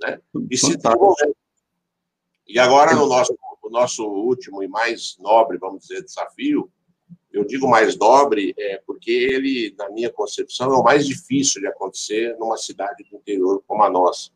Né? 0.00 0.20
E 0.50 0.56
se 0.56 0.76
desenvolvendo. 0.76 1.36
E 2.46 2.58
agora, 2.58 2.94
no 2.94 3.06
nosso, 3.06 3.36
no 3.62 3.70
nosso 3.70 4.06
último 4.06 4.62
e 4.62 4.68
mais 4.68 5.16
nobre, 5.18 5.58
vamos 5.58 5.80
dizer, 5.80 6.04
desafio, 6.04 6.70
eu 7.32 7.44
digo 7.44 7.66
mais 7.66 7.96
nobre 7.96 8.54
é 8.56 8.80
porque 8.86 9.10
ele, 9.10 9.74
na 9.76 9.90
minha 9.90 10.10
concepção, 10.10 10.72
é 10.72 10.76
o 10.76 10.84
mais 10.84 11.06
difícil 11.06 11.60
de 11.60 11.66
acontecer 11.66 12.36
numa 12.38 12.56
cidade 12.56 13.02
do 13.10 13.16
interior 13.16 13.62
como 13.66 13.82
a 13.82 13.90
nossa. 13.90 14.30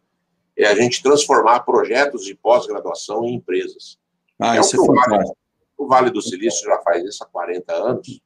É 0.57 0.67
a 0.67 0.75
gente 0.75 1.03
transformar 1.03 1.61
projetos 1.61 2.25
de 2.25 2.35
pós-graduação 2.35 3.25
em 3.25 3.35
empresas. 3.35 3.99
Ah, 4.41 4.57
é 4.57 4.61
isso 4.61 4.75
é 4.75 4.85
fantástico. 4.85 5.38
O 5.79 5.87
Vale 5.87 6.11
do 6.11 6.21
Silício 6.21 6.69
já 6.69 6.79
faz 6.81 7.05
isso 7.05 7.23
há 7.23 7.27
40 7.27 7.73
anos. 7.73 8.21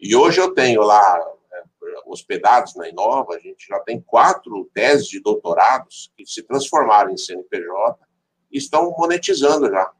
E 0.00 0.16
hoje 0.16 0.40
eu 0.40 0.52
tenho 0.52 0.82
lá, 0.82 1.24
é, 1.52 1.62
hospedados 2.06 2.74
na 2.74 2.88
Inova, 2.88 3.36
a 3.36 3.38
gente 3.38 3.66
já 3.68 3.78
tem 3.80 4.00
quatro 4.00 4.68
teses 4.74 5.06
de 5.06 5.20
doutorados 5.20 6.12
que 6.16 6.26
se 6.26 6.42
transformaram 6.42 7.12
em 7.12 7.16
CNPJ 7.16 7.98
e 8.50 8.58
estão 8.58 8.92
monetizando 8.98 9.70
já. 9.70 9.92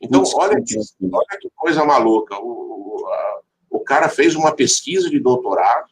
Então, 0.00 0.22
olha 0.34 0.62
que, 0.62 0.76
olha 1.10 1.38
que 1.40 1.48
coisa 1.56 1.82
maluca. 1.82 2.38
O, 2.38 3.00
o, 3.00 3.06
a, 3.06 3.40
o 3.70 3.80
cara 3.80 4.10
fez 4.10 4.34
uma 4.34 4.54
pesquisa 4.54 5.08
de 5.08 5.18
doutorado 5.18 5.88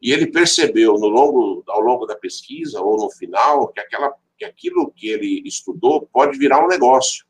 e 0.00 0.12
ele 0.12 0.26
percebeu 0.26 0.94
no 0.94 1.08
longo, 1.08 1.62
ao 1.68 1.80
longo 1.80 2.06
da 2.06 2.16
pesquisa 2.16 2.80
ou 2.80 2.96
no 2.96 3.10
final 3.10 3.68
que, 3.68 3.80
aquela, 3.80 4.14
que 4.38 4.46
aquilo 4.46 4.90
que 4.90 5.08
ele 5.08 5.42
estudou 5.44 6.08
pode 6.10 6.38
virar 6.38 6.64
um 6.64 6.68
negócio. 6.68 7.26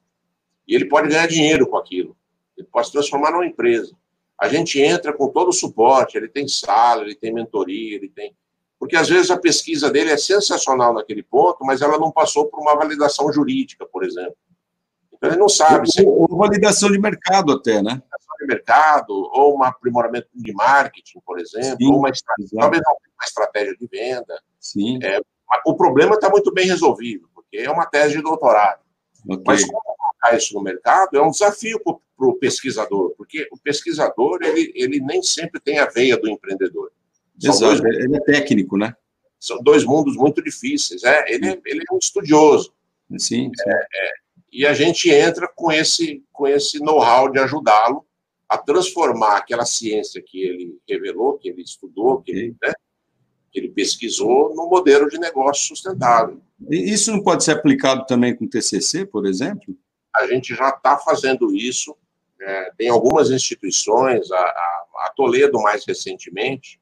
E 0.69 0.75
ele 0.77 0.85
pode 0.85 1.09
ganhar 1.09 1.27
dinheiro 1.27 1.67
com 1.67 1.77
aquilo. 1.77 2.17
Ele 2.61 2.69
pode 2.71 2.87
se 2.87 2.93
transformar 2.93 3.31
numa 3.31 3.47
empresa. 3.47 3.95
A 4.39 4.49
gente 4.49 4.81
entra 4.81 5.13
com 5.13 5.29
todo 5.29 5.49
o 5.49 5.53
suporte, 5.53 6.17
ele 6.17 6.29
tem 6.29 6.49
sala, 6.49 7.03
ele 7.03 7.15
tem 7.15 7.33
mentoria, 7.33 7.97
ele 7.97 8.09
tem. 8.09 8.35
Porque 8.79 8.97
às 8.97 9.09
vezes 9.09 9.31
a 9.31 9.39
pesquisa 9.39 9.91
dele 9.91 10.11
é 10.11 10.17
sensacional 10.17 10.95
naquele 10.95 11.23
ponto, 11.23 11.65
mas 11.65 11.83
ela 11.83 11.99
não 11.99 12.11
passou 12.11 12.47
por 12.47 12.61
uma 12.61 12.75
validação 12.75 13.31
jurídica, 13.31 13.85
por 13.85 14.03
exemplo. 14.05 14.37
Então 15.13 15.29
ele 15.29 15.39
não 15.39 15.49
sabe. 15.49 15.81
Ou, 15.81 15.87
se... 15.87 16.07
ou 16.07 16.29
validação 16.29 16.91
de 16.91 16.99
mercado 16.99 17.53
até, 17.53 17.83
né? 17.83 17.91
Validação 17.91 18.37
de 18.41 18.47
mercado, 18.47 19.11
ou 19.11 19.59
um 19.59 19.63
aprimoramento 19.63 20.29
de 20.35 20.53
marketing, 20.55 21.21
por 21.27 21.39
exemplo, 21.39 21.77
Sim, 21.79 21.93
ou 21.93 21.99
uma 21.99 22.09
estratégia, 22.09 22.59
talvez 22.59 22.83
uma 22.83 23.25
estratégia 23.25 23.77
de 23.77 23.87
venda. 23.87 24.43
Sim. 24.59 24.99
É, 25.03 25.21
o 25.67 25.75
problema 25.75 26.15
está 26.15 26.31
muito 26.31 26.51
bem 26.51 26.67
resolvido, 26.67 27.29
porque 27.35 27.59
é 27.59 27.71
uma 27.71 27.85
tese 27.85 28.17
de 28.17 28.23
doutorado. 28.23 28.81
Okay. 29.29 29.45
Mas 29.47 29.65
como 29.67 29.83
colocar 29.83 30.37
isso 30.37 30.55
no 30.55 30.63
mercado 30.63 31.19
é 31.19 31.23
um 31.23 31.31
desafio 31.31 31.79
para 32.21 32.29
o 32.29 32.35
pesquisador, 32.35 33.15
porque 33.17 33.49
o 33.51 33.57
pesquisador 33.57 34.41
ele, 34.43 34.71
ele 34.75 35.01
nem 35.01 35.23
sempre 35.23 35.59
tem 35.59 35.79
a 35.79 35.87
veia 35.87 36.19
do 36.19 36.29
empreendedor. 36.29 36.93
São 37.39 37.55
Exato, 37.55 37.83
dois, 37.83 37.97
ele 37.97 38.17
é 38.17 38.21
técnico, 38.21 38.77
né? 38.77 38.95
São 39.39 39.63
dois 39.63 39.85
mundos 39.85 40.17
muito 40.17 40.43
difíceis. 40.45 41.03
É, 41.03 41.33
ele, 41.33 41.49
é, 41.49 41.61
ele 41.65 41.83
é 41.91 41.95
um 41.95 41.97
estudioso. 41.97 42.75
Sim. 43.13 43.19
sim. 43.19 43.51
É, 43.67 43.73
é, 43.73 44.13
e 44.53 44.67
a 44.67 44.75
gente 44.75 45.09
entra 45.09 45.49
com 45.49 45.73
esse, 45.73 46.23
com 46.31 46.47
esse 46.47 46.79
know-how 46.79 47.31
de 47.33 47.39
ajudá-lo 47.39 48.05
a 48.47 48.59
transformar 48.59 49.39
aquela 49.39 49.65
ciência 49.65 50.23
que 50.23 50.43
ele 50.43 50.79
revelou, 50.87 51.39
que 51.39 51.49
ele 51.49 51.63
estudou, 51.63 52.21
que 52.21 52.33
ele, 52.33 52.57
né, 52.63 52.73
que 53.51 53.61
ele 53.61 53.71
pesquisou, 53.71 54.55
num 54.55 54.69
modelo 54.69 55.09
de 55.09 55.19
negócio 55.19 55.69
sustentável. 55.69 56.39
E 56.69 56.93
isso 56.93 57.11
não 57.11 57.23
pode 57.23 57.45
ser 57.45 57.53
aplicado 57.53 58.05
também 58.05 58.37
com 58.37 58.47
TCC, 58.47 59.07
por 59.07 59.25
exemplo? 59.25 59.75
a 60.15 60.27
gente 60.27 60.55
já 60.55 60.71
está 60.71 60.99
fazendo 60.99 61.55
isso. 61.55 61.97
É, 62.41 62.73
tem 62.77 62.89
algumas 62.89 63.31
instituições, 63.31 64.31
a, 64.31 64.39
a, 64.39 64.87
a, 65.07 65.13
Toledo 65.15 65.61
mais 65.61 65.85
recentemente, 65.85 66.81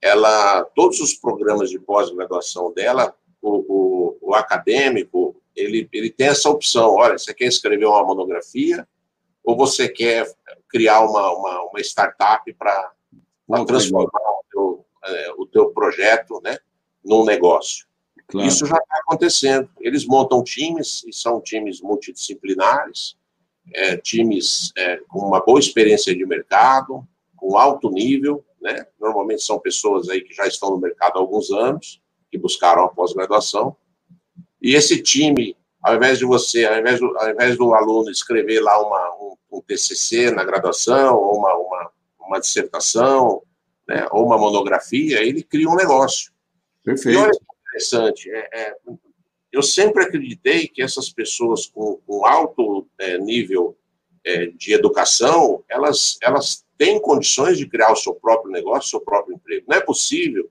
ela, 0.00 0.64
todos 0.74 1.00
os 1.00 1.14
programas 1.14 1.70
de 1.70 1.78
pós-graduação 1.78 2.72
dela, 2.72 3.14
o, 3.42 3.50
o, 3.50 4.18
o, 4.20 4.34
acadêmico, 4.34 5.40
ele, 5.54 5.88
ele 5.92 6.10
tem 6.10 6.28
essa 6.28 6.48
opção. 6.48 6.94
Olha, 6.94 7.18
você 7.18 7.34
quer 7.34 7.46
escrever 7.46 7.86
uma 7.86 8.04
monografia 8.04 8.86
ou 9.44 9.56
você 9.56 9.88
quer 9.88 10.26
criar 10.68 11.00
uma, 11.00 11.32
uma, 11.32 11.62
uma 11.64 11.80
startup 11.80 12.52
para 12.54 12.92
transformar 13.66 14.20
o 14.20 14.44
teu, 14.50 14.86
é, 15.04 15.32
o 15.36 15.46
teu 15.46 15.70
projeto 15.70 16.40
né, 16.42 16.58
num 17.04 17.24
negócio? 17.24 17.86
Claro. 18.28 18.48
Isso 18.48 18.66
já 18.66 18.76
está 18.76 18.98
acontecendo. 18.98 19.68
Eles 19.80 20.04
montam 20.06 20.42
times, 20.42 21.04
e 21.06 21.12
são 21.12 21.40
times 21.40 21.80
multidisciplinares, 21.80 23.16
é, 23.74 23.96
times 23.96 24.72
é, 24.76 24.96
com 25.08 25.20
uma 25.20 25.40
boa 25.40 25.58
experiência 25.58 26.14
de 26.14 26.24
mercado, 26.24 27.06
com 27.36 27.58
alto 27.58 27.90
nível, 27.90 28.44
né? 28.60 28.86
Normalmente 29.00 29.42
são 29.42 29.58
pessoas 29.58 30.08
aí 30.08 30.20
que 30.20 30.34
já 30.34 30.46
estão 30.46 30.70
no 30.70 30.78
mercado 30.78 31.16
há 31.16 31.20
alguns 31.20 31.50
anos, 31.50 32.00
que 32.30 32.38
buscaram 32.38 32.84
a 32.84 32.88
pós-graduação. 32.88 33.76
E 34.60 34.74
esse 34.74 35.02
time, 35.02 35.56
ao 35.82 35.94
invés 35.94 36.18
de 36.18 36.24
você, 36.24 36.64
ao 36.64 36.78
invés 36.78 36.98
do, 36.98 37.16
ao 37.16 37.30
invés 37.30 37.56
do 37.56 37.74
aluno 37.74 38.10
escrever 38.10 38.60
lá 38.60 38.80
uma, 38.80 39.14
um, 39.16 39.36
um 39.52 39.60
TCC 39.60 40.30
na 40.30 40.44
graduação, 40.44 41.16
ou 41.16 41.38
uma, 41.38 41.54
uma, 41.54 41.90
uma 42.20 42.40
dissertação, 42.40 43.42
né, 43.86 44.06
ou 44.10 44.26
uma 44.26 44.38
monografia, 44.38 45.22
ele 45.22 45.42
cria 45.42 45.68
um 45.68 45.76
negócio. 45.76 46.32
Perfeito. 46.84 47.16
E 47.16 47.22
olha 47.22 47.30
que 47.30 47.56
interessante, 47.68 48.30
é, 48.30 48.48
é, 48.52 48.76
eu 49.56 49.62
sempre 49.62 50.04
acreditei 50.04 50.68
que 50.68 50.82
essas 50.82 51.08
pessoas 51.08 51.64
com, 51.64 51.96
com 52.06 52.26
alto 52.26 52.86
é, 52.98 53.16
nível 53.16 53.74
é, 54.22 54.48
de 54.48 54.74
educação, 54.74 55.64
elas, 55.66 56.18
elas 56.22 56.62
têm 56.76 57.00
condições 57.00 57.56
de 57.56 57.66
criar 57.66 57.90
o 57.90 57.96
seu 57.96 58.14
próprio 58.14 58.52
negócio, 58.52 58.86
o 58.86 58.90
seu 58.90 59.00
próprio 59.00 59.34
emprego. 59.34 59.64
Não 59.66 59.78
é 59.78 59.80
possível 59.80 60.50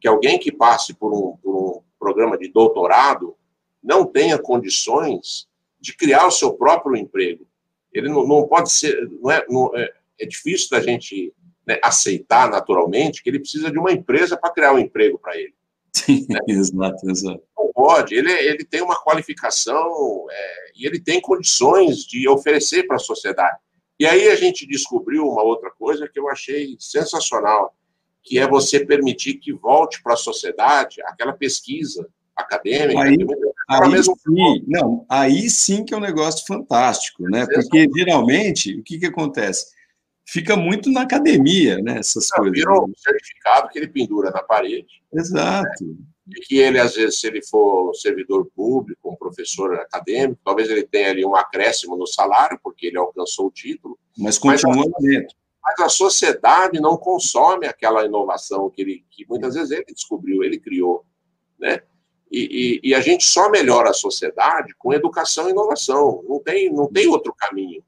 que 0.00 0.08
alguém 0.08 0.38
que 0.38 0.50
passe 0.50 0.94
por 0.94 1.12
um, 1.12 1.36
por 1.36 1.54
um 1.54 1.82
programa 1.98 2.38
de 2.38 2.48
doutorado 2.48 3.36
não 3.82 4.06
tenha 4.06 4.38
condições 4.38 5.46
de 5.78 5.94
criar 5.94 6.26
o 6.26 6.30
seu 6.30 6.54
próprio 6.54 6.96
emprego. 6.96 7.46
Ele 7.92 8.08
não, 8.08 8.26
não 8.26 8.48
pode 8.48 8.72
ser, 8.72 9.06
não 9.20 9.30
é, 9.30 9.44
não, 9.50 9.76
é, 9.76 9.92
é 10.18 10.24
difícil 10.24 10.70
da 10.70 10.80
gente 10.80 11.30
né, 11.66 11.78
aceitar 11.82 12.48
naturalmente 12.48 13.22
que 13.22 13.28
ele 13.28 13.40
precisa 13.40 13.70
de 13.70 13.78
uma 13.78 13.92
empresa 13.92 14.34
para 14.34 14.50
criar 14.50 14.72
um 14.72 14.78
emprego 14.78 15.18
para 15.18 15.36
ele. 15.36 15.54
Sim, 15.96 16.26
né? 16.28 16.38
exato, 16.46 17.10
exato. 17.10 17.42
Não 17.56 17.72
pode, 17.72 18.14
ele, 18.14 18.30
ele 18.30 18.64
tem 18.64 18.82
uma 18.82 18.96
qualificação 18.96 20.26
é, 20.30 20.72
e 20.76 20.86
ele 20.86 21.00
tem 21.00 21.20
condições 21.20 22.04
de 22.04 22.28
oferecer 22.28 22.86
para 22.86 22.96
a 22.96 23.00
sociedade. 23.00 23.58
E 23.98 24.04
aí 24.04 24.28
a 24.28 24.34
gente 24.34 24.66
descobriu 24.66 25.26
uma 25.26 25.42
outra 25.42 25.70
coisa 25.70 26.06
que 26.06 26.18
eu 26.18 26.28
achei 26.28 26.76
sensacional, 26.78 27.74
que 28.22 28.38
é 28.38 28.46
você 28.46 28.84
permitir 28.84 29.34
que 29.34 29.52
volte 29.52 30.02
para 30.02 30.12
a 30.12 30.18
sociedade 30.18 31.00
aquela 31.04 31.32
pesquisa 31.32 32.06
acadêmica. 32.36 33.00
Aí, 33.00 33.16
aí 33.70 34.02
sim, 34.02 34.64
não, 34.66 35.06
aí 35.08 35.48
sim 35.48 35.82
que 35.82 35.94
é 35.94 35.96
um 35.96 36.00
negócio 36.00 36.44
fantástico, 36.46 37.22
né? 37.22 37.46
Porque 37.46 37.88
geralmente 37.96 38.78
o 38.78 38.82
que, 38.82 38.98
que 38.98 39.06
acontece? 39.06 39.74
Fica 40.28 40.56
muito 40.56 40.90
na 40.90 41.02
academia, 41.02 41.78
né? 41.78 41.98
Essas 41.98 42.28
não, 42.32 42.44
coisas. 42.44 42.58
Vira 42.58 42.72
um 42.72 42.92
certificado 42.96 43.68
que 43.68 43.78
ele 43.78 43.86
pendura 43.86 44.30
na 44.30 44.42
parede. 44.42 45.00
Exato. 45.14 45.84
Né? 45.84 45.94
E 46.36 46.40
que 46.40 46.58
ele, 46.58 46.80
às 46.80 46.96
vezes, 46.96 47.20
se 47.20 47.28
ele 47.28 47.40
for 47.46 47.94
servidor 47.94 48.50
público, 48.56 49.08
um 49.08 49.14
professor 49.14 49.74
acadêmico, 49.74 50.40
talvez 50.44 50.68
ele 50.68 50.82
tenha 50.82 51.10
ali 51.10 51.24
um 51.24 51.36
acréscimo 51.36 51.96
no 51.96 52.08
salário, 52.08 52.58
porque 52.60 52.88
ele 52.88 52.98
alcançou 52.98 53.46
o 53.46 53.52
título. 53.52 53.96
Mas 54.18 54.36
continua 54.36 54.74
mas, 54.74 55.04
dentro. 55.04 55.36
Mas 55.62 55.78
a 55.80 55.88
sociedade 55.88 56.80
não 56.80 56.96
consome 56.96 57.68
aquela 57.68 58.04
inovação 58.04 58.68
que, 58.68 58.82
ele, 58.82 59.04
que 59.08 59.24
muitas 59.28 59.54
vezes 59.54 59.70
ele 59.70 59.84
descobriu, 59.84 60.42
ele 60.42 60.58
criou, 60.58 61.04
né? 61.56 61.80
E, 62.28 62.80
e, 62.82 62.90
e, 62.90 62.94
a 62.94 63.00
gente 63.00 63.24
só 63.24 63.48
melhora 63.48 63.90
a 63.90 63.94
sociedade 63.94 64.74
com 64.76 64.92
educação 64.92 65.46
e 65.46 65.52
inovação. 65.52 66.24
Não 66.28 66.40
tem, 66.40 66.72
não 66.72 66.90
tem 66.90 67.06
outro 67.06 67.32
caminho. 67.32 67.84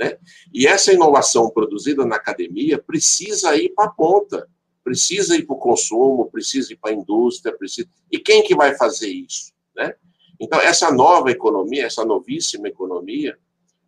Né? 0.00 0.16
E 0.50 0.66
essa 0.66 0.94
inovação 0.94 1.50
produzida 1.50 2.06
na 2.06 2.16
academia 2.16 2.78
precisa 2.78 3.54
ir 3.54 3.68
para 3.74 3.84
a 3.84 3.90
ponta, 3.90 4.48
precisa 4.82 5.36
ir 5.36 5.42
para 5.42 5.54
o 5.56 5.58
consumo, 5.58 6.30
precisa 6.30 6.72
ir 6.72 6.76
para 6.76 6.90
a 6.90 6.94
indústria, 6.94 7.54
precisa... 7.54 7.86
E 8.10 8.18
quem 8.18 8.42
que 8.42 8.56
vai 8.56 8.74
fazer 8.76 9.08
isso? 9.08 9.52
Né? 9.76 9.94
Então, 10.40 10.58
essa 10.58 10.90
nova 10.90 11.30
economia, 11.30 11.84
essa 11.84 12.02
novíssima 12.02 12.66
economia, 12.66 13.38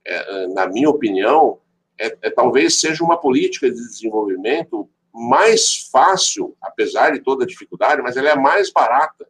é, 0.05 0.47
na 0.49 0.67
minha 0.67 0.91
opinião, 0.91 1.61
é, 1.99 2.15
é, 2.21 2.31
talvez 2.31 2.75
seja 2.75 3.03
uma 3.03 3.19
política 3.19 3.71
de 3.71 3.77
desenvolvimento 3.77 4.87
mais 5.15 5.89
fácil, 5.91 6.55
apesar 6.61 7.13
de 7.13 7.21
toda 7.21 7.45
a 7.45 7.47
dificuldade, 7.47 8.03
mas 8.03 8.19
ela 8.19 8.29
é 8.29 8.37
mais 8.37 8.71
barata 8.71 9.27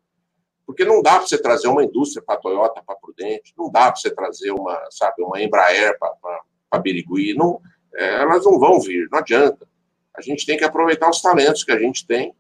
porque 0.65 0.85
não 0.85 1.03
dá 1.03 1.19
para 1.19 1.27
você 1.27 1.37
trazer 1.37 1.69
uma 1.69 1.85
indústria 1.85 2.23
para 2.25 2.37
a 2.37 2.39
Toyota, 2.39 2.83
para 2.83 2.97
Prudente, 2.97 3.53
não 3.59 3.71
dá 3.71 3.91
para 3.91 3.97
você 3.97 4.11
trazer 4.11 4.53
uma, 4.53 4.81
sabe, 4.91 5.23
uma 5.23 5.43
Embraer 5.43 5.99
para 5.99 6.41
Birigui, 6.79 7.35
não, 7.35 7.61
é, 7.95 8.23
elas 8.23 8.45
não 8.45 8.59
vão 8.59 8.81
vir, 8.81 9.09
não 9.11 9.19
adianta. 9.19 9.67
A 10.17 10.21
gente 10.21 10.45
tem 10.45 10.57
que 10.57 10.65
aproveitar 10.65 11.09
os 11.09 11.21
talentos 11.21 11.65
que 11.65 11.73
a 11.73 11.79
gente 11.79 12.07
tem 12.07 12.35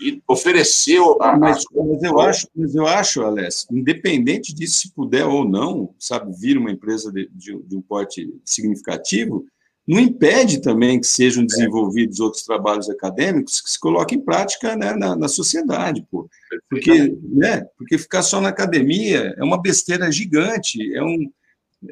e 0.00 0.22
oferecer 0.26 0.98
a, 1.20 1.36
mas, 1.36 1.64
mas, 1.72 2.02
eu 2.02 2.20
acho 2.20 2.48
mas 2.54 2.74
eu 2.74 2.84
acho 2.84 3.22
Alessio 3.22 3.68
independente 3.70 4.52
disso 4.52 4.80
se 4.80 4.92
puder 4.92 5.24
ou 5.24 5.44
não 5.44 5.94
sabe 6.00 6.32
vir 6.36 6.58
uma 6.58 6.72
empresa 6.72 7.12
de, 7.12 7.30
de, 7.32 7.56
de 7.62 7.76
um 7.76 7.80
porte 7.80 8.28
significativo 8.44 9.46
não 9.86 10.00
impede 10.00 10.62
também 10.62 10.98
que 10.98 11.06
sejam 11.06 11.44
desenvolvidos 11.44 12.18
outros 12.18 12.42
trabalhos 12.42 12.88
acadêmicos 12.88 13.60
que 13.60 13.70
se 13.70 13.78
coloquem 13.78 14.18
em 14.18 14.20
prática 14.20 14.74
né, 14.74 14.94
na, 14.94 15.14
na, 15.14 15.28
sociedade, 15.28 16.06
pô. 16.10 16.28
Porque, 16.70 17.14
né, 17.22 17.66
porque 17.76 17.98
ficar 17.98 18.22
só 18.22 18.40
na 18.40 18.48
academia 18.48 19.34
é 19.36 19.44
uma 19.44 19.60
besteira 19.60 20.10
gigante, 20.10 20.94
é 20.94 21.02
um, 21.02 21.30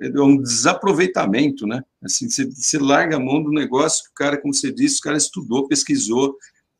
é 0.00 0.20
um 0.20 0.40
desaproveitamento, 0.40 1.66
né? 1.66 1.82
Assim, 2.02 2.28
você, 2.28 2.44
você 2.46 2.78
larga 2.78 3.16
a 3.16 3.20
mão 3.20 3.42
do 3.42 3.50
negócio 3.50 4.04
o 4.10 4.14
cara, 4.14 4.40
como 4.40 4.54
você 4.54 4.72
disse, 4.72 4.98
o 4.98 5.02
cara 5.02 5.16
estudou, 5.16 5.68
pesquisou, 5.68 6.36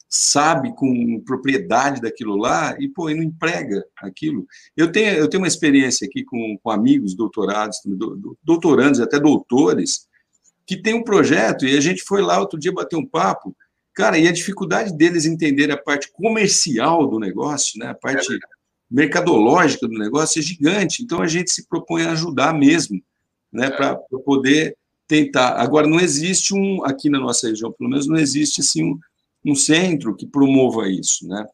sabe 0.09 0.75
com 0.75 1.21
propriedade 1.21 2.01
daquilo 2.01 2.37
lá 2.37 2.77
e, 2.79 2.87
pô, 2.87 3.09
e 3.09 3.15
não 3.15 3.23
emprega 3.23 3.83
aquilo. 3.97 4.47
Eu 4.77 4.93
tenho, 4.93 5.09
eu 5.15 5.29
tenho 5.29 5.43
uma 5.43 5.49
experiência 5.49 6.07
aqui 6.07 6.23
com, 6.23 6.59
com 6.63 6.71
amigos 6.71 7.15
doutorados, 7.15 7.79
doutorandos, 8.43 9.01
até 9.01 9.19
doutores, 9.19 10.07
que 10.67 10.77
tem 10.77 10.95
um 10.95 11.03
projeto, 11.03 11.65
e 11.65 11.77
a 11.77 11.81
gente 11.81 12.03
foi 12.03 12.21
lá 12.21 12.39
outro 12.39 12.59
dia 12.59 12.73
bater 12.73 12.97
um 12.97 13.07
papo, 13.07 13.57
cara, 13.95 14.19
e 14.19 14.29
a 14.29 14.33
dificuldade 14.33 14.95
deles 14.95 15.25
entender 15.25 15.71
a 15.71 15.77
parte 15.77 16.13
comercial 16.13 17.07
do 17.07 17.19
negócio, 17.19 17.79
né, 17.79 17.87
a 17.87 17.95
parte 17.95 18.39
mercadológica 18.93 19.89
do 19.89 19.99
negócio 19.99 20.39
é 20.39 20.43
gigante, 20.43 21.03
então 21.03 21.23
a 21.23 21.27
gente 21.27 21.51
se 21.51 21.67
propõe 21.67 22.03
a 22.03 22.13
ajudar 22.13 22.53
mesmo, 22.53 23.03
né, 23.51 23.71
para 23.71 23.97
poder 24.25 24.77
tentar. 25.09 25.61
Agora, 25.61 25.87
não 25.87 25.99
existe 25.99 26.55
um, 26.55 26.85
aqui 26.85 27.09
na 27.09 27.19
nossa 27.19 27.49
região, 27.49 27.73
pelo 27.73 27.91
menos, 27.91 28.07
não 28.07 28.17
existe 28.17 28.61
assim, 28.61 28.85
um, 28.85 28.99
um 29.45 29.55
centro 29.55 30.15
que 30.15 30.27
promova 30.27 30.89
isso, 30.89 31.27
né? 31.27 31.47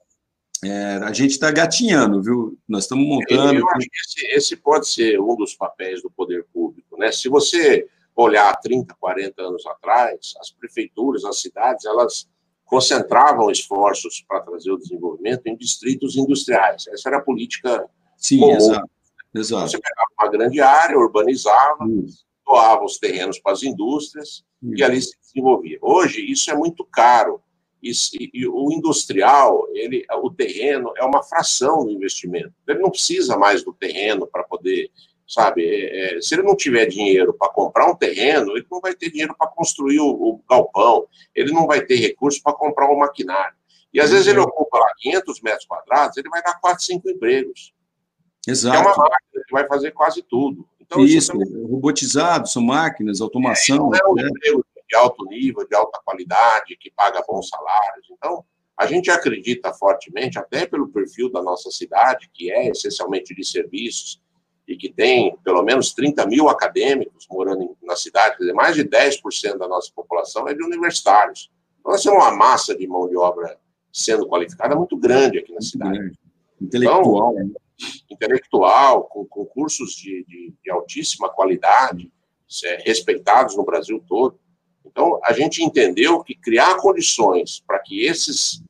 É, 0.64 0.94
a 1.04 1.12
gente 1.12 1.30
está 1.30 1.52
gatinhando, 1.52 2.20
viu? 2.20 2.58
Nós 2.68 2.84
estamos 2.84 3.06
montando. 3.06 3.60
Eu 3.60 3.68
acho 3.68 3.88
que 3.88 4.00
esse, 4.00 4.36
esse, 4.36 4.56
pode 4.56 4.88
ser 4.88 5.20
um 5.20 5.36
dos 5.36 5.54
papéis 5.54 6.02
do 6.02 6.10
poder 6.10 6.44
público, 6.52 6.98
né? 6.98 7.12
Se 7.12 7.28
você 7.28 7.86
olhar 8.16 8.52
30, 8.56 8.92
40 8.98 9.40
anos 9.40 9.64
atrás, 9.66 10.34
as 10.40 10.50
prefeituras, 10.50 11.24
as 11.24 11.40
cidades, 11.40 11.84
elas 11.84 12.28
concentravam 12.68 13.50
esforços 13.50 14.22
para 14.28 14.40
trazer 14.40 14.70
o 14.70 14.76
desenvolvimento 14.76 15.46
em 15.46 15.56
distritos 15.56 16.16
industriais. 16.16 16.86
Essa 16.88 17.08
era 17.08 17.18
a 17.18 17.22
política 17.22 17.88
Sim, 18.16 18.40
comum. 18.40 18.56
Exato, 18.56 18.90
exato. 19.34 19.70
Você 19.70 19.78
pegava 19.78 20.08
uma 20.20 20.28
grande 20.30 20.60
área, 20.60 20.98
urbanizava, 20.98 21.86
isso. 22.04 22.26
doava 22.46 22.84
os 22.84 22.98
terrenos 22.98 23.38
para 23.38 23.52
as 23.52 23.62
indústrias 23.62 24.44
isso. 24.62 24.76
e 24.76 24.82
ali 24.82 25.00
se 25.00 25.18
desenvolvia. 25.18 25.78
Hoje, 25.80 26.20
isso 26.20 26.50
é 26.50 26.54
muito 26.54 26.84
caro. 26.84 27.40
E, 27.82 27.92
e, 28.34 28.46
o 28.46 28.70
industrial, 28.72 29.66
ele, 29.72 30.04
o 30.22 30.30
terreno 30.30 30.92
é 30.96 31.04
uma 31.04 31.22
fração 31.22 31.86
do 31.86 31.92
investimento. 31.92 32.52
Ele 32.66 32.80
não 32.80 32.90
precisa 32.90 33.38
mais 33.38 33.64
do 33.64 33.72
terreno 33.72 34.26
para 34.26 34.42
poder 34.42 34.90
sabe? 35.28 35.64
É, 35.64 36.16
é, 36.16 36.20
se 36.22 36.34
ele 36.34 36.42
não 36.42 36.56
tiver 36.56 36.86
dinheiro 36.86 37.34
para 37.34 37.50
comprar 37.50 37.86
um 37.86 37.94
terreno, 37.94 38.56
ele 38.56 38.66
não 38.70 38.80
vai 38.80 38.94
ter 38.94 39.10
dinheiro 39.10 39.36
para 39.38 39.46
construir 39.48 40.00
o, 40.00 40.08
o, 40.08 40.42
galpão, 40.48 41.06
ele 41.34 41.52
não 41.52 41.66
vai 41.66 41.82
ter 41.84 41.96
recursos 41.96 42.40
para 42.40 42.54
comprar 42.54 42.90
um 42.90 42.98
maquinário. 42.98 43.56
E 43.92 44.00
às 44.00 44.10
vezes 44.10 44.26
ele 44.26 44.38
ocupa 44.38 44.78
lá 44.78 44.90
500 44.98 45.40
metros 45.42 45.66
quadrados, 45.66 46.16
ele 46.16 46.30
vai 46.30 46.42
dar 46.42 46.58
4, 46.58 46.82
5 46.82 47.10
empregos. 47.10 47.74
Exato. 48.46 48.76
É 48.76 48.80
uma 48.80 48.96
máquina 48.96 49.44
que 49.46 49.52
vai 49.52 49.66
fazer 49.66 49.90
quase 49.90 50.22
tudo. 50.22 50.66
Então, 50.80 51.04
isso, 51.04 51.16
isso 51.16 51.32
também... 51.32 51.70
robotizados, 51.70 52.52
são 52.52 52.62
máquinas, 52.62 53.20
automação. 53.20 53.76
É, 53.76 53.78
não 53.78 53.94
é 53.94 54.08
um 54.10 54.14
né? 54.14 54.28
emprego 54.28 54.64
de 54.88 54.96
alto 54.96 55.24
nível, 55.26 55.68
de 55.68 55.76
alta 55.76 56.00
qualidade, 56.02 56.76
que 56.80 56.90
paga 56.90 57.22
bons 57.28 57.48
salários. 57.48 58.06
Então, 58.10 58.42
a 58.74 58.86
gente 58.86 59.10
acredita 59.10 59.74
fortemente, 59.74 60.38
até 60.38 60.66
pelo 60.66 60.88
perfil 60.88 61.30
da 61.30 61.42
nossa 61.42 61.70
cidade, 61.70 62.30
que 62.32 62.50
é 62.50 62.68
essencialmente 62.68 63.34
de 63.34 63.44
serviços, 63.44 64.22
e 64.68 64.76
que 64.76 64.92
tem 64.92 65.34
pelo 65.42 65.62
menos 65.62 65.94
30 65.94 66.26
mil 66.26 66.48
acadêmicos 66.50 67.26
morando 67.30 67.74
na 67.82 67.96
cidade, 67.96 68.36
quer 68.36 68.44
dizer, 68.44 68.52
mais 68.52 68.76
de 68.76 68.84
10% 68.84 69.56
da 69.56 69.66
nossa 69.66 69.90
população 69.94 70.46
é 70.46 70.52
de 70.52 70.62
universitários. 70.62 71.50
Então, 71.80 71.92
nós 71.92 72.02
temos 72.02 72.18
uma 72.18 72.36
massa 72.36 72.76
de 72.76 72.86
mão 72.86 73.08
de 73.08 73.16
obra 73.16 73.58
sendo 73.90 74.28
qualificada 74.28 74.76
muito 74.76 74.94
grande 74.96 75.38
aqui 75.38 75.52
na 75.54 75.62
cidade. 75.62 76.12
Intelectual. 76.60 77.34
Então, 77.38 77.52
intelectual, 78.10 79.04
com 79.04 79.24
concursos 79.24 79.92
de, 79.92 80.24
de, 80.24 80.52
de 80.62 80.70
altíssima 80.70 81.30
qualidade, 81.30 82.12
é, 82.64 82.82
respeitados 82.84 83.56
no 83.56 83.64
Brasil 83.64 84.02
todo. 84.06 84.38
Então, 84.84 85.18
a 85.24 85.32
gente 85.32 85.62
entendeu 85.62 86.22
que 86.22 86.34
criar 86.34 86.76
condições 86.76 87.62
para 87.66 87.78
que 87.78 88.04
esses, 88.04 88.62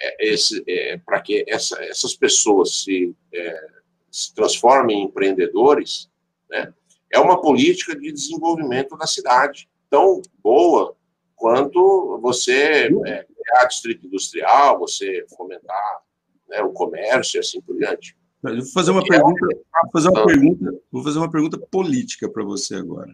é, 0.00 0.28
esse, 0.28 0.62
é, 0.66 0.96
para 0.98 1.20
que 1.20 1.44
essa, 1.48 1.82
essas 1.84 2.14
pessoas 2.14 2.82
se 2.82 3.14
é, 3.32 3.74
se 4.14 4.32
transformem 4.32 5.00
em 5.00 5.04
empreendedores, 5.06 6.08
né, 6.48 6.72
é 7.12 7.18
uma 7.18 7.40
política 7.40 7.98
de 7.98 8.12
desenvolvimento 8.12 8.96
da 8.96 9.08
cidade, 9.08 9.68
tão 9.90 10.22
boa 10.40 10.96
quanto 11.34 12.20
você 12.22 12.88
é, 13.06 13.24
criar 13.24 13.64
distrito 13.66 14.06
industrial, 14.06 14.78
você 14.78 15.26
fomentar 15.36 16.02
né, 16.48 16.62
o 16.62 16.70
comércio 16.70 17.38
e 17.38 17.40
assim 17.40 17.60
por 17.60 17.76
diante. 17.76 18.16
Eu 18.44 18.56
vou 18.58 18.72
fazer 18.72 18.92
uma 18.92 19.00
é 19.00 19.08
pergunta, 19.08 19.46
vou 19.82 19.90
fazer 19.92 20.08
uma 20.08 20.26
pergunta, 20.26 20.80
vou 20.92 21.02
fazer 21.02 21.18
uma 21.18 21.30
pergunta 21.30 21.58
política 21.58 22.28
para 22.28 22.44
você 22.44 22.76
agora. 22.76 23.12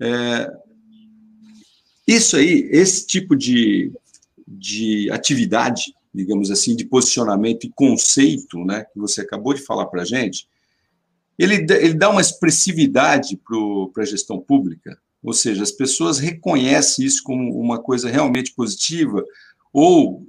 É, 0.00 0.50
isso 2.08 2.36
aí, 2.36 2.68
esse 2.72 3.06
tipo 3.06 3.36
de, 3.36 3.92
de 4.48 5.10
atividade, 5.12 5.94
digamos 6.18 6.50
assim, 6.50 6.74
de 6.74 6.84
posicionamento 6.84 7.64
e 7.64 7.70
conceito, 7.70 8.64
né, 8.64 8.84
que 8.92 8.98
você 8.98 9.20
acabou 9.20 9.54
de 9.54 9.62
falar 9.62 9.86
para 9.86 10.02
a 10.02 10.04
gente, 10.04 10.48
ele, 11.38 11.54
ele 11.54 11.94
dá 11.94 12.10
uma 12.10 12.20
expressividade 12.20 13.40
para 13.94 14.02
a 14.02 14.06
gestão 14.06 14.40
pública, 14.40 14.98
ou 15.22 15.32
seja, 15.32 15.62
as 15.62 15.70
pessoas 15.70 16.18
reconhecem 16.18 17.06
isso 17.06 17.22
como 17.22 17.56
uma 17.60 17.80
coisa 17.80 18.10
realmente 18.10 18.52
positiva, 18.52 19.24
ou 19.72 20.26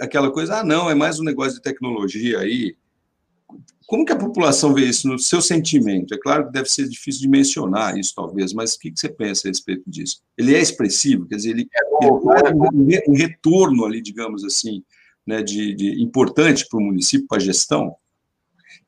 aquela 0.00 0.32
coisa, 0.32 0.58
ah, 0.58 0.64
não, 0.64 0.90
é 0.90 0.94
mais 0.94 1.20
um 1.20 1.24
negócio 1.24 1.54
de 1.54 1.62
tecnologia 1.62 2.40
aí. 2.40 2.76
Como 3.86 4.04
que 4.04 4.12
a 4.12 4.18
população 4.18 4.74
vê 4.74 4.86
isso 4.86 5.06
no 5.06 5.18
seu 5.18 5.40
sentimento? 5.40 6.12
É 6.12 6.18
claro 6.18 6.46
que 6.46 6.52
deve 6.52 6.68
ser 6.68 6.88
difícil 6.88 7.22
de 7.22 7.28
mencionar 7.28 7.96
isso, 7.96 8.12
talvez, 8.14 8.52
mas 8.52 8.74
o 8.74 8.80
que, 8.80 8.92
você 8.94 9.08
pensa 9.08 9.46
a 9.46 9.50
respeito 9.50 9.84
disso? 9.86 10.20
Ele 10.36 10.54
é 10.54 10.60
expressivo, 10.60 11.26
quer 11.26 11.36
dizer, 11.36 11.50
ele, 11.50 11.68
é, 11.72 12.48
ele 12.48 13.02
um 13.08 13.14
retorno 13.14 13.84
ali, 13.84 14.02
digamos 14.02 14.44
assim, 14.44 14.82
né, 15.28 15.42
de, 15.42 15.74
de 15.74 16.02
importante 16.02 16.66
para 16.66 16.78
o 16.78 16.82
município, 16.82 17.28
para 17.28 17.36
a 17.36 17.40
gestão? 17.40 17.94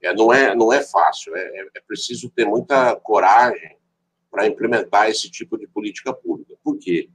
É, 0.03 0.15
não, 0.15 0.33
é, 0.33 0.55
não 0.55 0.73
é 0.73 0.83
fácil, 0.83 1.37
é, 1.37 1.41
é, 1.41 1.67
é 1.77 1.81
preciso 1.87 2.31
ter 2.31 2.47
muita 2.47 2.97
coragem 2.97 3.77
para 4.31 4.47
implementar 4.47 5.11
esse 5.11 5.31
tipo 5.31 5.59
de 5.59 5.67
política 5.67 6.15
pública. 6.15 6.55
Por 6.65 6.79
quê? 6.79 7.11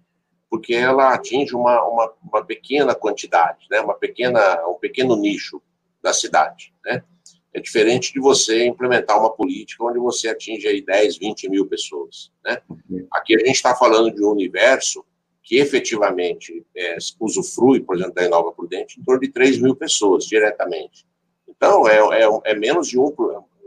porque 0.48 0.74
ela 0.74 1.14
atinge 1.14 1.56
uma, 1.56 1.84
uma, 1.86 2.14
uma, 2.24 2.46
pequena 2.46 2.96
quantidade, 2.96 3.66
né? 3.70 3.82
uma 3.82 3.96
pequena, 3.96 4.66
um 4.70 4.76
pequeno 4.76 5.16
nicho 5.16 5.62
da 6.02 6.14
cidade. 6.14 6.72
Né? 6.86 7.04
É 7.52 7.60
diferente 7.60 8.14
de 8.14 8.20
você 8.20 8.66
implementar 8.66 9.20
uma 9.20 9.34
política 9.34 9.84
onde 9.84 10.00
você 10.00 10.30
atinge 10.30 10.68
aí 10.68 10.82
10, 10.82 11.18
20 11.18 11.50
mil 11.50 11.66
pessoas. 11.68 12.32
Né? 12.46 12.62
Aqui 13.12 13.36
a 13.36 13.40
gente 13.40 13.56
está 13.56 13.76
falando 13.76 14.14
de 14.14 14.24
um 14.24 14.30
universo 14.30 15.04
que 15.46 15.58
efetivamente 15.58 16.66
é, 16.76 16.98
usufrui, 17.20 17.80
por 17.80 17.96
exemplo, 17.96 18.16
da 18.16 18.26
Inova 18.26 18.52
Prudente, 18.52 19.00
em 19.00 19.04
torno 19.04 19.22
de 19.22 19.30
3 19.30 19.62
mil 19.62 19.76
pessoas 19.76 20.26
diretamente. 20.26 21.06
Então, 21.48 21.88
é, 21.88 22.00
é, 22.00 22.28
é 22.46 22.56
menos 22.56 22.88
de 22.88 23.00
um, 23.00 23.14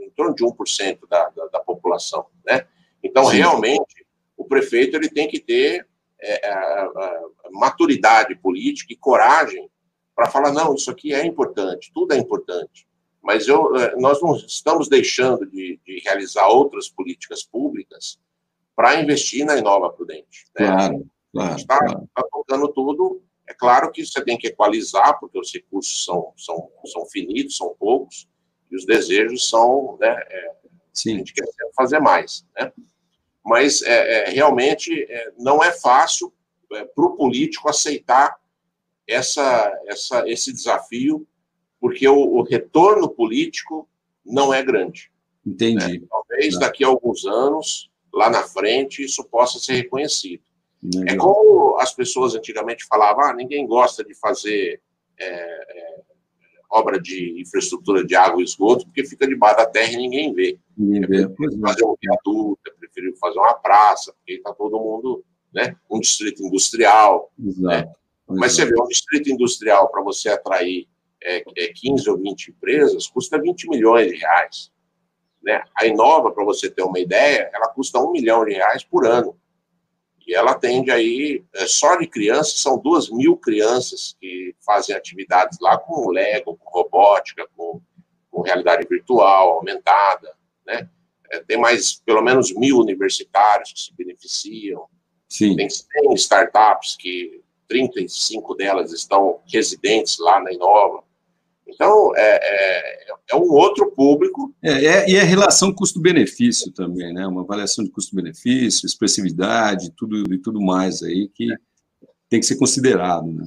em 0.01 0.11
torno 0.11 0.35
de 0.35 0.45
1% 0.45 0.99
da, 1.09 1.29
da, 1.29 1.47
da 1.47 1.61
população. 1.61 2.27
Né? 2.45 2.67
Então, 3.01 3.27
Sim. 3.27 3.37
realmente, 3.37 4.05
o 4.37 4.45
prefeito 4.45 4.97
ele 4.97 5.09
tem 5.09 5.29
que 5.29 5.39
ter 5.39 5.87
é, 6.21 6.49
a, 6.49 6.83
a 6.83 7.51
maturidade 7.53 8.35
política 8.35 8.93
e 8.93 8.97
coragem 8.97 9.71
para 10.17 10.29
falar, 10.29 10.51
não, 10.51 10.75
isso 10.75 10.91
aqui 10.91 11.15
é 11.15 11.25
importante, 11.25 11.93
tudo 11.95 12.13
é 12.13 12.19
importante. 12.19 12.89
Mas 13.23 13.47
eu, 13.47 13.77
é, 13.77 13.95
nós 13.95 14.21
não 14.21 14.35
estamos 14.35 14.89
deixando 14.89 15.47
de, 15.47 15.79
de 15.87 16.01
realizar 16.05 16.49
outras 16.49 16.89
políticas 16.89 17.45
públicas 17.45 18.19
para 18.75 19.01
investir 19.01 19.45
na 19.45 19.57
Inova 19.57 19.93
Prudente. 19.93 20.45
Né? 20.59 20.67
Claro, 20.67 21.07
claro. 21.39 21.55
A 21.55 21.57
gente 21.57 21.61
está 21.61 21.79
claro. 21.79 22.09
tá 22.15 22.23
tocando 22.31 22.69
tudo. 22.73 23.23
É 23.49 23.55
claro 23.55 23.91
que 23.91 24.05
você 24.05 24.23
tem 24.23 24.37
que 24.37 24.49
equalizar, 24.49 25.19
porque 25.19 25.39
os 25.39 25.53
recursos 25.53 26.05
são, 26.05 26.33
são, 26.37 26.71
são 26.85 27.07
finitos, 27.07 27.57
são 27.57 27.75
poucos, 27.79 28.29
e 28.71 28.77
os 28.77 28.85
desejos 28.85 29.49
são, 29.49 29.97
né, 29.99 30.09
é, 30.09 30.53
Sim. 30.93 31.15
a 31.15 31.19
gente 31.19 31.33
quer 31.33 31.47
fazer 31.75 31.99
mais, 31.99 32.45
né? 32.55 32.71
mas 33.49 33.81
é, 33.81 34.29
é, 34.29 34.31
realmente 34.31 35.07
é, 35.09 35.33
não 35.39 35.65
é 35.65 35.73
fácil 35.73 36.31
é, 36.71 36.85
para 36.85 37.07
o 37.07 37.17
político 37.17 37.71
aceitar 37.71 38.37
essa, 39.07 39.73
essa, 39.87 40.29
esse 40.29 40.53
desafio, 40.53 41.27
porque 41.81 42.07
o, 42.07 42.37
o, 42.37 42.43
retorno 42.43 43.09
político 43.09 43.89
não 44.25 44.53
é 44.53 44.63
grande. 44.63 45.11
Entendi. 45.47 45.99
Né? 45.99 46.07
Talvez 46.11 46.55
tá. 46.55 46.67
daqui 46.67 46.85
a 46.85 46.89
alguns 46.89 47.25
anos, 47.25 47.91
lá 48.13 48.29
na 48.29 48.43
frente, 48.43 49.03
isso 49.03 49.25
possa 49.25 49.59
ser 49.59 49.75
reconhecido. 49.77 50.43
É 51.07 51.17
como 51.17 51.77
as 51.79 51.93
pessoas 51.93 52.35
antigamente 52.35 52.87
falavam, 52.87 53.25
ah, 53.25 53.35
ninguém 53.35 53.67
gosta 53.67 54.05
de 54.05 54.15
fazer 54.15 54.81
é, 55.19 55.27
é, 55.27 56.01
obra 56.71 57.01
de 57.01 57.41
infraestrutura 57.41 58.05
de 58.05 58.15
água 58.15 58.41
e 58.41 58.45
esgoto, 58.45 58.85
porque 58.85 59.05
fica 59.05 59.27
debaixo 59.27 59.57
da 59.57 59.67
terra 59.67 59.93
e 59.93 59.97
ninguém 59.97 60.33
vê. 60.33 60.59
Ninguém 60.77 61.01
vê. 61.01 61.25
É 61.25 61.59
fazer 61.61 61.85
um 61.85 61.97
viaduto, 62.01 62.61
é 62.67 62.71
preferível 62.71 63.19
fazer 63.19 63.39
uma 63.39 63.55
praça, 63.55 64.13
porque 64.13 64.35
está 64.35 64.53
todo 64.53 64.79
mundo, 64.79 65.25
né? 65.53 65.77
Um 65.91 65.99
distrito 65.99 66.45
industrial. 66.45 67.33
Exato. 67.39 67.87
Né? 67.87 67.93
Mas 68.29 68.53
você 68.53 68.67
vê, 68.67 68.81
um 68.81 68.87
distrito 68.87 69.31
industrial, 69.31 69.89
para 69.91 70.03
você 70.03 70.29
atrair 70.29 70.87
é, 71.23 71.43
é 71.57 71.73
15 71.75 72.11
ou 72.11 72.19
20 72.19 72.51
empresas, 72.51 73.07
custa 73.07 73.41
20 73.41 73.69
milhões 73.69 74.11
de 74.13 74.19
reais. 74.19 74.71
Né? 75.43 75.63
A 75.75 75.87
Inova, 75.87 76.31
para 76.31 76.45
você 76.45 76.71
ter 76.71 76.83
uma 76.83 76.99
ideia, 76.99 77.51
ela 77.53 77.69
custa 77.69 77.99
um 77.99 78.13
milhão 78.13 78.45
de 78.45 78.53
reais 78.53 78.85
por 78.85 79.07
ano. 79.07 79.37
E 80.29 80.35
ela 80.35 80.51
atende 80.51 80.91
aí, 80.91 81.43
é, 81.55 81.67
só 81.67 81.97
de 81.97 82.07
crianças, 82.07 82.61
são 82.61 82.79
duas 82.79 83.09
mil 83.09 83.35
crianças 83.35 84.15
que 84.21 84.55
fazem 84.61 84.95
atividades 84.95 85.59
lá 85.59 85.79
com 85.79 86.11
Lego, 86.11 86.55
com 86.55 86.71
robótica, 86.71 87.49
com, 87.57 87.81
com 88.31 88.43
realidade 88.43 88.87
virtual 88.87 89.55
aumentada, 89.55 90.37
né? 90.67 90.87
É, 91.31 91.41
tem 91.41 91.57
mais, 91.57 91.95
pelo 91.95 92.21
menos 92.21 92.55
mil 92.55 92.77
universitários 92.77 93.73
que 93.73 93.81
se 93.81 93.95
beneficiam. 93.97 94.87
Sim. 95.31 95.57
Tem 95.57 95.69
100 95.71 96.13
startups 96.15 96.95
que 96.95 97.43
35 97.67 98.55
delas 98.55 98.93
estão 98.93 99.41
residentes 99.51 100.19
lá 100.19 100.43
na 100.43 100.53
Inova. 100.53 101.05
Então, 101.69 102.17
é, 102.17 102.41
é, 102.43 103.07
é 103.31 103.37
um 103.37 103.53
outro 103.53 103.91
público. 103.93 104.55
É, 104.63 104.85
é, 104.85 105.11
e 105.11 105.17
é 105.17 105.23
relação 105.23 105.73
custo-benefício 105.73 106.73
também, 106.73 107.13
né? 107.13 107.27
Uma 107.27 107.43
avaliação 107.43 107.85
de 107.85 107.91
custo-benefício, 107.91 108.87
expressividade, 108.87 109.93
tudo 109.97 110.33
e 110.33 110.39
tudo 110.39 110.61
mais 110.61 111.03
aí 111.03 111.29
que 111.29 111.47
tem 112.29 112.41
que 112.41 112.47
ser 112.47 112.57
considerado, 112.57 113.27
né? 113.27 113.47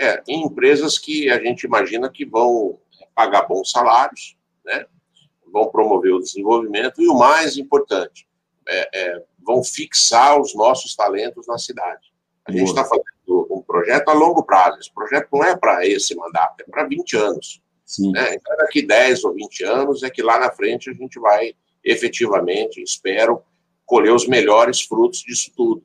É, 0.00 0.22
em 0.28 0.44
empresas 0.44 0.96
que 0.96 1.28
a 1.28 1.42
gente 1.42 1.64
imagina 1.64 2.08
que 2.08 2.24
vão 2.24 2.78
pagar 3.14 3.46
bons 3.46 3.70
salários, 3.70 4.36
né? 4.64 4.86
Vão 5.52 5.68
promover 5.70 6.12
o 6.12 6.20
desenvolvimento 6.20 7.02
e 7.02 7.08
o 7.08 7.18
mais 7.18 7.56
importante, 7.56 8.26
é, 8.66 8.88
é 8.92 9.24
vão 9.44 9.64
fixar 9.64 10.38
os 10.38 10.54
nossos 10.54 10.94
talentos 10.94 11.46
na 11.46 11.56
cidade. 11.56 12.12
A 12.44 12.52
gente 12.52 12.68
está 12.68 12.84
fazendo 12.84 13.17
projeto 13.68 14.08
a 14.08 14.14
longo 14.14 14.42
prazo. 14.42 14.78
Esse 14.80 14.92
projeto 14.92 15.28
não 15.30 15.44
é 15.44 15.54
para 15.54 15.86
esse 15.86 16.16
mandato, 16.16 16.62
é 16.62 16.64
para 16.64 16.88
20 16.88 17.16
anos. 17.16 17.60
Sim. 17.84 18.10
Né? 18.10 18.34
Então, 18.34 18.56
daqui 18.56 18.82
10 18.82 19.24
ou 19.24 19.34
20 19.34 19.64
anos 19.64 20.02
é 20.02 20.10
que 20.10 20.22
lá 20.22 20.38
na 20.40 20.50
frente 20.50 20.90
a 20.90 20.92
gente 20.94 21.20
vai 21.20 21.54
efetivamente, 21.84 22.82
espero, 22.82 23.42
colher 23.86 24.12
os 24.12 24.26
melhores 24.26 24.80
frutos 24.80 25.20
disso 25.20 25.52
tudo. 25.54 25.84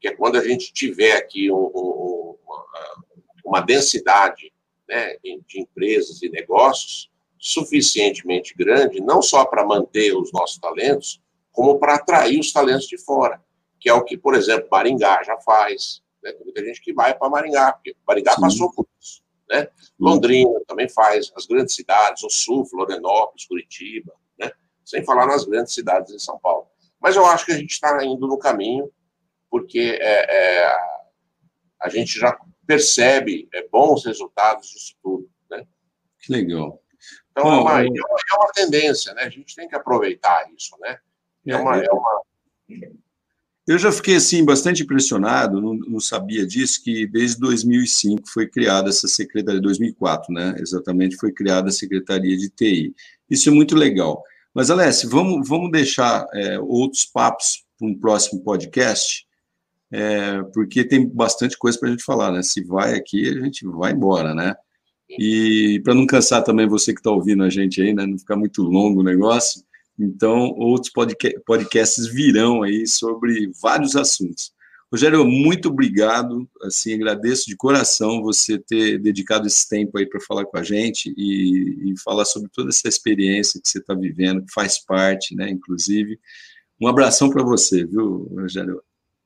Que 0.00 0.08
é 0.08 0.16
quando 0.16 0.36
a 0.36 0.44
gente 0.46 0.72
tiver 0.72 1.16
aqui 1.16 1.50
um, 1.50 1.70
um, 1.74 2.36
uma, 2.44 2.64
uma 3.44 3.60
densidade 3.60 4.52
né, 4.88 5.16
de 5.22 5.60
empresas 5.60 6.22
e 6.22 6.28
negócios 6.28 7.10
suficientemente 7.38 8.54
grande, 8.56 9.00
não 9.00 9.20
só 9.20 9.44
para 9.44 9.66
manter 9.66 10.16
os 10.16 10.32
nossos 10.32 10.58
talentos, 10.58 11.20
como 11.52 11.78
para 11.78 11.96
atrair 11.96 12.40
os 12.40 12.52
talentos 12.52 12.86
de 12.86 12.98
fora, 12.98 13.40
que 13.78 13.88
é 13.88 13.92
o 13.92 14.02
que, 14.02 14.16
por 14.16 14.34
exemplo, 14.34 14.66
Maringá 14.70 15.22
já 15.22 15.36
faz, 15.38 16.02
né? 16.24 16.32
Tem 16.32 16.42
muita 16.42 16.64
gente 16.64 16.80
que 16.80 16.92
vai 16.92 17.16
para 17.16 17.28
Maringá, 17.28 17.72
porque 17.72 17.94
Maringá 18.08 18.34
Sim. 18.34 18.40
passou 18.40 18.72
por 18.72 18.86
isso. 18.98 19.22
Né? 19.48 19.68
Londrina 20.00 20.58
também 20.66 20.88
faz, 20.88 21.30
as 21.36 21.46
grandes 21.46 21.74
cidades, 21.74 22.22
o 22.24 22.30
Sul, 22.30 22.64
Florianópolis, 22.64 23.46
Curitiba, 23.46 24.14
né? 24.38 24.50
sem 24.84 25.04
falar 25.04 25.26
nas 25.26 25.44
grandes 25.44 25.74
cidades 25.74 26.12
em 26.12 26.18
São 26.18 26.38
Paulo. 26.38 26.66
Mas 26.98 27.14
eu 27.14 27.26
acho 27.26 27.44
que 27.44 27.52
a 27.52 27.56
gente 27.58 27.72
está 27.72 28.02
indo 28.02 28.26
no 28.26 28.38
caminho, 28.38 28.90
porque 29.50 29.98
é, 30.00 30.62
é, 30.64 30.76
a 31.78 31.88
gente 31.90 32.18
já 32.18 32.36
percebe 32.66 33.46
é, 33.52 33.68
bons 33.68 34.06
resultados 34.06 34.68
disso 34.68 34.96
tudo. 35.02 35.28
Né? 35.50 35.66
Que 36.18 36.32
legal. 36.32 36.82
Então, 37.30 37.52
é, 37.52 37.60
uma, 37.60 37.82
é, 37.82 37.86
uma, 37.86 37.98
é, 37.98 38.36
uma, 38.36 38.52
tendência, 38.54 39.12
né? 39.12 39.24
a 39.24 39.28
gente 39.28 39.54
tem 39.54 39.68
que 39.68 39.76
aproveitar 39.76 40.50
isso. 40.56 40.74
Né? 40.80 40.98
É, 41.46 41.52
é 41.52 41.56
uma, 41.56 41.76
é 41.76 41.90
uma 41.90 42.22
eu 43.66 43.78
já 43.78 43.90
fiquei 43.90 44.16
assim 44.16 44.44
bastante 44.44 44.82
impressionado, 44.82 45.60
não, 45.60 45.74
não, 45.74 46.00
sabia 46.00 46.46
disso, 46.46 46.82
que 46.82 47.06
desde 47.06 47.40
2005 47.40 48.28
foi 48.28 48.46
criada 48.46 48.90
essa 48.90 49.08
secretaria, 49.08 49.60
2004, 49.60 50.32
né? 50.32 50.54
Exatamente, 50.58 51.16
foi 51.16 51.32
criada 51.32 51.68
a 51.68 51.72
secretaria 51.72 52.36
de 52.36 52.50
TI. 52.50 52.94
Isso 53.30 53.48
é 53.48 53.52
muito 53.52 53.74
legal. 53.74 54.22
Mas, 54.52 54.70
Alessi, 54.70 55.06
vamos, 55.06 55.48
vamos 55.48 55.70
deixar 55.70 56.26
é, 56.34 56.60
outros 56.60 57.06
papos 57.06 57.64
para 57.78 57.88
um 57.88 57.98
próximo 57.98 58.42
podcast, 58.42 59.26
é, 59.90 60.42
porque 60.52 60.84
tem 60.84 61.06
bastante 61.08 61.56
coisa 61.56 61.78
para 61.78 61.88
a 61.88 61.92
gente 61.92 62.04
falar, 62.04 62.32
né? 62.32 62.42
Se 62.42 62.62
vai 62.62 62.94
aqui, 62.94 63.28
a 63.28 63.44
gente 63.44 63.66
vai 63.66 63.92
embora, 63.92 64.34
né? 64.34 64.54
E 65.08 65.80
para 65.84 65.94
não 65.94 66.06
cansar 66.06 66.42
também 66.44 66.68
você 66.68 66.92
que 66.92 67.00
está 67.00 67.10
ouvindo 67.10 67.42
a 67.42 67.50
gente 67.50 67.80
aí, 67.80 67.94
né? 67.94 68.04
Não 68.06 68.18
ficar 68.18 68.36
muito 68.36 68.62
longo 68.62 69.00
o 69.00 69.04
negócio, 69.04 69.62
então, 69.98 70.50
outros 70.56 70.92
podcasts 71.46 72.06
virão 72.06 72.62
aí 72.62 72.86
sobre 72.86 73.50
vários 73.60 73.94
assuntos. 73.94 74.52
Rogério, 74.90 75.24
muito 75.24 75.68
obrigado. 75.68 76.48
Assim, 76.62 76.94
agradeço 76.94 77.46
de 77.46 77.56
coração 77.56 78.22
você 78.22 78.58
ter 78.58 78.98
dedicado 78.98 79.46
esse 79.46 79.68
tempo 79.68 79.98
aí 79.98 80.06
para 80.06 80.20
falar 80.20 80.44
com 80.44 80.56
a 80.56 80.62
gente 80.62 81.12
e, 81.16 81.90
e, 81.90 82.00
falar 82.00 82.24
sobre 82.24 82.48
toda 82.48 82.68
essa 82.68 82.86
experiência 82.86 83.60
que 83.60 83.68
você 83.68 83.78
está 83.78 83.94
vivendo, 83.94 84.44
que 84.44 84.52
faz 84.52 84.78
parte, 84.78 85.34
né? 85.34 85.50
Inclusive, 85.50 86.18
um 86.80 86.86
abração 86.86 87.28
para 87.28 87.42
você, 87.42 87.84
viu, 87.84 88.28
Rogério? 88.36 88.82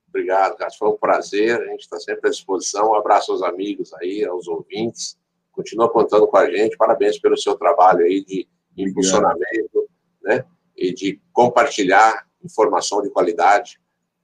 Obrigado, 0.08 0.56
Carlos. 0.56 0.76
Foi 0.76 0.88
um 0.88 0.96
prazer. 0.96 1.60
A 1.60 1.66
gente 1.66 1.80
está 1.80 1.98
sempre 1.98 2.28
à 2.28 2.30
disposição. 2.30 2.92
Um 2.92 2.94
abraço 2.94 3.32
aos 3.32 3.42
amigos 3.42 3.92
aí, 3.94 4.24
aos 4.24 4.48
ouvintes. 4.48 5.18
Continua 5.52 5.90
contando 5.90 6.26
com 6.26 6.36
a 6.36 6.50
gente. 6.50 6.76
Parabéns 6.76 7.18
pelo 7.18 7.36
seu 7.36 7.54
trabalho 7.56 8.06
aí 8.06 8.24
de 8.24 8.48
impulsionamento, 8.76 9.88
né? 10.22 10.44
E 10.78 10.94
de 10.94 11.20
compartilhar 11.32 12.26
informação 12.42 13.02
de 13.02 13.10
qualidade 13.10 13.80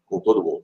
com 0.06 0.20
todo 0.20 0.42
mundo. 0.42 0.62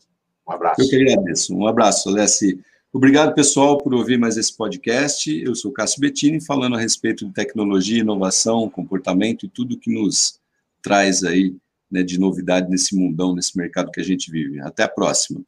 Um 0.49 0.53
abraço. 0.53 0.81
Eu 0.81 0.89
que 0.89 0.97
agradeço. 0.97 1.55
Um 1.55 1.67
abraço, 1.67 2.09
Alessi. 2.09 2.61
Obrigado, 2.93 3.35
pessoal, 3.35 3.79
por 3.79 3.95
ouvir 3.95 4.19
mais 4.19 4.37
esse 4.37 4.57
podcast. 4.57 5.31
Eu 5.31 5.55
sou 5.55 5.71
Cássio 5.71 6.01
Bettini, 6.01 6.45
falando 6.45 6.77
a 6.77 6.81
respeito 6.81 7.25
de 7.25 7.33
tecnologia, 7.33 8.01
inovação, 8.01 8.69
comportamento 8.69 9.47
e 9.47 9.49
tudo 9.49 9.79
que 9.79 9.93
nos 9.93 10.41
traz 10.83 11.23
aí 11.23 11.55
né, 11.89 12.03
de 12.03 12.19
novidade 12.19 12.69
nesse 12.69 12.97
mundão, 12.97 13.33
nesse 13.33 13.57
mercado 13.57 13.93
que 13.93 14.01
a 14.01 14.05
gente 14.05 14.29
vive. 14.31 14.61
Até 14.61 14.83
a 14.83 14.89
próxima. 14.89 15.39